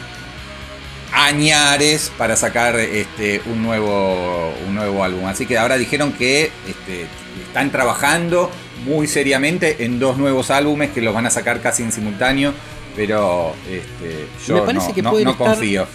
añares 1.27 2.11
para 2.17 2.35
sacar 2.35 2.79
este, 2.79 3.41
un, 3.45 3.61
nuevo, 3.61 4.53
un 4.67 4.75
nuevo 4.75 5.03
álbum. 5.03 5.25
Así 5.25 5.45
que 5.45 5.57
ahora 5.57 5.77
dijeron 5.77 6.13
que 6.13 6.51
este, 6.67 7.07
están 7.47 7.71
trabajando 7.71 8.49
muy 8.85 9.07
seriamente 9.07 9.83
en 9.83 9.99
dos 9.99 10.17
nuevos 10.17 10.49
álbumes 10.51 10.91
que 10.91 11.01
los 11.01 11.13
van 11.13 11.25
a 11.25 11.29
sacar 11.29 11.61
casi 11.61 11.83
en 11.83 11.91
simultáneo, 11.91 12.53
pero 12.95 13.53
este, 13.69 14.27
yo 14.47 14.55
Me 14.55 14.61
parece 14.61 14.89
no, 14.89 14.93
que 14.95 15.01
no- 15.01 15.11
no 15.11 15.17
estar- 15.31 15.35
confío. 15.37 15.87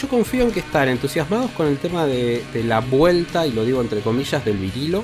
Yo 0.00 0.06
confío 0.08 0.44
en 0.44 0.52
que 0.52 0.60
están 0.60 0.88
entusiasmados 0.88 1.50
con 1.52 1.66
el 1.66 1.78
tema 1.78 2.06
de, 2.06 2.44
de 2.52 2.62
la 2.62 2.78
vuelta, 2.80 3.46
y 3.46 3.52
lo 3.52 3.64
digo 3.64 3.80
entre 3.80 4.00
comillas, 4.00 4.44
del 4.44 4.56
virilo. 4.58 5.02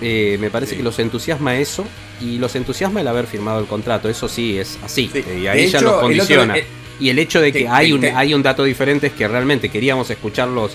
Eh, 0.00 0.38
me 0.40 0.50
parece 0.50 0.72
Sí. 0.72 0.76
que 0.78 0.82
los 0.82 0.98
entusiasma 0.98 1.54
eso 1.56 1.84
y 2.20 2.38
los 2.38 2.54
entusiasma 2.56 3.00
el 3.00 3.06
haber 3.08 3.26
firmado 3.28 3.60
el 3.60 3.66
contrato. 3.66 4.08
Eso 4.08 4.28
sí 4.28 4.58
es 4.58 4.76
así. 4.82 5.08
Sí. 5.12 5.18
eh, 5.20 5.36
y 5.38 5.40
De 5.42 5.48
ahí 5.50 5.68
ya 5.68 5.78
hecho, 5.78 5.80
nos 5.82 5.82
el 5.82 5.86
otro- 5.88 6.00
condiciona. 6.00 6.54
Y 7.00 7.08
el 7.10 7.18
hecho 7.18 7.40
de 7.40 7.52
que 7.52 7.68
hay, 7.68 7.92
un, 7.92 8.04
hay 8.04 8.34
un 8.34 8.42
dato 8.42 8.64
diferente 8.64 9.08
es 9.08 9.12
que 9.12 9.26
realmente 9.28 9.68
queríamos 9.68 10.08
escuchar 10.10 10.48
los, 10.48 10.72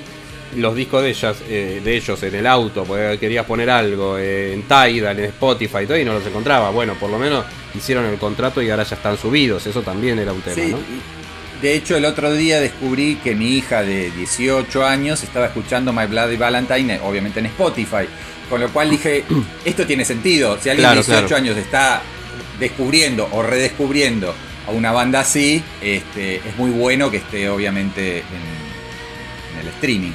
los 0.57 0.75
discos 0.75 1.03
de 1.03 1.09
ellas, 1.09 1.37
eh, 1.47 1.81
de 1.83 1.95
ellos 1.95 2.21
en 2.23 2.35
el 2.35 2.47
auto, 2.47 2.83
porque 2.83 3.17
querías 3.19 3.45
poner 3.45 3.69
algo 3.69 4.17
eh, 4.17 4.53
en 4.53 4.63
Tidal, 4.63 5.19
en 5.19 5.25
Spotify 5.25 5.79
y 5.83 5.85
todo, 5.85 5.97
y 5.97 6.05
no 6.05 6.13
los 6.13 6.25
encontraba. 6.25 6.69
Bueno, 6.71 6.95
por 6.95 7.09
lo 7.09 7.17
menos 7.19 7.45
hicieron 7.75 8.05
el 8.05 8.17
contrato 8.17 8.61
y 8.61 8.69
ahora 8.69 8.83
ya 8.83 8.95
están 8.95 9.17
subidos. 9.17 9.65
Eso 9.67 9.81
también 9.81 10.19
era 10.19 10.33
un 10.33 10.41
tema, 10.41 10.55
Sí, 10.55 10.71
¿no? 10.71 10.79
de 11.61 11.73
hecho 11.75 11.97
el 11.97 12.05
otro 12.05 12.31
día 12.33 12.61
descubrí 12.61 13.15
que 13.21 13.35
mi 13.35 13.57
hija 13.57 13.83
de 13.83 14.11
18 14.11 14.85
años 14.85 15.21
estaba 15.23 15.47
escuchando 15.47 15.91
My 15.93 16.05
Bloody 16.07 16.37
Valentine, 16.37 16.99
obviamente 17.03 17.39
en 17.39 17.47
Spotify. 17.47 18.05
Con 18.49 18.61
lo 18.61 18.69
cual 18.69 18.89
dije, 18.89 19.23
esto 19.65 19.85
tiene 19.85 20.03
sentido. 20.05 20.57
Si 20.61 20.69
alguien 20.69 20.85
Claro, 20.87 21.01
de 21.01 21.05
18 21.07 21.27
claro. 21.27 21.43
años 21.43 21.57
está 21.57 22.01
descubriendo 22.59 23.27
o 23.31 23.43
redescubriendo 23.43 24.33
a 24.69 24.71
una 24.71 24.91
banda 24.91 25.21
así, 25.21 25.63
este, 25.81 26.37
es 26.37 26.57
muy 26.57 26.71
bueno 26.71 27.09
que 27.09 27.17
esté 27.17 27.49
obviamente 27.49 28.19
en, 28.19 29.59
en 29.59 29.59
el 29.61 29.67
streaming. 29.73 30.11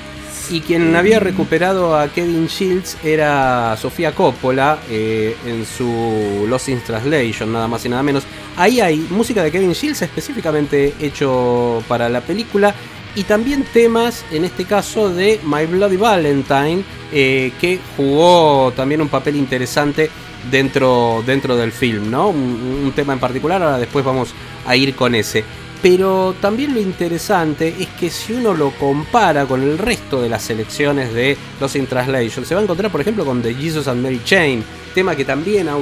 Y 0.50 0.61
quien 0.61 0.94
había 0.94 1.20
recuperado 1.20 1.98
a 1.98 2.09
Kevin 2.09 2.46
Shields 2.46 2.98
era 3.02 3.76
Sofía 3.78 4.14
Coppola 4.14 4.78
eh, 4.90 5.34
en 5.46 5.64
su 5.64 6.46
Lost 6.46 6.68
in 6.68 6.80
Translation, 6.82 7.50
nada 7.50 7.66
más 7.66 7.84
y 7.86 7.88
nada 7.88 8.02
menos. 8.02 8.24
Ahí 8.57 8.80
hay 8.80 8.98
música 9.11 9.42
de 9.42 9.50
Kevin 9.50 9.72
Shields 9.72 10.02
específicamente 10.02 10.92
hecho 11.00 11.82
para 11.88 12.11
la 12.11 12.20
película 12.20 12.74
y 13.16 13.22
también 13.22 13.64
temas, 13.72 14.24
en 14.32 14.44
este 14.44 14.64
caso, 14.64 15.09
de 15.09 15.40
My 15.44 15.64
Bloody 15.66 15.96
Valentine, 15.96 16.84
eh, 17.12 17.52
que 17.61 17.78
jugó 17.96 18.72
también 18.76 19.00
un 19.00 19.09
papel 19.09 19.36
interesante 19.36 20.11
dentro, 20.51 21.22
dentro 21.26 21.57
del 21.57 21.72
film, 21.72 22.11
¿no? 22.11 22.28
Un, 22.28 22.92
tema 22.95 23.12
en 23.12 23.18
particular, 23.18 23.62
ahora 23.62 23.78
después 23.78 24.05
vamos 24.05 24.34
a 24.66 24.76
ir 24.76 24.95
con 24.95 25.14
ese. 25.14 25.45
Pero 25.82 26.34
también 26.40 26.72
lo 26.72 26.80
interesante 26.80 27.74
es 27.78 27.88
que 27.88 28.09
si 28.09 28.32
uno 28.32 28.55
lo 28.55 28.70
compara 28.70 29.45
con 29.45 29.62
el 29.62 29.76
resto 29.76 30.22
de 30.22 30.30
las 30.30 30.42
selecciones 30.42 31.12
de 31.12 31.36
Los 31.61 31.76
In 31.76 31.86
Translation, 31.86 32.45
se 32.45 32.55
va 32.55 32.61
a 32.61 32.64
encontrar, 32.64 32.90
por 32.90 33.03
ejemplo, 33.03 33.24
con 33.24 33.42
The 33.42 33.55
Jesus 33.55 33.86
and 33.88 34.03
Mary 34.03 34.20
Chain, 34.24 34.64
tema 34.95 35.14
que 35.14 35.26
también 35.26 35.68
ha 35.68 35.76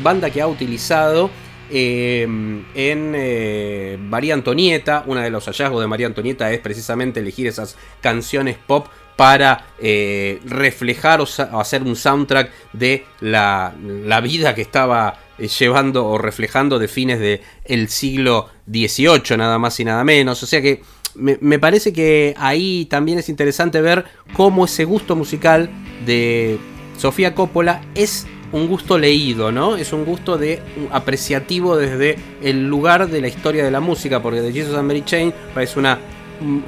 banda 0.00 0.30
que 0.30 0.40
ha 0.40 0.46
utilizado 0.46 1.28
eh, 1.70 2.22
en 2.22 3.12
eh, 3.16 3.98
María 4.00 4.34
Antonieta. 4.34 5.04
Uno 5.06 5.20
de 5.20 5.30
los 5.30 5.46
hallazgos 5.46 5.80
de 5.80 5.86
María 5.86 6.06
Antonieta 6.06 6.50
es 6.52 6.60
precisamente 6.60 7.20
elegir 7.20 7.46
esas 7.46 7.76
canciones 8.00 8.56
pop 8.64 8.86
para 9.18 9.64
eh, 9.80 10.38
reflejar 10.44 11.20
o, 11.20 11.26
hacer 11.58 11.82
un 11.82 11.96
soundtrack 11.96 12.52
de 12.72 13.04
la, 13.18 13.74
vida 14.22 14.54
que 14.54 14.62
estaba 14.62 15.18
eh, 15.38 15.48
llevando 15.48 16.06
o 16.06 16.18
reflejando 16.18 16.78
de 16.78 16.86
fines 16.86 17.18
del 17.18 17.40
el 17.64 17.88
siglo 17.88 18.48
XVIII, 18.70 19.36
nada 19.36 19.58
más 19.58 19.80
y 19.80 19.84
nada 19.84 20.04
menos. 20.04 20.40
O 20.44 20.46
sea 20.46 20.62
que 20.62 20.82
me, 21.16 21.36
me, 21.40 21.58
parece 21.58 21.92
que 21.92 22.32
ahí 22.38 22.86
también 22.86 23.18
es 23.18 23.28
interesante 23.28 23.80
ver 23.80 24.04
cómo 24.34 24.66
ese 24.66 24.84
gusto 24.84 25.16
musical 25.16 25.68
de 26.06 26.60
Sofía 26.96 27.34
Coppola 27.34 27.80
es 27.96 28.24
un 28.52 28.68
gusto 28.68 28.98
leído, 28.98 29.50
¿no? 29.50 29.74
Es 29.74 29.92
un 29.92 30.04
gusto 30.04 30.38
de 30.38 30.62
apreciativo 30.92 31.76
desde 31.76 32.16
el 32.40 32.68
lugar 32.68 33.08
de 33.08 33.20
la 33.20 33.26
historia 33.26 33.64
de 33.64 33.72
la 33.72 33.80
música, 33.80 34.22
porque 34.22 34.42
The 34.42 34.52
Jesus 34.52 34.76
and 34.76 34.86
Mary 34.86 35.02
Chain 35.04 35.34
es 35.56 35.76
una, 35.76 35.98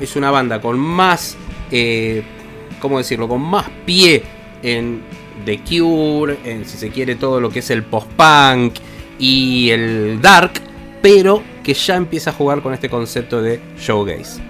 es 0.00 0.16
una 0.16 0.32
banda 0.32 0.60
con 0.60 0.80
más 0.80 1.36
eh, 1.70 2.24
¿cómo 2.80 2.98
decirlo? 2.98 3.28
Con 3.28 3.42
más 3.42 3.66
pie 3.84 4.22
en 4.62 5.02
The 5.44 5.60
Cure, 5.60 6.38
en 6.44 6.64
si 6.64 6.76
se 6.76 6.90
quiere 6.90 7.14
todo 7.14 7.40
lo 7.40 7.50
que 7.50 7.60
es 7.60 7.70
el 7.70 7.82
post-punk 7.82 8.74
y 9.18 9.70
el 9.70 10.20
dark, 10.20 10.52
pero 11.02 11.42
que 11.62 11.74
ya 11.74 11.96
empieza 11.96 12.30
a 12.30 12.32
jugar 12.32 12.62
con 12.62 12.74
este 12.74 12.88
concepto 12.88 13.42
de 13.42 13.60
showgaze. 13.78 14.40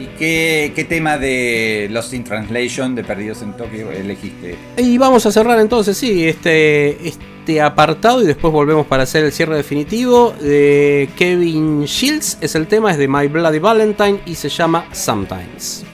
¿Y 0.00 0.06
qué, 0.18 0.86
tema 0.88 1.18
de 1.18 1.88
Lost 1.90 2.14
in 2.14 2.24
Translation 2.24 2.94
de 2.94 3.04
Perdidos 3.04 3.42
en 3.42 3.54
Tokio 3.54 3.90
elegiste? 3.90 4.56
Y 4.78 4.96
vamos 4.96 5.26
a 5.26 5.32
cerrar 5.32 5.60
entonces, 5.60 5.94
sí, 5.96 6.26
este, 6.26 7.06
este 7.06 7.60
apartado 7.60 8.22
y 8.22 8.26
después 8.26 8.50
volvemos 8.50 8.86
para 8.86 9.02
hacer 9.02 9.24
el 9.24 9.32
cierre 9.32 9.56
definitivo. 9.56 10.34
De 10.40 11.10
Kevin 11.16 11.84
Shields 11.84 12.38
es 12.40 12.54
el 12.54 12.66
tema, 12.66 12.92
es 12.92 12.98
de 12.98 13.08
My 13.08 13.26
Bloody 13.26 13.58
Valentine 13.58 14.20
y 14.24 14.36
se 14.36 14.48
llama 14.48 14.86
Sometimes. 14.92 15.84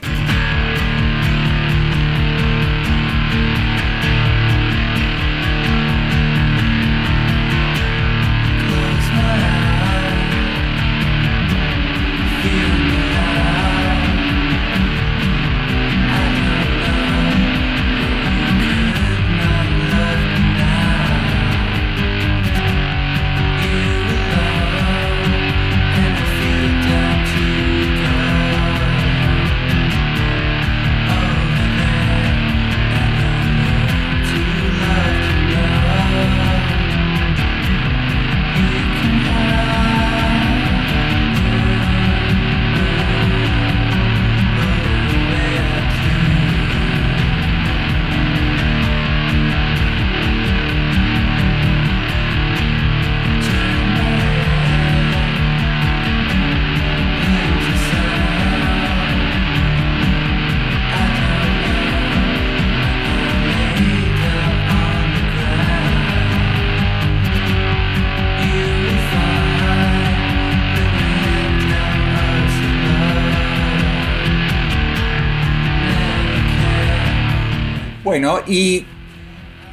Y 78.47 78.84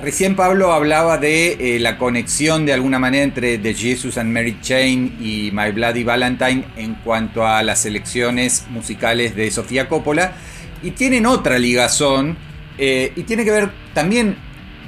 recién 0.01 0.36
Pablo 0.36 0.74
hablaba 0.74 1.17
de 1.17 1.76
eh, 1.76 1.80
la 1.80 1.97
conexión 1.97 2.65
de 2.65 2.74
alguna 2.74 2.99
manera 2.99 3.24
entre 3.24 3.57
The 3.57 3.74
Jesus 3.74 4.17
and 4.17 4.32
Mary 4.32 4.57
Chain 4.61 5.17
y 5.19 5.51
My 5.53 5.71
Bloody 5.71 6.03
Valentine 6.03 6.65
en 6.76 6.95
cuanto 6.95 7.45
a 7.45 7.63
las 7.63 7.80
selecciones 7.80 8.65
musicales 8.69 9.36
de 9.36 9.49
Sofía 9.51 9.88
Coppola. 9.88 10.34
Y 10.82 10.91
tienen 10.91 11.26
otra 11.26 11.57
ligazón 11.59 12.38
eh, 12.78 13.13
y 13.15 13.24
tiene 13.24 13.45
que 13.45 13.51
ver 13.51 13.69
también 13.93 14.36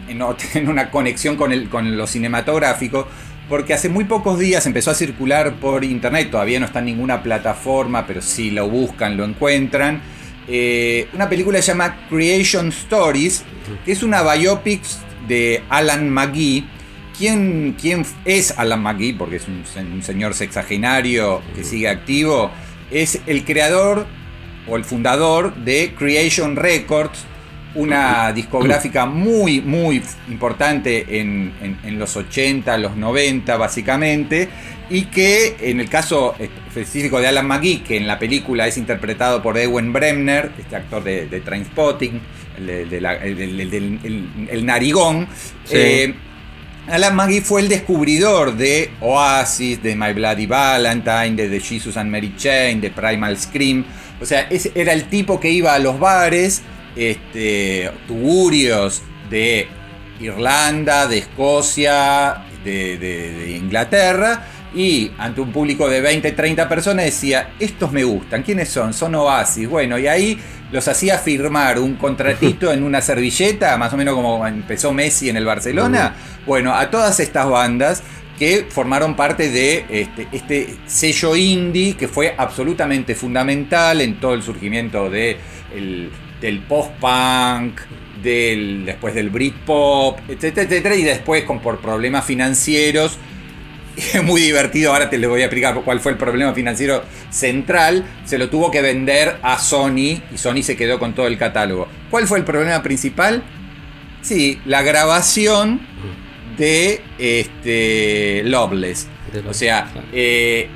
en, 0.08 0.22
una 0.68 0.92
conexión 0.92 1.36
con, 1.36 1.52
el, 1.52 1.70
con 1.70 1.98
lo 1.98 2.08
cinematográfico, 2.08 3.08
porque 3.48 3.74
hace 3.74 3.90
muy 3.90 4.06
pocos 4.06 4.40
días 4.40 4.66
empezó 4.66 4.92
a 4.92 4.96
circular 4.96 5.56
por 5.60 5.84
internet, 5.84 6.32
todavía 6.32 6.60
no 6.60 6.66
está 6.66 6.80
en 6.80 6.86
ninguna 6.86 7.22
plataforma, 7.22 8.08
pero 8.08 8.22
si 8.22 8.50
lo 8.50 8.68
buscan 8.68 9.18
lo 9.18 9.24
encuentran 9.24 10.02
eh, 10.48 11.08
una 11.14 11.28
película 11.30 11.62
se 11.62 11.72
llama 11.72 12.08
Creation 12.10 12.70
Stories, 12.70 13.44
que 13.84 13.92
es 13.92 14.04
una 14.04 14.22
biopic 14.22 14.82
de 15.28 15.64
Alan 15.70 16.10
McGee. 16.10 16.66
¿Quién, 17.18 17.76
quién 17.80 18.06
es 18.26 18.52
Alan 18.58 18.84
McGee? 18.84 19.14
Porque 19.14 19.38
es 19.38 19.48
un, 19.48 20.04
señor 20.04 20.34
sexagenario 20.34 21.42
que 21.56 21.64
sigue 21.64 21.90
activo. 21.90 22.52
Es 22.92 23.22
el 23.26 23.46
creador 23.46 24.06
o 24.68 24.76
el 24.76 24.84
fundador 24.84 25.56
de 25.56 25.94
Creation 25.98 26.56
Records, 26.56 27.26
una 27.76 28.32
discográfica 28.34 29.06
muy, 29.06 29.62
muy 29.62 30.02
importante 30.30 31.20
en, 31.20 31.54
en, 31.84 32.00
los 32.00 32.16
80, 32.16 32.78
los 32.78 32.96
90 32.96 33.58
básicamente, 33.58 34.50
y 34.90 35.06
que 35.06 35.58
en 35.60 35.80
el 35.80 35.90
caso 35.90 36.36
específico 36.40 37.20
de 37.20 37.28
Alan 37.28 37.48
McGee, 37.48 37.84
que 37.84 37.98
en 37.98 38.08
la 38.08 38.18
película 38.18 38.68
es 38.68 38.78
interpretado 38.78 39.42
por 39.42 39.58
Ewen 39.58 39.92
Bremner, 39.92 40.52
este 40.58 40.76
actor 40.76 41.04
de, 41.04 41.28
de 41.28 41.42
Trainspotting, 41.42 42.22
el, 42.58 44.66
narigón, 44.66 45.28
eh, 45.72 46.16
Alan 46.88 47.16
McGee 47.16 47.42
fue 47.42 47.62
el 47.62 47.68
descubridor 47.68 48.56
de 48.56 48.92
Oasis, 49.02 49.82
de 49.82 49.96
My 49.96 50.14
Bloody 50.14 50.46
Valentine, 50.46 51.32
de 51.32 51.50
The 51.50 51.60
Jesus 51.60 51.98
and 51.98 52.12
Mary 52.12 52.36
Chain, 52.38 52.80
de 52.80 52.92
Primal 52.92 53.38
Scream. 53.40 53.84
O 54.22 54.26
sea, 54.26 54.42
ese 54.50 54.72
era 54.76 54.94
el 54.94 55.06
tipo 55.06 55.40
que 55.40 55.50
iba 55.50 55.74
a 55.74 55.80
los 55.80 56.00
bares, 56.00 56.62
este, 56.96 57.92
tugurios 58.08 59.02
de 59.30 59.68
Irlanda, 60.20 61.08
de 61.08 61.20
Escocia, 61.20 62.46
de 62.64 63.58
Inglaterra, 63.62 64.46
y 64.76 65.12
ante 65.18 65.40
un 65.40 65.52
público 65.54 65.88
de 65.88 66.02
20, 66.02 66.34
30 66.34 66.68
personas 66.68 67.06
decía, 67.06 67.52
estos 67.60 67.94
me 67.94 68.04
gustan, 68.04 68.44
¿quiénes 68.44 68.68
son? 68.68 68.94
Son 68.94 69.16
Oasis. 69.16 69.70
Bueno, 69.70 69.98
y 69.98 70.08
ahí 70.08 70.38
los 70.72 70.88
hacía 70.90 71.18
firmar 71.18 71.80
un 71.80 71.96
contratito 71.96 72.72
en 72.74 72.84
una 72.84 73.02
servilleta, 73.02 73.78
más 73.78 73.94
o 73.94 73.98
menos 73.98 74.16
como 74.16 74.46
empezó 74.46 74.92
Messi 74.92 75.30
en 75.30 75.38
el 75.38 75.46
Barcelona. 75.46 76.14
Bueno, 76.46 76.74
a 76.74 76.90
todas 76.90 77.22
estas 77.22 77.50
bandas 77.50 78.04
que 78.38 78.68
formaron 78.70 79.16
parte 79.16 79.50
de 79.50 79.86
este, 79.90 80.28
este 80.34 80.76
sello 80.88 81.38
indie 81.38 81.96
que 81.96 82.10
fue 82.10 82.36
absolutamente 82.38 83.16
fundamental 83.16 84.02
en 84.02 84.20
todo 84.20 84.34
el 84.34 84.44
surgimiento 84.44 85.10
de 85.10 85.38
del 86.46 86.60
post-punk, 86.60 87.80
del, 88.22 88.86
después 88.86 89.16
del 89.16 89.32
Britpop, 89.32 90.20
etcétera, 90.30 90.68
etcétera, 90.68 90.96
y 90.96 91.02
después 91.02 91.44
con, 91.44 91.60
por 91.60 91.80
problemas 91.80 92.24
financieros 92.24 93.18
es 93.98 94.24
muy 94.24 94.42
divertido, 94.42 94.94
ahora 94.94 95.10
te 95.10 95.18
les 95.18 95.28
voy 95.28 95.42
a 95.42 95.46
explicar 95.46 95.74
cuál 95.84 96.00
fue 96.00 96.12
el 96.12 96.20
problema 96.20 96.54
financiero 96.54 97.04
central, 97.32 98.06
se 98.26 98.38
lo 98.38 98.48
tuvo 98.50 98.70
que 98.70 98.82
vender 98.82 99.38
a 99.42 99.58
Sony 99.58 100.22
y 100.32 100.38
Sony 100.38 100.62
se 100.62 100.78
quedó 100.78 101.00
con 101.00 101.16
todo 101.16 101.26
el 101.26 101.40
catálogo. 101.40 101.88
¿Cuál 102.12 102.28
fue 102.28 102.38
el 102.38 102.46
problema 102.46 102.84
principal? 102.84 103.42
Sí, 104.22 104.60
la 104.66 104.84
grabación 104.84 105.82
de 106.60 107.02
este, 107.18 108.44
Loveless. 108.46 109.08
O 109.50 109.54
sea, 109.54 109.92
eh, 110.14 110.70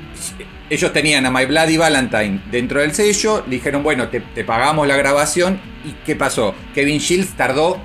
ellos 0.70 0.92
tenían 0.92 1.26
a 1.26 1.30
My 1.30 1.46
Bloody 1.46 1.76
Valentine 1.76 2.40
dentro 2.50 2.80
del 2.80 2.94
sello, 2.94 3.42
dijeron, 3.46 3.82
bueno, 3.82 4.08
te, 4.08 4.20
te 4.20 4.44
pagamos 4.44 4.86
la 4.86 4.96
grabación. 4.96 5.60
¿Y 5.84 5.92
qué 6.06 6.14
pasó? 6.14 6.54
Kevin 6.74 6.98
Shields 6.98 7.36
tardó 7.36 7.82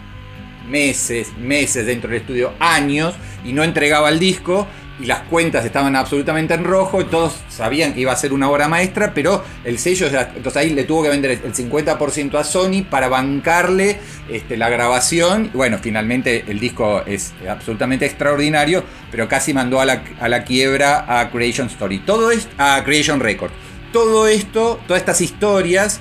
meses, 0.69 1.35
meses 1.37 1.85
dentro 1.87 2.09
del 2.11 2.21
estudio, 2.21 2.53
años, 2.59 3.15
y 3.43 3.53
no 3.53 3.63
entregaba 3.63 4.09
el 4.09 4.19
disco 4.19 4.67
y 4.99 5.05
las 5.07 5.21
cuentas 5.23 5.65
estaban 5.65 5.95
absolutamente 5.95 6.53
en 6.53 6.63
rojo 6.63 7.01
y 7.01 7.05
todos 7.05 7.35
sabían 7.49 7.93
que 7.93 7.99
iba 7.99 8.13
a 8.13 8.15
ser 8.15 8.31
una 8.31 8.49
obra 8.49 8.67
maestra, 8.69 9.13
pero 9.13 9.43
el 9.65 9.77
sello, 9.77 10.07
ya, 10.09 10.31
entonces 10.35 10.55
ahí 10.55 10.69
le 10.69 10.85
tuvo 10.85 11.03
que 11.03 11.09
vender 11.09 11.31
el 11.31 11.53
50% 11.53 12.35
a 12.39 12.43
Sony 12.45 12.83
para 12.89 13.09
bancarle 13.09 13.99
este, 14.29 14.55
la 14.55 14.69
grabación. 14.69 15.51
Bueno, 15.53 15.79
finalmente 15.81 16.45
el 16.47 16.59
disco 16.61 17.03
es 17.05 17.33
absolutamente 17.49 18.05
extraordinario, 18.05 18.83
pero 19.11 19.27
casi 19.27 19.53
mandó 19.53 19.81
a 19.81 19.85
la, 19.85 20.03
a 20.21 20.29
la 20.29 20.43
quiebra 20.45 21.05
a 21.19 21.29
Creation 21.29 21.67
Story. 21.67 21.99
Todo 21.99 22.31
esto, 22.31 22.49
a 22.57 22.81
Creation 22.85 23.19
Record. 23.19 23.51
Todo 23.91 24.27
esto, 24.27 24.79
todas 24.87 25.01
estas 25.01 25.19
historias 25.21 25.99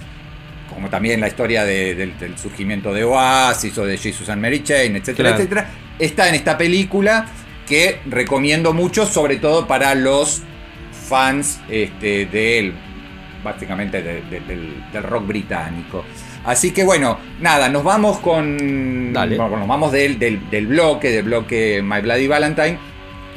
como 0.72 0.88
también 0.88 1.20
la 1.20 1.28
historia 1.28 1.64
de- 1.64 1.94
del, 1.94 2.18
del 2.18 2.36
surgimiento 2.36 2.92
de 2.92 3.04
Oasis 3.04 3.78
o 3.78 3.86
de 3.86 3.96
Jesus 3.96 4.28
and 4.28 4.42
Mary 4.42 4.62
Chain, 4.64 4.96
etcétera, 4.96 5.28
Claro. 5.30 5.36
etcétera, 5.36 5.70
está 6.00 6.28
en 6.28 6.34
esta 6.34 6.58
película 6.58 7.26
que 7.68 8.00
recomiendo 8.06 8.72
mucho, 8.72 9.06
sobre 9.06 9.36
todo 9.36 9.66
para 9.66 9.94
los 9.94 10.42
fans 11.08 11.60
este, 11.68 12.26
del, 12.26 12.74
básicamente 13.42 14.02
de- 14.02 14.22
de- 14.22 14.40
del, 14.40 14.84
del 14.92 15.02
rock 15.02 15.26
británico. 15.26 16.04
Así 16.44 16.72
que 16.72 16.84
bueno, 16.84 17.18
nada, 17.40 17.68
nos 17.70 17.82
vamos 17.84 18.18
con. 18.18 19.12
Dale. 19.12 19.36
bueno, 19.36 19.56
nos 19.58 19.68
vamos 19.68 19.92
del, 19.92 20.18
del, 20.18 20.50
del 20.50 20.66
bloque, 20.66 21.10
del 21.10 21.24
bloque 21.24 21.80
My 21.82 22.00
Bloody 22.00 22.26
Valentine. 22.26 22.78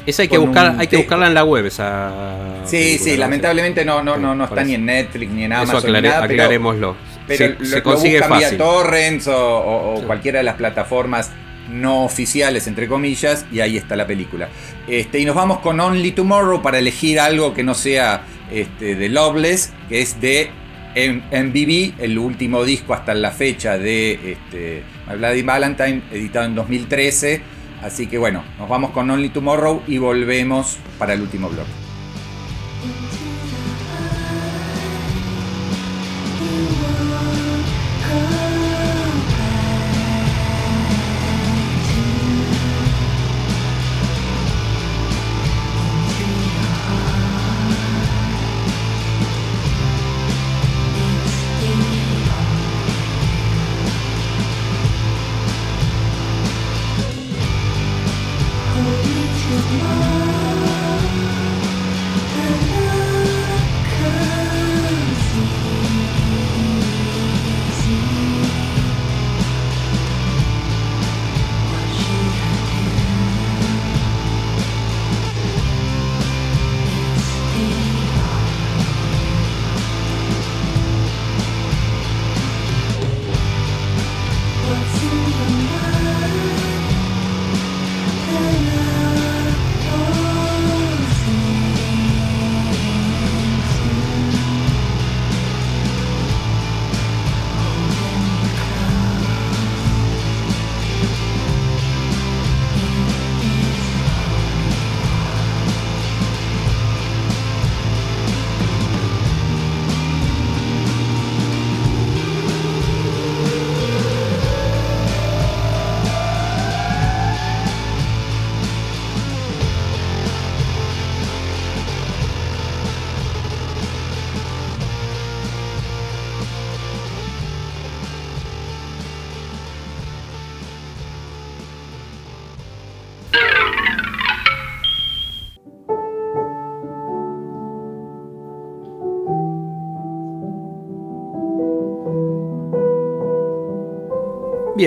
Esa 0.04 0.22
hay 0.22 0.28
que, 0.28 0.38
buscar, 0.38 0.74
hay 0.78 0.86
que 0.86 0.96
buscarla 0.98 1.26
en 1.26 1.34
la 1.34 1.44
web, 1.44 1.66
esa. 1.66 2.62
Sí, 2.64 2.76
película, 2.76 3.04
sí, 3.04 3.10
¿no? 3.12 3.16
lamentablemente 3.18 3.84
no, 3.84 4.02
no, 4.02 4.16
no, 4.16 4.34
no 4.34 4.44
está 4.44 4.56
eso. 4.60 4.66
ni 4.68 4.74
en 4.74 4.86
Netflix 4.86 5.30
ni 5.32 5.44
en 5.44 5.52
Eso 5.52 5.62
Amazon. 5.62 5.92
ni 5.92 5.98
aclare- 5.98 6.08
nada, 6.08 6.20
pero- 6.26 6.42
aclarémoslo. 6.42 6.96
Pero 7.26 7.38
se, 7.38 7.48
lo, 7.58 7.64
se 7.66 7.76
lo 7.76 7.82
consigue 7.82 8.18
buscan 8.20 8.38
vía 8.38 8.56
torrents 8.58 9.26
o, 9.28 9.36
o- 9.58 9.94
o 9.94 10.00
Sí. 10.00 10.06
cualquiera 10.06 10.38
de 10.38 10.44
las 10.44 10.54
plataformas 10.54 11.30
no 11.70 12.04
oficiales, 12.04 12.66
entre 12.66 12.88
comillas, 12.88 13.46
y 13.52 13.60
ahí 13.60 13.76
está 13.76 13.96
la 13.96 14.06
película. 14.06 14.48
Este, 14.86 15.18
y 15.20 15.24
nos 15.24 15.34
vamos 15.34 15.58
con 15.58 15.78
Only 15.80 16.12
Tomorrow 16.12 16.62
para 16.62 16.78
elegir 16.78 17.20
algo 17.20 17.52
que 17.54 17.62
no 17.62 17.74
sea 17.74 18.22
este, 18.50 18.94
de 18.94 19.08
Loveless, 19.08 19.72
que 19.88 20.00
es 20.00 20.20
de 20.20 20.50
M- 20.94 21.22
MBB, 21.30 22.00
el 22.02 22.18
último 22.18 22.64
disco 22.64 22.94
hasta 22.94 23.14
la 23.14 23.30
fecha 23.30 23.76
de 23.78 24.32
este, 24.32 24.82
My 25.08 25.16
Bloody 25.16 25.42
Valentine, 25.42 26.02
editado 26.12 26.46
en 26.46 26.54
2013. 26.54 27.42
Así 27.82 28.06
que 28.08 28.18
bueno, 28.18 28.42
nos 28.58 28.68
vamos 28.68 28.90
con 28.90 29.08
Only 29.10 29.28
Tomorrow 29.28 29.82
y 29.86 29.98
volvemos 29.98 30.78
para 30.98 31.12
el 31.12 31.20
último 31.20 31.48
bloque. 31.48 31.70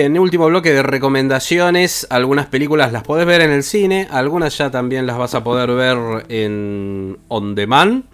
Bien, 0.02 0.18
último 0.18 0.48
bloque 0.48 0.72
de 0.72 0.82
recomendaciones. 0.82 2.08
Algunas 2.10 2.46
películas 2.46 2.90
las 2.90 3.04
podés 3.04 3.24
ver 3.24 3.40
en 3.40 3.52
el 3.52 3.62
cine, 3.62 4.08
algunas 4.10 4.58
ya 4.58 4.68
también 4.68 5.06
las 5.06 5.16
vas 5.16 5.36
a 5.36 5.44
poder 5.44 5.70
ver 5.70 6.26
en 6.28 7.18
on 7.28 7.54
demand. 7.54 8.06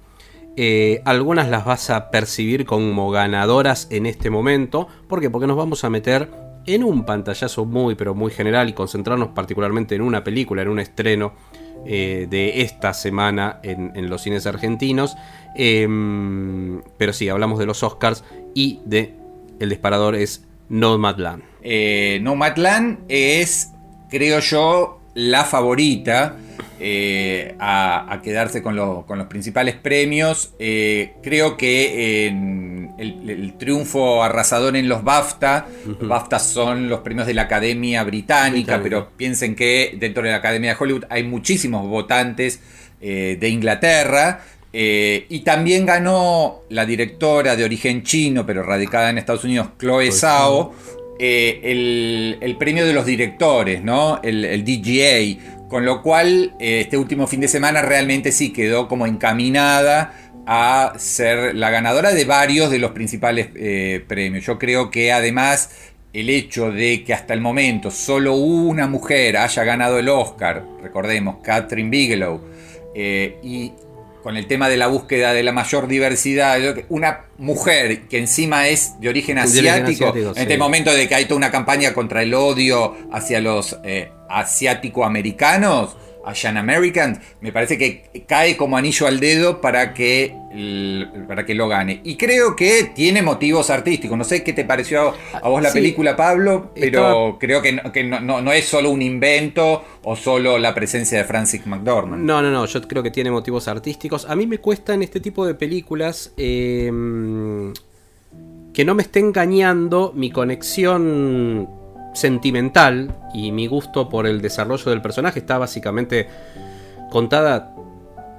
Eh, 0.58 1.00
algunas 1.06 1.48
las 1.48 1.64
vas 1.64 1.88
a 1.88 2.10
percibir 2.10 2.66
como 2.66 3.10
ganadoras 3.10 3.88
en 3.90 4.04
este 4.04 4.28
momento. 4.28 4.86
¿Por 5.08 5.22
qué? 5.22 5.30
Porque 5.30 5.46
nos 5.46 5.56
vamos 5.56 5.82
a 5.82 5.88
meter 5.88 6.30
en 6.66 6.84
un 6.84 7.06
pantallazo 7.06 7.64
muy, 7.64 7.94
pero 7.94 8.14
muy 8.14 8.32
general 8.32 8.68
y 8.68 8.74
concentrarnos 8.74 9.28
particularmente 9.28 9.94
en 9.94 10.02
una 10.02 10.22
película, 10.22 10.60
en 10.60 10.68
un 10.68 10.80
estreno 10.80 11.32
eh, 11.86 12.26
de 12.28 12.60
esta 12.60 12.92
semana 12.92 13.60
en, 13.62 14.10
los 14.10 14.20
cines 14.20 14.46
argentinos. 14.46 15.16
Em, 15.56 16.82
pero 16.98 17.14
sí, 17.14 17.30
hablamos 17.30 17.58
de 17.58 17.64
los 17.64 17.82
Oscars 17.82 18.24
y 18.52 18.80
de 18.84 19.14
el 19.58 19.70
disparador 19.70 20.16
es 20.16 20.44
Nomadland. 20.68 21.48
Eh, 21.70 22.18
Nomadland 22.22 23.00
es, 23.08 23.72
creo 24.08 24.40
yo, 24.40 25.00
la 25.12 25.44
favorita 25.44 26.36
eh, 26.80 27.56
a, 27.58 28.10
a 28.10 28.22
quedarse 28.22 28.62
con, 28.62 28.74
lo- 28.74 29.04
con 29.06 29.18
los 29.18 29.26
principales 29.26 29.74
premios. 29.74 30.54
Eh, 30.58 31.12
creo 31.22 31.58
que 31.58 32.26
en 32.26 32.92
el, 32.98 33.28
el 33.28 33.58
triunfo 33.58 34.22
arrasador 34.22 34.76
en 34.76 34.88
los 34.88 35.04
BAFTA, 35.04 35.66
los 35.86 36.08
BAFTA 36.08 36.38
son 36.38 36.88
los 36.88 37.00
premios 37.00 37.26
de 37.26 37.34
la 37.34 37.42
Academia 37.42 38.02
Británica, 38.04 38.78
Británica. 38.78 38.82
pero 38.82 39.08
piensen 39.16 39.54
que 39.54 39.94
dentro 40.00 40.22
de 40.22 40.30
la 40.30 40.36
Academia 40.36 40.70
de 40.70 40.76
Hollywood 40.82 41.04
hay 41.10 41.24
muchísimos 41.24 41.86
votantes 41.86 42.60
eh, 43.02 43.36
de 43.38 43.48
Inglaterra. 43.50 44.40
y 44.72 45.40
también 45.40 45.84
ganó 45.84 46.60
la 46.70 46.86
directora 46.86 47.56
de 47.56 47.64
origen 47.64 48.04
chino, 48.04 48.46
pero 48.46 48.62
radicada 48.62 49.10
en 49.10 49.18
Estados 49.18 49.44
Unidos, 49.44 49.68
Chloe 49.78 50.12
Zhao, 50.12 50.72
eh, 51.18 52.38
el, 52.40 52.56
premio 52.56 52.86
de 52.86 52.92
los 52.92 53.04
directores, 53.04 53.82
¿no? 53.82 54.20
El, 54.22 54.64
DGA. 54.64 55.66
Con 55.68 55.84
lo 55.84 56.02
cual, 56.02 56.54
eh, 56.58 56.80
este 56.80 56.96
último 56.96 57.26
fin 57.26 57.40
de 57.40 57.48
semana 57.48 57.82
realmente 57.82 58.32
sí 58.32 58.52
quedó 58.52 58.88
como 58.88 59.06
encaminada 59.06 60.14
a 60.46 60.94
ser 60.96 61.54
la 61.54 61.70
ganadora 61.70 62.12
de 62.12 62.24
varios 62.24 62.70
de 62.70 62.78
los 62.78 62.92
principales 62.92 63.48
eh, 63.54 64.02
premios. 64.08 64.46
Yo 64.46 64.58
creo 64.58 64.90
que 64.90 65.12
además 65.12 65.70
el 66.14 66.30
hecho 66.30 66.72
de 66.72 67.04
que 67.04 67.12
hasta 67.12 67.34
el 67.34 67.42
momento 67.42 67.90
solo 67.90 68.34
una 68.34 68.86
mujer 68.86 69.36
haya 69.36 69.64
ganado 69.64 69.98
el 69.98 70.08
Oscar, 70.08 70.64
recordemos, 70.82 71.36
Catherine 71.42 71.90
Bigelow, 71.90 72.40
y 72.94 73.72
con 74.28 74.36
el 74.36 74.46
tema 74.46 74.68
de 74.68 74.76
la 74.76 74.88
búsqueda 74.88 75.32
de 75.32 75.42
la 75.42 75.52
mayor 75.52 75.88
diversidad, 75.88 76.60
una 76.90 77.24
mujer 77.38 78.08
que 78.08 78.18
encima 78.18 78.68
es 78.68 79.00
de 79.00 79.08
origen 79.08 79.36
De 79.36 79.40
origen 79.40 79.86
asiático, 79.86 80.14
en 80.14 80.36
este 80.36 80.58
momento 80.58 80.92
de 80.92 81.08
que 81.08 81.14
hay 81.14 81.24
toda 81.24 81.38
una 81.38 81.50
campaña 81.50 81.94
contra 81.94 82.20
el 82.20 82.34
odio 82.34 82.94
hacia 83.10 83.40
los 83.40 83.78
eh, 83.84 84.12
asiático-americanos, 84.28 85.96
Asian 86.28 86.56
Americans, 86.56 87.18
me 87.40 87.52
parece 87.52 87.78
que 87.78 88.24
cae 88.28 88.56
como 88.56 88.76
anillo 88.76 89.06
al 89.06 89.18
dedo 89.18 89.60
para 89.60 89.94
que 89.94 90.34
para 91.28 91.44
que 91.46 91.54
lo 91.54 91.68
gane. 91.68 92.00
Y 92.04 92.16
creo 92.16 92.56
que 92.56 92.90
tiene 92.94 93.22
motivos 93.22 93.70
artísticos. 93.70 94.16
No 94.18 94.24
sé 94.24 94.42
qué 94.42 94.52
te 94.52 94.64
pareció 94.64 95.14
a 95.32 95.48
vos 95.48 95.62
la 95.62 95.68
Sí. 95.70 95.78
película, 95.78 96.16
Pablo, 96.16 96.72
pero 96.74 96.86
Estaba- 96.86 97.38
creo 97.38 97.62
que, 97.62 97.72
no, 97.72 97.92
que 97.92 98.02
no- 98.04 98.20
no- 98.20 98.40
no 98.40 98.52
es 98.52 98.64
solo 98.64 98.90
un 98.90 99.02
invento 99.02 99.84
o 100.02 100.16
solo 100.16 100.58
la 100.58 100.74
presencia 100.74 101.18
de 101.18 101.24
Francis 101.24 101.66
McDormand. 101.66 102.24
No, 102.24 102.40
no, 102.42 102.50
no, 102.50 102.64
yo 102.66 102.80
creo 102.82 103.02
que 103.02 103.10
tiene 103.10 103.30
motivos 103.30 103.68
artísticos. 103.68 104.24
A 104.28 104.34
mí 104.34 104.46
me 104.46 104.58
cuesta 104.58 104.94
en 104.94 105.02
este 105.02 105.20
tipo 105.20 105.46
de 105.46 105.54
películas 105.54 106.32
eh, 106.36 106.90
que 108.74 108.84
no 108.84 108.94
me 108.94 109.02
esté 109.02 109.20
engañando 109.20 110.12
mi 110.14 110.30
conexión 110.30 111.68
sentimental 112.12 113.14
y 113.32 113.52
mi 113.52 113.66
gusto 113.66 114.08
por 114.08 114.26
el 114.26 114.40
desarrollo 114.40 114.90
del 114.90 115.02
personaje. 115.02 115.40
Está 115.40 115.58
básicamente 115.58 116.28
contada 117.10 117.74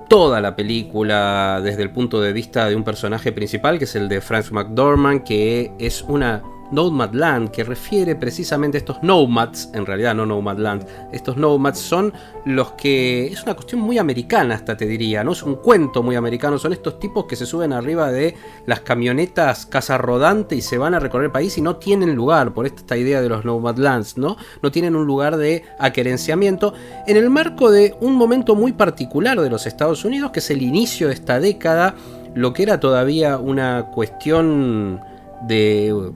toda 0.07 0.41
la 0.41 0.55
película 0.55 1.61
desde 1.63 1.83
el 1.83 1.91
punto 1.91 2.19
de 2.19 2.33
vista 2.33 2.67
de 2.67 2.75
un 2.75 2.83
personaje 2.83 3.31
principal, 3.31 3.77
que 3.77 3.85
es 3.85 3.95
el 3.95 4.09
de 4.09 4.21
Franz 4.21 4.51
McDormand, 4.51 5.23
que 5.23 5.71
es 5.79 6.01
una 6.01 6.41
Nomadland, 6.71 7.51
que 7.51 7.63
refiere 7.63 8.15
precisamente 8.15 8.77
a 8.77 8.79
estos 8.79 9.01
nomads, 9.01 9.69
en 9.73 9.85
realidad 9.85 10.15
no 10.15 10.25
Nomadland, 10.25 10.85
estos 11.11 11.37
nomads 11.37 11.79
son 11.79 12.13
los 12.45 12.73
que... 12.73 13.27
es 13.27 13.43
una 13.43 13.55
cuestión 13.55 13.81
muy 13.81 13.97
americana 13.97 14.55
hasta 14.55 14.77
te 14.77 14.85
diría, 14.85 15.23
¿no? 15.23 15.31
Es 15.31 15.43
un 15.43 15.55
cuento 15.55 16.03
muy 16.03 16.15
americano, 16.15 16.57
son 16.57 16.73
estos 16.73 16.99
tipos 16.99 17.25
que 17.25 17.35
se 17.35 17.45
suben 17.45 17.73
arriba 17.73 18.11
de 18.11 18.35
las 18.65 18.81
camionetas 18.81 19.65
casa 19.65 19.97
rodante 19.97 20.55
y 20.55 20.61
se 20.61 20.77
van 20.77 20.93
a 20.93 20.99
recorrer 20.99 21.25
el 21.25 21.31
país 21.31 21.57
y 21.57 21.61
no 21.61 21.77
tienen 21.77 22.15
lugar, 22.15 22.53
por 22.53 22.65
esta 22.65 22.97
idea 22.97 23.21
de 23.21 23.29
los 23.29 23.45
Nomadlands, 23.45 24.17
¿no? 24.17 24.37
No 24.61 24.71
tienen 24.71 24.95
un 24.95 25.05
lugar 25.05 25.37
de 25.37 25.63
aquerenciamiento 25.79 26.73
en 27.07 27.17
el 27.17 27.29
marco 27.29 27.71
de 27.71 27.95
un 27.99 28.15
momento 28.15 28.55
muy 28.55 28.73
particular 28.73 29.39
de 29.39 29.49
los 29.49 29.65
Estados 29.65 30.05
Unidos, 30.05 30.31
que 30.31 30.39
es 30.39 30.49
el 30.49 30.61
inicio 30.61 31.07
de 31.07 31.13
esta 31.13 31.39
década, 31.39 31.95
lo 32.35 32.53
que 32.53 32.63
era 32.63 32.79
todavía 32.79 33.37
una 33.37 33.87
cuestión 33.93 35.01
de 35.47 36.11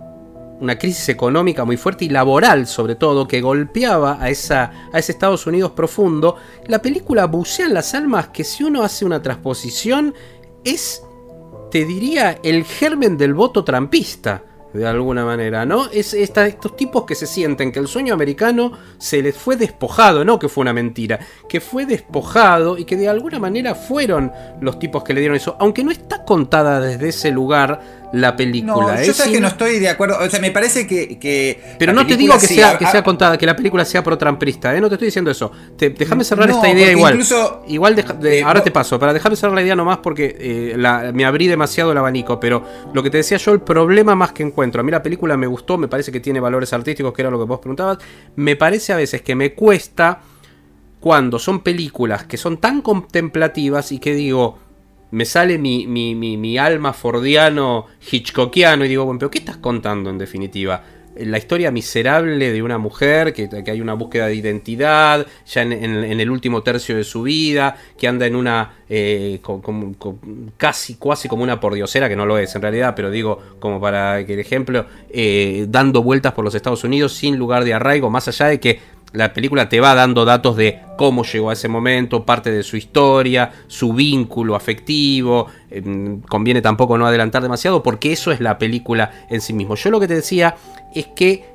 una 0.63 0.77
crisis 0.77 1.09
económica 1.09 1.65
muy 1.65 1.77
fuerte 1.77 2.05
y 2.05 2.09
laboral 2.09 2.67
sobre 2.67 2.95
todo 2.95 3.27
que 3.27 3.41
golpeaba 3.41 4.17
a, 4.19 4.29
esa, 4.29 4.89
a 4.91 4.99
ese 4.99 5.11
Estados 5.11 5.45
Unidos 5.45 5.71
profundo, 5.71 6.37
la 6.67 6.81
película 6.81 7.25
bucea 7.25 7.65
en 7.65 7.73
las 7.73 7.93
almas 7.93 8.29
que 8.29 8.43
si 8.43 8.63
uno 8.63 8.83
hace 8.83 9.05
una 9.05 9.21
transposición 9.21 10.13
es, 10.63 11.03
te 11.69 11.85
diría, 11.85 12.39
el 12.43 12.63
germen 12.63 13.17
del 13.17 13.33
voto 13.33 13.63
trampista. 13.63 14.43
De 14.73 14.87
alguna 14.87 15.23
manera, 15.23 15.67
¿no? 15.67 15.85
Es 15.91 16.15
estos 16.15 16.75
tipos 16.75 17.03
que 17.03 17.13
se 17.13 17.27
sienten 17.27 17.71
que 17.71 17.77
el 17.77 17.87
sueño 17.87 18.11
americano 18.11 18.71
se 18.97 19.21
les 19.21 19.37
fue 19.37 19.55
despojado, 19.55 20.25
no 20.25 20.39
que 20.39 20.49
fue 20.49 20.63
una 20.63 20.73
mentira, 20.73 21.19
que 21.47 21.61
fue 21.61 21.85
despojado 21.85 22.79
y 22.79 22.85
que 22.85 22.97
de 22.97 23.07
alguna 23.07 23.37
manera 23.37 23.75
fueron 23.75 24.31
los 24.61 24.79
tipos 24.79 25.03
que 25.03 25.13
le 25.13 25.19
dieron 25.19 25.37
eso, 25.37 25.55
aunque 25.59 25.83
no 25.83 25.91
está 25.91 26.25
contada 26.25 26.79
desde 26.79 27.09
ese 27.09 27.29
lugar 27.29 28.02
la 28.13 28.35
película. 28.35 28.73
No, 28.75 29.03
yo 29.03 29.11
es 29.11 29.15
sé 29.17 29.31
que 29.31 29.39
no 29.41 29.47
estoy 29.47 29.79
de 29.79 29.89
acuerdo. 29.89 30.17
O 30.19 30.29
sea, 30.29 30.39
me 30.39 30.51
parece 30.51 30.85
que. 30.87 31.17
que 31.19 31.59
pero 31.79 31.93
no 31.93 32.05
te 32.05 32.15
digo 32.15 32.33
que 32.35 32.47
sea, 32.47 32.77
que 32.77 32.85
sea 32.85 33.03
contada, 33.03 33.37
que 33.37 33.45
la 33.45 33.55
película 33.55 33.83
sea 33.85 34.03
pro-tramprista, 34.03 34.75
¿eh? 34.75 34.79
No 34.79 34.87
te 34.87 34.95
estoy 34.95 35.07
diciendo 35.07 35.31
eso. 35.31 35.51
Te- 35.75 35.89
déjame 35.89 36.23
cerrar 36.23 36.47
No, 36.47 36.55
esta 36.55 36.69
idea 36.69 36.91
igual. 36.91 37.13
incluso- 37.15 37.63
igual 37.67 37.95
deja- 37.95 38.13
de- 38.13 38.39
eh, 38.39 38.43
ahora 38.43 38.63
te 38.63 38.71
paso, 38.71 38.99
para 38.99 39.13
dejarme 39.13 39.35
cerrar 39.35 39.55
la 39.55 39.63
idea 39.63 39.75
nomás 39.75 39.97
porque 39.97 40.37
eh, 40.39 40.75
la- 40.77 41.11
me 41.11 41.25
abrí 41.25 41.47
demasiado 41.47 41.91
el 41.91 41.97
abanico. 41.97 42.39
Pero 42.39 42.63
lo 42.93 43.01
que 43.03 43.09
te 43.09 43.17
decía 43.17 43.37
yo, 43.37 43.51
el 43.51 43.61
problema 43.61 44.15
más 44.15 44.31
que 44.31 44.43
encuentro. 44.43 44.81
A 44.81 44.83
mí 44.83 44.91
la 44.91 45.01
película 45.01 45.35
me 45.35 45.47
gustó, 45.47 45.77
me 45.77 45.87
parece 45.87 46.11
que 46.11 46.19
tiene 46.19 46.39
valores 46.39 46.71
artísticos, 46.71 47.13
que 47.13 47.21
era 47.23 47.31
lo 47.31 47.39
que 47.39 47.45
vos 47.45 47.59
preguntabas. 47.59 47.97
Me 48.35 48.55
parece 48.55 48.93
a 48.93 48.97
veces 48.97 49.21
que 49.23 49.33
me 49.35 49.53
cuesta 49.53 50.21
cuando 50.99 51.37
son 51.39 51.61
películas 51.61 52.23
que 52.25 52.37
son 52.37 52.57
tan 52.57 52.81
contemplativas 52.81 53.91
y 53.91 53.99
que 53.99 54.13
digo, 54.15 54.59
me 55.13 55.25
sale 55.25 55.59
mi, 55.59 55.85
mi, 55.85 56.15
mi, 56.15 56.57
alma 56.57 56.91
fordiano, 56.91 57.85
hitchcockiano, 58.11 58.83
y 58.83 58.87
digo, 58.87 59.05
bueno, 59.05 59.19
pero 59.19 59.29
¿qué 59.29 59.37
estás 59.37 59.57
contando 59.57 60.09
en 60.09 60.17
definitiva? 60.17 60.83
La 61.17 61.37
historia 61.37 61.69
miserable 61.69 62.51
de 62.51 62.63
una 62.63 62.79
mujer, 62.79 63.31
que, 63.31 63.47
que 63.47 63.69
hay 63.69 63.79
una 63.79 63.93
búsqueda 63.93 64.25
de 64.25 64.33
identidad, 64.33 65.27
ya 65.45 65.61
en, 65.61 65.73
el 66.19 66.29
último 66.31 66.63
tercio 66.63 66.97
de 66.97 67.03
su 67.03 67.21
vida, 67.21 67.75
que 67.95 68.07
anda 68.07 68.25
en 68.25 68.35
una, 68.35 68.77
eh, 68.89 69.39
casi, 70.57 70.95
casi 70.95 71.27
como 71.27 71.43
una 71.43 71.59
pordiosera, 71.59 72.09
que 72.09 72.15
no 72.15 72.25
lo 72.25 72.39
es 72.39 72.55
en 72.55 72.63
realidad, 72.63 72.95
pero 72.95 73.11
digo, 73.11 73.39
como 73.59 73.79
para 73.79 74.25
que 74.25 74.33
el 74.33 74.39
ejemplo, 74.39 74.87
eh, 75.11 75.67
dando 75.69 76.01
vueltas 76.01 76.33
por 76.33 76.43
los 76.43 76.55
Estados 76.55 76.83
Unidos 76.83 77.13
sin 77.13 77.37
lugar 77.37 77.65
de 77.65 77.75
arraigo, 77.75 78.09
más 78.09 78.27
allá 78.27 78.47
de 78.47 78.59
que 78.59 78.79
la 79.13 79.31
película 79.33 79.69
te 79.69 79.79
va 79.79 79.93
dando 79.95 80.25
datos 80.25 80.55
de 80.57 80.81
cómo 80.97 81.23
llegó 81.23 81.49
a 81.51 81.53
ese 81.53 81.67
momento, 81.67 82.25
parte 82.25 82.51
de 82.51 82.63
su 82.63 82.77
historia, 82.77 83.51
su 83.67 83.93
vínculo 83.93 84.55
afectivo. 84.55 85.47
eh, 85.71 85.81
conviene 86.27 86.61
tampoco 86.61 86.97
no 86.97 87.05
adelantar 87.07 87.41
demasiado 87.43 87.81
porque 87.83 88.11
eso 88.11 88.31
es 88.31 88.39
la 88.39 88.57
película 88.57 89.25
en 89.29 89.39
sí 89.41 89.53
mismo. 89.53 89.75
Yo 89.75 89.89
lo 89.91 89.99
que 89.99 90.07
te 90.07 90.15
decía 90.15 90.55
es 90.95 91.07
que 91.15 91.45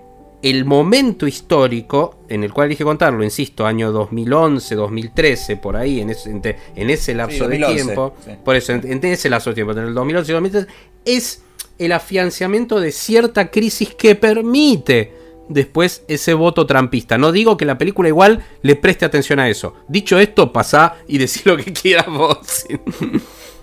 el 0.41 0.65
momento 0.65 1.27
histórico 1.27 2.21
en 2.29 2.45
el 2.45 2.53
cual 2.53 2.69
dije 2.69 2.85
contarlo, 2.85 3.25
insisto, 3.25 3.67
año 3.67 3.91
2011, 3.91 4.77
2013, 4.77 5.57
por 5.57 5.75
ahí, 5.75 6.01
en 6.01 6.11
ese, 6.11 6.31
entre- 6.31 6.57
en 6.77 6.91
ese 6.91 7.13
lapso 7.13 7.45
2011, 7.49 7.75
de 7.77 7.83
tiempo, 7.83 8.15
sí. 8.25 8.31
por 8.45 8.55
eso, 8.55 8.73
en, 8.73 8.87
en 8.87 9.05
ese 9.05 9.29
lapso 9.29 9.51
de 9.51 9.55
tiempo, 9.55 9.73
entre 9.73 9.89
el 9.89 9.95
2011 9.95 10.31
y 10.31 10.35
2013, 10.35 10.69
es 11.05 11.43
el 11.77 11.91
afianciamiento 11.91 12.79
de 12.79 12.93
cierta 12.93 13.51
crisis 13.51 13.95
que 13.97 14.15
permite 14.15 15.13
después 15.49 16.05
ese 16.09 16.35
voto 16.35 16.67
trampista. 16.67 17.19
No 17.19 17.33
digo 17.33 17.57
que 17.57 17.65
la 17.65 17.79
película 17.79 18.09
igual 18.09 18.45
le 18.63 18.77
preste 18.77 19.05
atención 19.05 19.39
a 19.41 19.49
eso. 19.49 19.75
Dicho 19.89 20.19
esto, 20.19 20.53
pasá 20.53 20.97
y 21.07 21.19
decí 21.19 21.41
lo 21.45 21.57
que 21.57 21.73
quieras 21.73 22.07
vos. 22.07 22.67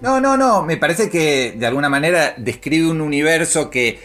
No, 0.01 0.19
no, 0.19 0.37
no. 0.37 0.61
Me 0.63 0.77
parece 0.77 1.09
que 1.09 1.53
de 1.57 1.65
alguna 1.65 1.89
manera 1.89 2.35
describe 2.37 2.91
un 2.91 3.01
universo 3.01 3.69
que 3.69 3.99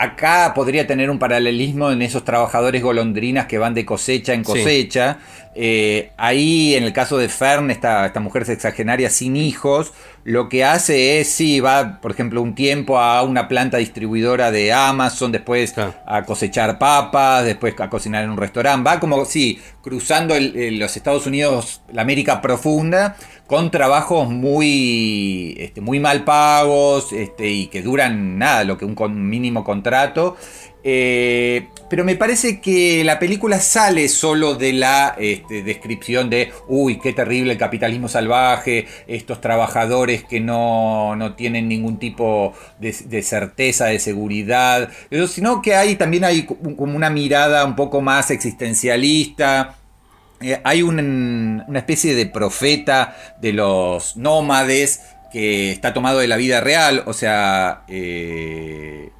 acá 0.00 0.52
podría 0.54 0.86
tener 0.86 1.10
un 1.10 1.18
paralelismo 1.18 1.90
en 1.90 2.00
esos 2.00 2.24
trabajadores 2.24 2.82
golondrinas 2.82 3.46
que 3.46 3.58
van 3.58 3.74
de 3.74 3.84
cosecha 3.84 4.32
en 4.32 4.44
Sí. 4.44 4.52
cosecha. 4.52 5.18
Eh, 5.54 6.12
ahí, 6.16 6.74
en 6.74 6.84
el 6.84 6.92
caso 6.92 7.18
de 7.18 7.28
Fern, 7.28 7.70
esta, 7.70 8.06
esta 8.06 8.20
mujer 8.20 8.46
sexagenaria 8.46 9.10
sin 9.10 9.36
hijos, 9.36 9.92
lo 10.24 10.48
que 10.48 10.64
hace 10.64 11.20
es, 11.20 11.28
sí, 11.30 11.60
va, 11.60 12.00
por 12.00 12.12
ejemplo, 12.12 12.40
un 12.40 12.54
tiempo 12.54 12.98
a 12.98 13.22
una 13.22 13.48
planta 13.48 13.76
distribuidora 13.78 14.50
de 14.50 14.72
Amazon, 14.72 15.32
después 15.32 15.72
Claro. 15.72 15.94
a 16.06 16.22
cosechar 16.22 16.78
papas, 16.78 17.44
después 17.44 17.74
a 17.80 17.90
cocinar 17.90 18.24
en 18.24 18.30
un 18.30 18.36
restaurante. 18.38 18.88
Va 18.88 19.00
como, 19.00 19.24
sí, 19.24 19.60
cruzando 19.82 20.34
el- 20.34 20.56
el- 20.56 20.78
los 20.78 20.96
Estados 20.96 21.26
Unidos, 21.26 21.82
la 21.92 22.02
América 22.02 22.40
profunda, 22.40 23.16
con 23.50 23.72
trabajos 23.72 24.28
muy, 24.28 25.56
este, 25.58 25.80
muy 25.80 25.98
mal 25.98 26.22
pagos 26.22 27.12
este, 27.12 27.50
y 27.50 27.66
que 27.66 27.82
duran 27.82 28.38
nada, 28.38 28.62
lo 28.62 28.78
que 28.78 28.84
un 28.84 29.28
mínimo 29.28 29.64
contrato. 29.64 30.36
Eh, 30.84 31.66
pero 31.90 32.04
me 32.04 32.14
parece 32.14 32.60
que 32.60 33.02
la 33.02 33.18
película 33.18 33.58
sale 33.58 34.08
solo 34.08 34.54
de 34.54 34.72
la 34.72 35.16
este, 35.18 35.64
descripción 35.64 36.30
de, 36.30 36.52
uy, 36.68 37.00
qué 37.00 37.12
terrible 37.12 37.50
el 37.50 37.58
capitalismo 37.58 38.06
salvaje, 38.06 38.86
estos 39.08 39.40
trabajadores 39.40 40.22
que 40.22 40.38
no, 40.38 41.16
no 41.16 41.34
tienen 41.34 41.66
ningún 41.66 41.98
tipo 41.98 42.54
de, 42.78 42.92
certeza, 43.24 43.86
de 43.86 43.98
seguridad, 43.98 44.90
sino 45.26 45.60
que 45.60 45.74
hay 45.74 45.96
también 45.96 46.22
hay 46.22 46.44
como 46.44 46.94
una 46.94 47.10
mirada 47.10 47.64
un 47.64 47.74
poco 47.74 48.00
más 48.00 48.30
existencialista. 48.30 49.79
Eh, 50.40 50.60
hay 50.64 50.82
un- 50.82 51.64
una 51.68 51.78
especie 51.78 52.14
de 52.14 52.26
profeta 52.26 53.16
de 53.40 53.52
los 53.52 54.16
nómades 54.16 55.02
que 55.30 55.70
está 55.70 55.92
tomado 55.94 56.18
de 56.18 56.26
la 56.28 56.36
vida 56.36 56.60
real, 56.60 57.02
o 57.06 57.12
sea, 57.12 57.82
eh, 57.88 59.10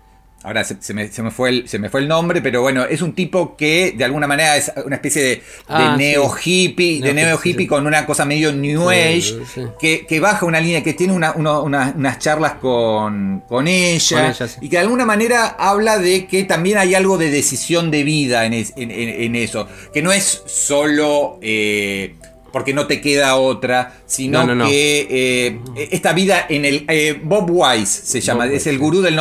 ahora 0.43 0.65
se, 0.65 0.77
se 0.81 0.95
me, 0.95 1.09
se 1.09 1.23
me 1.23 1.31
fue 1.31 1.51
el, 1.51 1.69
se 1.69 1.79
me 1.79 1.89
fue 1.91 2.01
el 2.01 2.09
nombre, 2.09 2.41
pero 2.41 2.63
bueno, 2.63 2.85
es 2.85 3.03
un 3.03 3.13
tipo 3.15 3.57
que 3.57 3.93
de 3.97 4.05
alguna 4.05 4.27
manera 4.27 4.57
es 4.57 4.73
una 4.85 4.97
especie 4.97 5.23
de, 5.23 5.43
Ah, 5.69 5.95
neo 5.99 6.33
hippie, 6.43 7.01
de 7.01 7.13
Neo 7.15 7.37
hippie, 7.43 7.65
sí. 7.65 7.67
con 7.67 7.87
una 7.87 8.07
cosa 8.07 8.25
medio 8.25 8.53
new 8.53 8.89
age, 8.89 9.23
sí. 9.55 9.63
que, 9.79 10.07
que 10.07 10.21
baja 10.21 10.47
una 10.47 10.61
línea, 10.61 10.83
que 10.83 10.95
tiene 10.95 11.13
una- 11.13 11.33
uno- 11.33 11.63
una- 11.63 11.93
unas 11.97 12.19
charlas 12.19 12.55
con, 12.55 13.43
con 13.49 13.69
ella, 13.69 14.17
Con 14.23 14.31
ella, 14.31 14.49
sí. 14.49 14.59
y 14.63 14.69
que 14.69 14.77
de 14.77 14.83
alguna 14.83 15.05
manera 15.05 15.47
habla 15.59 15.99
de 15.99 16.27
que 16.27 16.45
también 16.45 16.79
hay 16.79 16.95
algo 16.95 17.19
de 17.19 17.31
decisión 17.31 17.91
de 17.91 18.03
vida 18.05 18.47
en, 18.47 18.55
es- 18.55 18.73
en- 18.77 18.91
en- 18.91 19.09
en 19.23 19.37
eso, 19.37 19.69
que 19.93 20.03
no 20.03 20.11
es 20.13 20.43
solo 20.47 21.39
eh, 21.43 22.15
porque 22.53 22.75
no 22.75 22.87
te 22.87 23.01
queda 23.01 23.37
otra, 23.37 24.03
sino 24.07 24.41
No, 24.41 24.47
no, 24.49 24.55
no. 24.55 24.67
que 24.67 25.07
eh, 25.11 25.61
esta 25.91 26.13
vida 26.13 26.47
en 26.49 26.65
el... 26.65 26.85
eh, 26.89 27.21
Bob 27.23 27.51
Wise 27.51 27.87
se 28.07 28.21
llama, 28.21 28.47
Bob 28.47 28.55
es 28.55 28.67
el 28.67 28.79
gurú 28.79 29.01
del, 29.01 29.17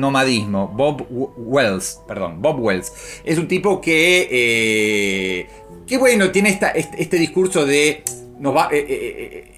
nomadismo, 0.00 0.68
Bob 0.68 1.06
Wells, 1.10 2.00
perdón, 2.06 2.40
Bob 2.40 2.60
Wells. 2.60 2.92
Es 3.24 3.38
un 3.38 3.48
tipo 3.48 3.80
que... 3.80 4.28
eh, 4.30 5.46
que 5.86 5.98
bueno, 5.98 6.30
tiene 6.30 6.50
esta, 6.50 6.70
este, 6.70 7.02
este 7.02 7.16
discurso 7.18 7.66
de... 7.66 8.02
Nos 8.38 8.56
va, 8.56 8.68
eh, 8.72 9.49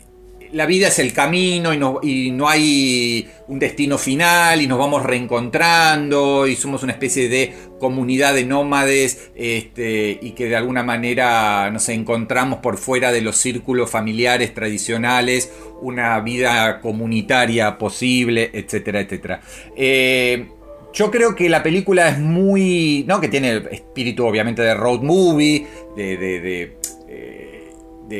la 0.53 0.67
vida 0.67 0.89
es 0.89 0.99
el 0.99 1.13
camino 1.13 1.73
y 2.03 2.31
no, 2.31 2.49
hay 2.49 3.29
un 3.49 3.59
destino 3.59 3.99
final 3.99 4.61
y 4.61 4.67
nos 4.67 4.79
vamos 4.79 5.03
reencontrando 5.03 6.47
y 6.47 6.57
somos 6.57 6.83
una 6.83 6.93
especie 6.93 7.29
de 7.29 7.55
comunidad 7.79 8.35
de 8.35 8.45
nómades 8.45 9.31
este, 9.35 10.19
y 10.21 10.33
que 10.33 10.47
de 10.47 10.57
alguna 10.57 10.83
manera 10.83 11.71
nos 11.71 11.89
encontramos 11.89 12.59
por 12.61 12.77
fuera 12.77 13.13
de 13.13 13.23
los 13.23 13.37
círculos 13.37 13.91
familiares 13.91 14.55
tradicionales, 14.55 15.51
una 15.81 16.21
vida 16.21 16.81
comunitaria 16.81 17.79
posible, 17.79 18.51
etcétera, 18.53 19.01
etcétera. 19.01 19.41
Eh, 19.75 20.47
yo 20.93 21.11
creo 21.11 21.35
que 21.35 21.49
la 21.49 21.63
película 21.63 22.09
es 22.09 22.19
muy. 22.19 23.05
¿no? 23.09 23.21
Que 23.21 23.29
tiene 23.29 23.51
el 23.53 23.69
espíritu, 23.69 24.27
obviamente, 24.27 24.63
de 24.63 24.75
road 24.75 25.01
movie, 25.01 25.67
de. 25.97 26.17
de, 26.17 26.77
eh, 27.09 27.42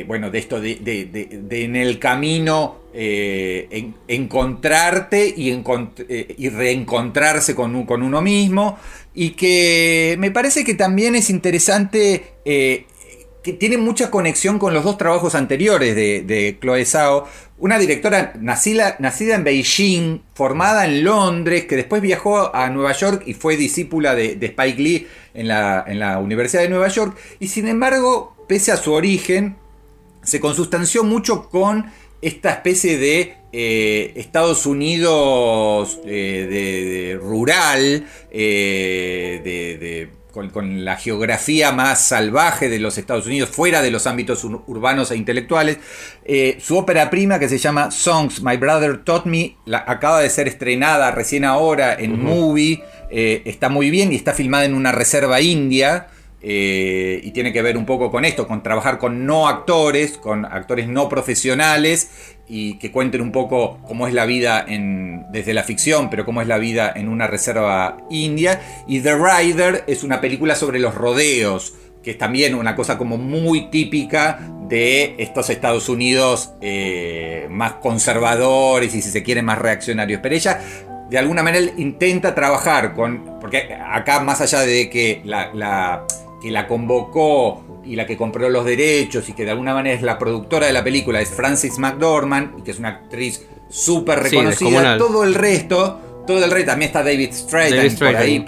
bueno, 0.01 0.31
de 0.31 0.39
esto 0.39 0.59
de, 0.59 1.45
en 1.51 1.75
el 1.75 1.99
camino 1.99 2.77
eh, 2.93 3.91
encontrarte 4.07 5.31
y, 5.37 5.51
eh, 5.51 6.35
y 6.37 6.49
reencontrarse 6.49 7.53
con, 7.53 7.85
con, 7.85 8.01
uno 8.01 8.21
mismo. 8.21 8.79
Y 9.13 9.31
que 9.31 10.15
me 10.17 10.31
parece 10.31 10.63
que 10.63 10.73
también 10.73 11.15
es 11.15 11.29
interesante 11.29 12.33
que 13.43 13.53
tiene 13.53 13.77
mucha 13.77 14.09
conexión 14.09 14.57
con 14.57 14.73
los 14.73 14.83
dos 14.83 14.97
trabajos 14.97 15.35
anteriores 15.35 15.95
de, 15.95 16.21
de 16.21 16.57
Chloe 16.59 16.85
Zhao, 16.85 17.27
una 17.57 17.77
directora 17.77 18.33
nacida, 18.39 18.95
nacida, 18.99 19.35
en 19.35 19.43
Beijing, 19.43 20.21
formada 20.33 20.85
en 20.85 21.03
Londres, 21.03 21.65
que 21.65 21.75
después 21.75 22.01
viajó 22.01 22.55
a 22.55 22.69
Nueva 22.69 22.93
York 22.93 23.23
y 23.25 23.33
fue 23.33 23.57
discípula 23.57 24.15
de, 24.15 24.37
Spike 24.41 24.81
Lee 24.81 25.07
en 25.33 25.49
la, 25.49 25.83
en 25.85 25.99
la, 25.99 26.19
Universidad 26.19 26.63
de 26.63 26.69
Nueva 26.69 26.87
York, 26.87 27.17
y 27.39 27.47
sin 27.49 27.67
embargo, 27.67 28.35
pese 28.47 28.71
a 28.71 28.77
su 28.77 28.93
origen, 28.93 29.57
se 30.23 30.39
consustanció 30.39 31.03
mucho 31.03 31.49
con 31.49 31.85
esta 32.23 32.51
especie 32.51 32.97
de 32.97 33.35
eh, 33.51 34.13
Estados 34.15 34.65
Unidos 34.65 35.99
eh, 36.05 36.47
de, 36.49 37.19
rural, 37.21 38.07
eh, 38.31 39.41
de 39.43 40.09
con, 40.31 40.83
la 40.83 40.95
geografía 40.95 41.71
más 41.71 42.07
salvaje 42.07 42.69
de 42.69 42.79
los 42.79 42.97
Estados 42.97 43.27
Unidos, 43.27 43.49
fuera 43.49 43.83
de 43.83 43.91
los 43.91 44.07
ámbitos 44.07 44.43
urbanos 44.43 45.11
e 45.11 45.15
intelectuales. 45.15 45.77
Su 46.59 46.77
ópera 46.77 47.11
prima, 47.11 47.37
que 47.37 47.47
se 47.47 47.59
llama 47.59 47.91
Songs 47.91 48.41
My 48.41 48.57
Brother 48.57 49.03
Taught 49.03 49.25
Me, 49.25 49.57
la, 49.65 49.83
acaba 49.85 50.21
de 50.21 50.31
ser 50.31 50.47
estrenada 50.47 51.11
recién 51.11 51.45
ahora 51.45 51.93
en 51.93 52.19
Movie. 52.19 52.81
Está 53.11 53.69
muy 53.69 53.91
bien 53.91 54.11
y 54.11 54.15
está 54.15 54.33
filmada 54.33 54.65
en 54.65 54.73
una 54.73 54.91
reserva 54.91 55.39
india. 55.39 56.07
Eh, 56.45 57.21
y 57.23 57.31
tiene 57.31 57.53
que 57.53 57.61
ver 57.61 57.77
un 57.77 57.85
poco 57.85 58.11
con 58.11 58.25
esto, 58.25 58.47
con 58.47 58.61
trabajar 58.61 58.97
con 58.97 59.25
no 59.25 59.47
actores, 59.47 60.17
con 60.17 60.43
actores 60.43 60.89
no 60.89 61.07
profesionales 61.07 62.33
y 62.49 62.77
que 62.79 62.91
cuenten 62.91 63.21
un 63.21 63.31
poco 63.31 63.79
cómo 63.87 64.07
es 64.07 64.13
la 64.13 64.25
vida 64.25 64.63
en, 64.67 65.25
desde 65.31 65.53
la 65.53 65.63
ficción, 65.63 66.09
pero 66.09 66.25
cómo 66.25 66.41
es 66.41 66.47
la 66.47 66.57
vida 66.57 66.91
en 66.93 67.07
una 67.07 67.27
reserva 67.27 67.97
india. 68.09 68.61
Y 68.87 68.99
The 68.99 69.15
Rider 69.15 69.85
es 69.87 70.03
una 70.03 70.19
película 70.19 70.55
sobre 70.55 70.79
los 70.79 70.93
rodeos, 70.93 71.75
que 72.03 72.11
es 72.11 72.17
también 72.17 72.55
una 72.55 72.75
cosa 72.75 72.97
como 72.97 73.17
muy 73.17 73.69
típica 73.69 74.39
de 74.67 75.15
estos 75.19 75.49
Estados 75.49 75.87
Unidos 75.87 76.55
eh, 76.59 77.47
más 77.49 77.73
conservadores 77.75 78.93
y 78.95 79.01
si 79.01 79.11
se 79.11 79.23
quiere 79.23 79.41
más 79.41 79.59
reaccionarios. 79.59 80.19
Pero 80.21 80.35
ella 80.35 80.59
de 81.09 81.17
alguna 81.17 81.43
manera 81.43 81.71
intenta 81.77 82.33
trabajar 82.33 82.93
con, 82.93 83.39
porque 83.39 83.73
acá 83.73 84.19
más 84.19 84.41
allá 84.41 84.61
de 84.61 84.89
que 84.89 85.21
la, 85.23 86.05
que 86.43 86.51
la 86.51 86.67
convocó 86.67 87.81
y 87.85 87.95
la 87.95 88.05
que 88.05 88.17
compró 88.17 88.49
los 88.49 88.65
derechos 88.65 89.29
y 89.29 89.33
que 89.33 89.45
de 89.45 89.51
alguna 89.51 89.73
manera 89.73 89.95
es 89.95 90.01
la 90.01 90.19
productora 90.19 90.67
de 90.67 90.73
la 90.73 90.83
película 90.83 91.21
es 91.21 91.29
Frances 91.29 91.79
McDormand 91.79 92.59
y 92.59 92.63
que 92.63 92.71
es 92.71 92.79
una 92.79 92.89
actriz 92.89 93.47
súper 93.69 94.19
reconocida. 94.19 94.97
todo 94.97 95.23
el 95.23 95.35
resto 95.35 96.12
todo 96.25 96.43
el 96.43 96.51
rey, 96.51 96.65
también 96.65 96.89
está 96.89 97.03
David 97.03 97.31
Stratton, 97.33 97.95
por 97.97 98.15
ahí, 98.15 98.45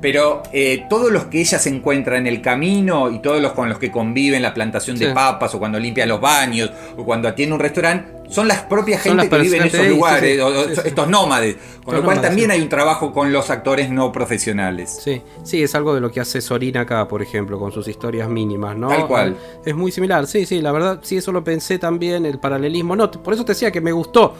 pero 0.00 0.42
eh, 0.52 0.84
todos 0.88 1.12
los 1.12 1.26
que 1.26 1.40
ella 1.40 1.58
se 1.58 1.68
encuentra 1.68 2.18
en 2.18 2.26
el 2.26 2.42
camino 2.42 3.10
y 3.10 3.20
todos 3.20 3.40
los 3.40 3.52
con 3.52 3.68
los 3.68 3.78
que 3.78 3.90
convive 3.90 4.36
en 4.36 4.42
la 4.42 4.52
plantación 4.52 4.98
de 4.98 5.12
papas 5.12 5.54
o 5.54 5.58
cuando 5.58 5.78
limpia 5.78 6.06
los 6.06 6.20
baños 6.20 6.70
o 6.96 7.04
cuando 7.04 7.28
atiende 7.28 7.54
un 7.54 7.60
restaurante, 7.60 8.16
son 8.28 8.48
las 8.48 8.62
propias 8.62 9.02
gente 9.02 9.28
que 9.28 9.38
vive 9.38 9.58
en 9.58 9.62
esos 9.64 9.86
lugares, 9.86 10.40
estos 10.84 11.08
nómades, 11.08 11.56
con 11.84 11.94
lo 11.94 12.04
cual 12.04 12.20
también 12.20 12.50
hay 12.50 12.60
un 12.60 12.68
trabajo 12.68 13.12
con 13.12 13.32
los 13.32 13.50
actores 13.50 13.90
no 13.90 14.10
profesionales. 14.10 14.98
Sí, 15.02 15.22
sí, 15.44 15.62
es 15.62 15.74
algo 15.74 15.94
de 15.94 16.00
lo 16.00 16.10
que 16.10 16.20
hace 16.20 16.40
Sorina 16.40 16.80
acá, 16.82 17.06
por 17.06 17.22
ejemplo, 17.22 17.58
con 17.58 17.72
sus 17.72 17.86
historias 17.88 18.28
mínimas, 18.28 18.76
¿no? 18.76 18.88
Tal 18.88 19.06
cual. 19.06 19.36
Es 19.64 19.74
muy 19.74 19.92
similar, 19.92 20.26
sí, 20.26 20.44
sí, 20.44 20.60
la 20.60 20.72
verdad, 20.72 21.00
sí, 21.02 21.18
eso 21.18 21.32
lo 21.32 21.44
pensé 21.44 21.78
también, 21.78 22.26
el 22.26 22.38
paralelismo, 22.38 22.96
no, 22.96 23.10
por 23.10 23.34
eso 23.34 23.44
te 23.44 23.52
decía 23.52 23.70
que 23.70 23.80
me 23.80 23.92
gustó 23.92 24.34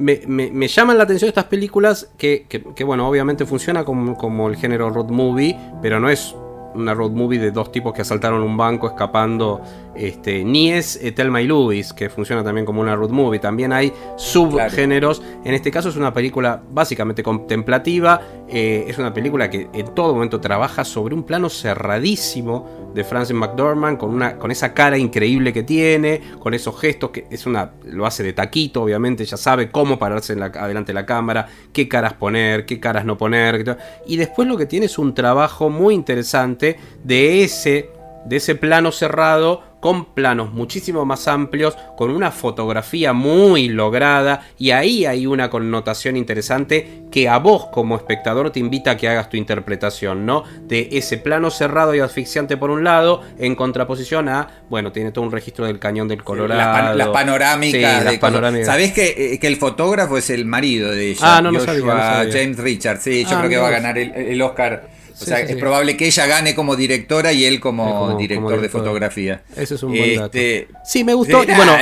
me, 0.00 0.68
llaman 0.68 0.98
la 0.98 1.04
atención 1.04 1.28
estas 1.28 1.44
películas 1.44 2.10
que, 2.16 2.46
bueno, 2.84 3.08
obviamente 3.08 3.44
funciona 3.46 3.84
como, 3.84 4.16
como, 4.16 4.48
el 4.48 4.56
género 4.56 4.90
road 4.90 5.10
movie, 5.10 5.56
pero 5.82 6.00
no 6.00 6.08
es 6.08 6.34
una 6.74 6.94
road 6.94 7.10
movie 7.10 7.38
de 7.38 7.50
dos 7.50 7.72
tipos 7.72 7.92
que 7.92 8.02
asaltaron 8.02 8.42
un 8.42 8.56
banco 8.56 8.86
escapando 8.86 9.60
este, 9.94 10.44
ni 10.44 10.72
es 10.72 10.98
eh, 11.02 11.12
Telma 11.12 11.42
y 11.42 11.46
Louis, 11.46 11.92
que 11.92 12.08
funciona 12.08 12.44
también 12.44 12.64
como 12.64 12.80
una 12.80 12.94
road 12.94 13.10
movie. 13.10 13.40
También 13.40 13.72
hay 13.72 13.92
subgéneros. 14.16 15.22
En 15.44 15.54
este 15.54 15.70
caso 15.70 15.88
es 15.88 15.96
una 15.96 16.12
película 16.12 16.62
básicamente 16.70 17.22
contemplativa. 17.22 18.20
Eh, 18.48 18.84
es 18.88 18.98
una 18.98 19.12
película 19.12 19.50
que 19.50 19.68
en 19.72 19.94
todo 19.94 20.14
momento 20.14 20.40
trabaja 20.40 20.84
sobre 20.84 21.14
un 21.14 21.24
plano 21.24 21.48
cerradísimo 21.48 22.90
de 22.94 23.04
Francis 23.04 23.36
McDormand, 23.36 23.98
con, 23.98 24.10
una, 24.10 24.36
con 24.36 24.50
esa 24.50 24.74
cara 24.74 24.96
increíble 24.96 25.52
que 25.52 25.62
tiene, 25.62 26.20
con 26.38 26.54
esos 26.54 26.78
gestos 26.80 27.10
que 27.10 27.26
es 27.30 27.46
una, 27.46 27.72
lo 27.84 28.06
hace 28.06 28.22
de 28.22 28.32
taquito, 28.32 28.82
obviamente. 28.82 29.24
Ya 29.24 29.36
sabe 29.36 29.70
cómo 29.70 29.98
pararse 29.98 30.32
en 30.32 30.40
la, 30.40 30.46
adelante 30.46 30.90
de 30.90 30.94
la 30.94 31.06
cámara, 31.06 31.48
qué 31.72 31.88
caras 31.88 32.14
poner, 32.14 32.64
qué 32.64 32.78
caras 32.80 33.04
no 33.04 33.18
poner. 33.18 33.76
Y 34.06 34.16
después 34.16 34.46
lo 34.46 34.56
que 34.56 34.66
tiene 34.66 34.86
es 34.86 34.98
un 34.98 35.14
trabajo 35.14 35.68
muy 35.68 35.94
interesante 35.94 36.59
de 36.60 37.44
ese, 37.44 37.90
de 38.24 38.36
ese 38.36 38.54
plano 38.54 38.92
cerrado 38.92 39.70
con 39.80 40.14
planos 40.14 40.52
muchísimo 40.52 41.04
más 41.04 41.26
amplios, 41.26 41.76
con 41.96 42.10
una 42.10 42.30
fotografía 42.30 43.12
muy 43.12 43.68
lograda 43.68 44.46
y 44.58 44.70
ahí 44.70 45.06
hay 45.06 45.26
una 45.26 45.50
connotación 45.50 46.16
interesante 46.16 47.04
que 47.10 47.28
a 47.28 47.38
vos 47.38 47.66
como 47.72 47.96
espectador 47.96 48.50
te 48.50 48.60
invita 48.60 48.92
a 48.92 48.96
que 48.96 49.08
hagas 49.08 49.30
tu 49.30 49.36
interpretación, 49.36 50.26
¿no? 50.26 50.44
De 50.62 50.90
ese 50.92 51.16
plano 51.16 51.50
cerrado 51.50 51.94
y 51.94 52.00
asfixiante 52.00 52.56
por 52.56 52.70
un 52.70 52.84
lado, 52.84 53.22
en 53.38 53.54
contraposición 53.54 54.28
a, 54.28 54.48
bueno, 54.68 54.92
tiene 54.92 55.12
todo 55.12 55.24
un 55.24 55.32
registro 55.32 55.64
del 55.66 55.78
cañón 55.78 56.08
del 56.08 56.22
Colorado. 56.22 56.94
las, 56.94 57.08
panorámicas. 57.08 58.66
¿Sabés 58.66 58.92
que, 58.92 59.38
que, 59.40 59.46
el 59.46 59.56
fotógrafo 59.56 60.18
es 60.18 60.30
el 60.30 60.44
marido 60.44 60.90
de 60.90 61.10
ella? 61.10 61.38
Ah, 61.38 61.42
no, 61.42 61.50
no 61.50 61.60
sabía, 61.60 62.28
James 62.30 62.58
Richards, 62.58 63.02
sí, 63.02 63.24
yo 63.24 63.36
ah, 63.36 63.38
creo 63.38 63.50
que 63.50 63.56
va 63.56 63.68
a 63.68 63.72
ganar 63.72 63.96
el 63.98 64.40
Oscar 64.42 64.99
o 65.20 65.24
sea, 65.24 65.40
es 65.40 65.56
probable 65.56 65.96
que 65.96 66.06
ella 66.06 66.26
gane 66.26 66.54
como 66.54 66.76
directora 66.76 67.32
y 67.32 67.44
él 67.44 67.60
como, 67.60 68.16
director, 68.16 68.60
de 68.60 68.68
fotografía. 68.68 69.42
Eso 69.56 69.74
es 69.74 69.82
un 69.82 69.96
buen 69.96 70.16
dato. 70.16 70.38
Este, 70.38 70.68
sí, 70.84 71.04
me 71.04 71.14
gustó. 71.14 71.42
y 71.42 71.46
bueno, 71.56 71.76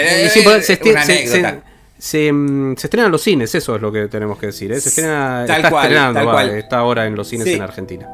se, 1.98 2.30
estrenan 2.76 3.10
los 3.10 3.22
cines, 3.22 3.54
eso 3.54 3.76
es 3.76 3.82
lo 3.82 3.90
que 3.92 4.08
tenemos 4.08 4.38
que 4.38 4.46
decir. 4.46 4.72
¿eh? 4.72 4.80
Se 4.80 4.88
estrena, 4.88 5.44
tal 5.46 5.56
está 5.56 5.70
cual, 5.70 5.84
estrenando, 5.86 6.40
está 6.56 6.78
ahora 6.78 7.06
en 7.06 7.14
los 7.16 7.28
cines 7.28 7.46
en 7.46 7.62
Argentina. 7.62 8.08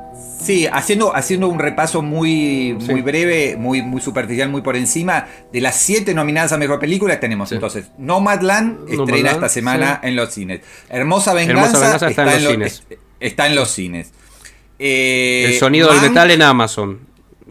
Sí, 0.45 0.67
haciendo, 0.67 1.15
haciendo 1.17 1.49
un 1.49 1.59
repaso 1.59 2.03
muy, 2.03 2.75
muy 2.75 3.01
breve, 3.01 3.57
muy, 3.57 3.81
muy 3.81 4.01
superficial, 4.03 4.51
muy 4.51 4.61
por 4.61 4.77
encima, 4.77 5.27
de 5.53 5.61
las 5.63 5.77
siete 5.77 6.13
nominadas 6.13 6.53
a 6.53 6.59
Mejor 6.59 6.79
Película 6.79 7.19
tenemos 7.19 7.51
entonces 7.53 7.87
Nomadland, 7.97 8.91
estrena 8.91 9.31
esta 9.31 9.49
semana 9.49 10.01
en 10.03 10.17
los 10.17 10.33
cines. 10.35 10.61
Hermosa 10.91 11.33
Venganza, 11.33 11.97
está, 12.09 12.37
en 12.37 12.45
los 12.45 12.53
cines. 12.53 12.83
Está 13.21 13.47
en 13.47 13.55
los 13.55 13.71
cines. 13.71 14.13
Eh, 14.79 15.45
el 15.47 15.59
sonido 15.59 15.93
del 15.93 16.01
metal 16.01 16.31
en 16.31 16.43
Amazon. 16.43 17.01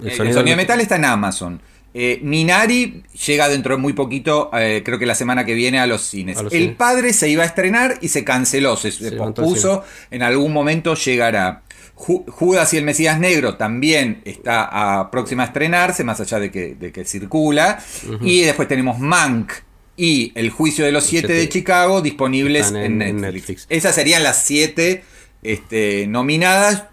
El 0.02 0.12
sonido, 0.12 0.44
del 0.44 0.58
metal 0.58 0.82
está 0.82 0.96
en 0.96 1.06
Amazon. 1.06 1.62
Eh, 1.96 2.20
Minari 2.24 3.04
llega 3.28 3.48
dentro 3.48 3.76
de 3.76 3.82
muy 3.82 3.94
poquito, 3.94 4.50
eh, 4.54 4.82
creo 4.84 4.98
que 4.98 5.06
la 5.06 5.14
semana 5.14 5.46
que 5.46 5.54
viene, 5.54 5.80
a 5.80 5.86
los 5.86 6.02
cines. 6.02 6.38
el 6.52 6.76
padre 6.76 7.14
se 7.14 7.30
iba 7.30 7.44
a 7.44 7.46
estrenar 7.46 8.00
y 8.02 8.08
se 8.08 8.24
canceló, 8.24 8.76
se, 8.76 9.12
pospuso. 9.12 9.84
En 10.10 10.24
algún 10.24 10.52
momento 10.52 10.96
llegará. 10.96 11.64
Judas 11.96 12.74
y 12.74 12.78
el 12.78 12.84
Mesías 12.84 13.20
Negro 13.20 13.56
también 13.56 14.22
está 14.26 15.00
a 15.00 15.12
próxima 15.12 15.44
a 15.44 15.46
estrenarse, 15.48 16.04
más 16.04 16.20
allá 16.20 16.40
de 16.40 16.52
que, 16.52 17.06
circula. 17.06 17.80
Y 18.22 18.42
después 18.42 18.68
tenemos 18.68 19.00
Mank 19.00 19.52
y 19.96 20.32
El 20.36 20.50
Juicio 20.50 20.86
de 20.86 20.92
los 20.92 21.04
Siete 21.04 21.34
de 21.34 21.48
Chicago 21.48 22.02
disponibles 22.02 22.72
en, 22.72 22.98
Netflix. 22.98 23.68
Esas 23.70 23.94
serían 23.94 24.24
las 24.24 24.44
siete 24.44 25.04
este, 25.44 26.08
nominadas. 26.08 26.86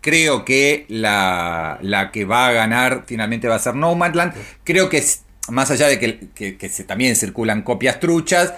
Creo 0.00 0.44
que 0.44 0.86
la, 0.88 1.78
que 2.12 2.24
va 2.24 2.48
a 2.48 2.52
ganar 2.52 3.04
finalmente 3.06 3.48
va 3.48 3.56
a 3.56 3.58
ser 3.58 3.74
Nomadland. 3.74 4.32
Creo 4.64 4.88
que 4.88 5.04
más 5.48 5.70
allá 5.70 5.88
de 5.88 5.98
que, 5.98 6.68
se, 6.70 6.84
también 6.84 7.16
circulan 7.16 7.62
copias 7.62 8.00
truchas, 8.00 8.54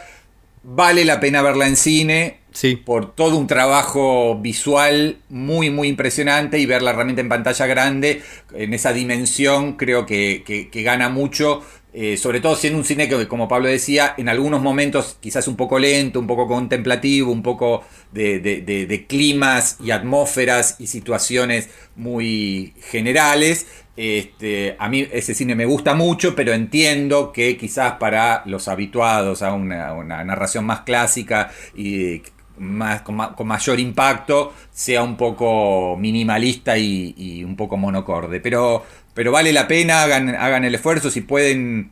vale 0.62 1.05
la 1.05 1.20
pena 1.20 1.43
verla 1.43 1.66
en 1.66 1.76
cine. 1.76 2.38
Sí. 2.53 2.76
Por 2.76 3.14
todo 3.14 3.38
un 3.38 3.47
trabajo 3.47 4.38
visual 4.38 5.16
muy, 5.30 5.70
muy 5.70 5.88
impresionante 5.88 6.59
y 6.59 6.66
verla 6.66 6.93
realmente 6.93 7.22
en 7.22 7.30
pantalla 7.30 7.66
grande, 7.66 8.22
en 8.55 8.74
esa 8.74 8.93
dimensión, 8.93 9.72
creo 9.78 10.05
que, 10.05 10.70
gana 10.72 11.09
mucho 11.09 11.62
eh, 11.93 12.16
sobre 12.16 12.40
todo 12.40 12.57
siendo 12.57 12.78
un 12.78 12.84
cine 12.84 13.09
que, 13.09 13.28
como 13.28 13.49
Pablo 13.49 13.68
decía, 13.68 14.14
en 14.16 14.28
algunos 14.28 14.62
momentos 14.62 15.18
quizás 15.20 15.47
un 15.49 15.57
poco 15.57 15.78
lento, 15.78 16.20
un 16.20 16.26
poco 16.26 16.47
contemplativo, 16.49 17.30
un 17.32 17.43
poco 17.43 17.84
de, 18.12 18.40
de- 18.40 18.61
de- 18.62 19.07
climas 19.07 19.76
y 19.82 19.90
atmósferas 19.90 20.76
y 20.78 20.86
situaciones 20.86 21.68
muy 21.97 22.74
generales. 22.90 23.66
Este, 23.97 24.74
a 24.78 24.88
mí 24.88 25.07
ese 25.12 25.34
cine 25.34 25.55
me 25.55 25.66
gusta 25.66 25.95
mucho, 25.95 26.34
pero 26.34 26.53
entiendo 26.55 27.30
que 27.32 27.57
quizás 27.59 27.95
para 27.95 28.43
los 28.47 28.68
habituados 28.68 29.43
a 29.43 29.53
una, 29.53 29.93
una 29.93 30.24
narración 30.24 30.64
más 30.64 30.80
clásica 30.80 31.51
y 31.76 32.22
más, 32.59 33.03
con, 33.03 33.18
con 33.34 33.47
mayor 33.47 33.80
impacto 33.80 34.53
sea 34.70 35.03
un 35.03 35.16
poco 35.16 35.97
minimalista 35.99 36.78
y, 36.78 37.14
y 37.16 37.45
un 37.45 37.57
poco 37.57 37.76
monocorde. 37.76 38.40
Pero, 38.40 38.84
pero 39.15 39.33
vale 39.33 39.53
la 39.53 39.69
pena, 39.69 40.03
hagan, 40.03 40.65
el 40.65 40.75
esfuerzo, 40.75 41.11
si 41.11 41.21
pueden 41.21 41.91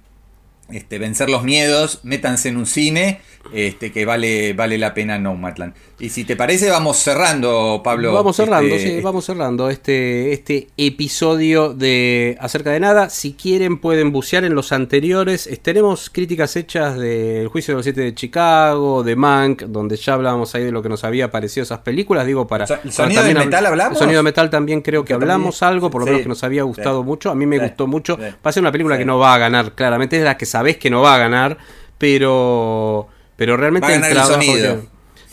este, 0.70 0.98
vencer 0.98 1.28
los 1.28 1.42
miedos, 1.42 2.00
métanse 2.02 2.48
en 2.48 2.56
un 2.56 2.66
cine 2.66 3.20
este, 3.52 3.92
que 3.92 4.04
vale, 4.04 4.52
vale 4.52 4.78
la 4.78 4.94
pena 4.94 5.18
Nomadland. 5.18 5.74
Y 6.02 6.08
si 6.08 6.24
te 6.24 6.34
parece, 6.34 6.70
vamos 6.70 6.96
cerrando, 6.96 7.82
Pablo. 7.84 8.14
Vamos 8.14 8.34
cerrando, 8.34 8.74
este, 8.74 8.96
sí, 8.96 9.00
vamos 9.02 9.22
cerrando 9.22 9.68
este, 9.68 10.32
este 10.32 10.68
episodio 10.78 11.74
de 11.74 12.38
Acerca 12.40 12.70
de 12.70 12.80
Nada. 12.80 13.10
Si 13.10 13.34
quieren 13.34 13.76
pueden 13.78 14.10
bucear 14.10 14.44
en 14.44 14.54
los 14.54 14.72
anteriores. 14.72 15.46
Tenemos 15.62 16.08
críticas 16.08 16.56
hechas 16.56 16.96
del 16.98 17.48
Juicio 17.48 17.72
de 17.74 17.76
los 17.76 17.84
Siete 17.84 18.00
de 18.00 18.14
Chicago, 18.14 19.02
de 19.02 19.14
Mank, 19.14 19.64
donde 19.64 19.96
ya 19.96 20.14
hablábamos 20.14 20.54
ahí 20.54 20.64
de 20.64 20.72
lo 20.72 20.82
que 20.82 20.88
nos 20.88 21.04
había 21.04 21.30
parecido 21.30 21.64
esas 21.64 21.80
películas. 21.80 22.24
Digo, 22.26 22.46
para... 22.46 22.66
So- 22.66 22.78
para 22.78 22.90
¿Sonido 22.92 23.22
de 23.22 23.34
metal 23.34 23.66
hablamos? 23.66 23.98
Sonido 23.98 24.20
de 24.20 24.22
Metal 24.22 24.48
también 24.48 24.80
creo 24.80 25.04
que 25.04 25.12
También. 25.12 25.30
hablamos 25.32 25.62
algo, 25.62 25.90
por 25.90 26.00
lo 26.00 26.06
Sí, 26.06 26.10
menos 26.12 26.22
que 26.22 26.28
nos 26.30 26.42
había 26.44 26.62
gustado 26.62 27.00
sí. 27.02 27.06
mucho. 27.06 27.30
A 27.30 27.34
mí 27.34 27.44
me 27.44 27.58
Sí, 27.58 27.64
gustó 27.64 27.86
mucho. 27.86 28.16
Va 28.18 28.30
a 28.44 28.52
ser 28.52 28.62
una 28.62 28.72
película 28.72 28.96
que 28.96 29.04
no 29.04 29.18
va 29.18 29.34
a 29.34 29.38
ganar, 29.38 29.72
claramente. 29.74 30.16
Es 30.16 30.24
las 30.24 30.36
que 30.36 30.46
sabés 30.46 30.78
que 30.78 30.88
no 30.88 31.02
va 31.02 31.16
a 31.16 31.18
ganar, 31.18 31.58
pero... 31.98 33.06
Pero 33.36 33.56
realmente 33.56 33.86
Va 33.86 33.92
a 33.94 33.96
ganar 33.96 34.10
el 34.10 34.16
trabajo 34.16 34.34
sonido. 34.34 34.82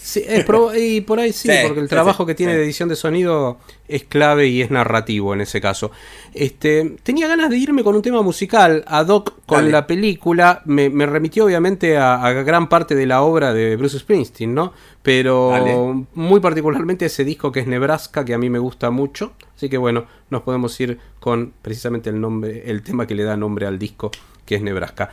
Sí, 0.08 0.24
es 0.26 0.45
y 0.78 1.01
por 1.01 1.20
ahí 1.20 1.34
sí, 1.34 1.49
Sí, 1.49 1.58
porque 1.68 1.82
el 1.82 1.89
trabajo 1.89 2.24
sí, 2.24 2.28
que 2.28 2.36
tiene 2.36 2.55
de 2.55 2.64
edición 2.64 2.88
de 2.88 2.95
sonido 2.95 3.58
es 3.89 4.05
clave 4.05 4.47
y 4.47 4.62
es 4.62 4.72
narrativo 4.72 5.34
en 5.34 5.41
ese 5.41 5.60
caso. 5.60 5.91
Este, 6.34 6.95
tenía 7.03 7.28
ganas 7.28 7.49
de 7.49 7.58
irme 7.58 7.84
con 7.84 7.93
un 7.93 8.01
tema 8.01 8.22
musical 8.22 8.86
ad 8.88 9.10
hoc 9.10 9.34
con 9.45 9.58
Dale. 9.58 9.72
la 9.72 9.86
película. 9.86 10.62
Me, 10.64 10.89
me 10.89 11.05
remitió 11.05 11.43
obviamente 11.43 11.97
a, 11.97 12.24
a 12.24 12.32
gran 12.32 12.70
parte 12.70 12.95
de 12.95 13.05
la 13.05 13.22
obra 13.22 13.53
de 13.53 13.76
Bruce 13.76 13.99
Springsteen, 13.99 14.53
¿no? 14.53 14.72
Pero 15.03 15.49
Dale. 15.49 16.05
muy 16.14 16.39
particularmente 16.39 17.08
ese 17.08 17.26
disco 17.26 17.51
que 17.51 17.60
es 17.60 17.68
Nebraska, 17.68 18.24
que 18.24 18.34
a 18.34 18.38
mí 18.38 18.49
me 18.49 18.60
gusta 18.60 18.91
mucho. 18.91 19.34
Así 19.58 19.68
que 19.68 19.78
bueno, 19.78 20.05
nos 20.30 20.41
podemos 20.43 20.80
ir 20.80 20.99
con 21.20 21.51
precisamente 21.62 22.10
el 22.10 22.22
nombre, 22.22 22.64
el 22.72 22.82
tema 22.82 23.05
que 23.05 23.14
le 23.16 23.24
da 23.26 23.36
nombre 23.36 23.66
al 23.68 23.78
disco, 23.78 24.10
que 24.45 24.55
es 24.55 24.62
Nebraska. 24.62 25.12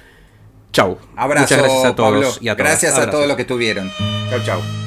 Chau. 0.70 0.98
Abrazo, 1.16 1.42
Muchas 1.56 1.58
gracias 1.58 1.84
a 1.84 1.96
todos 1.96 2.12
Pablo. 2.12 2.28
y 2.40 2.48
a 2.48 2.56
todas. 2.56 2.70
Gracias 2.70 2.96
a 2.96 3.10
todos 3.10 3.26
los 3.26 3.34
que 3.34 3.42
estuvieron. 3.42 3.90
Chau, 4.30 4.40
chau. 4.44 4.83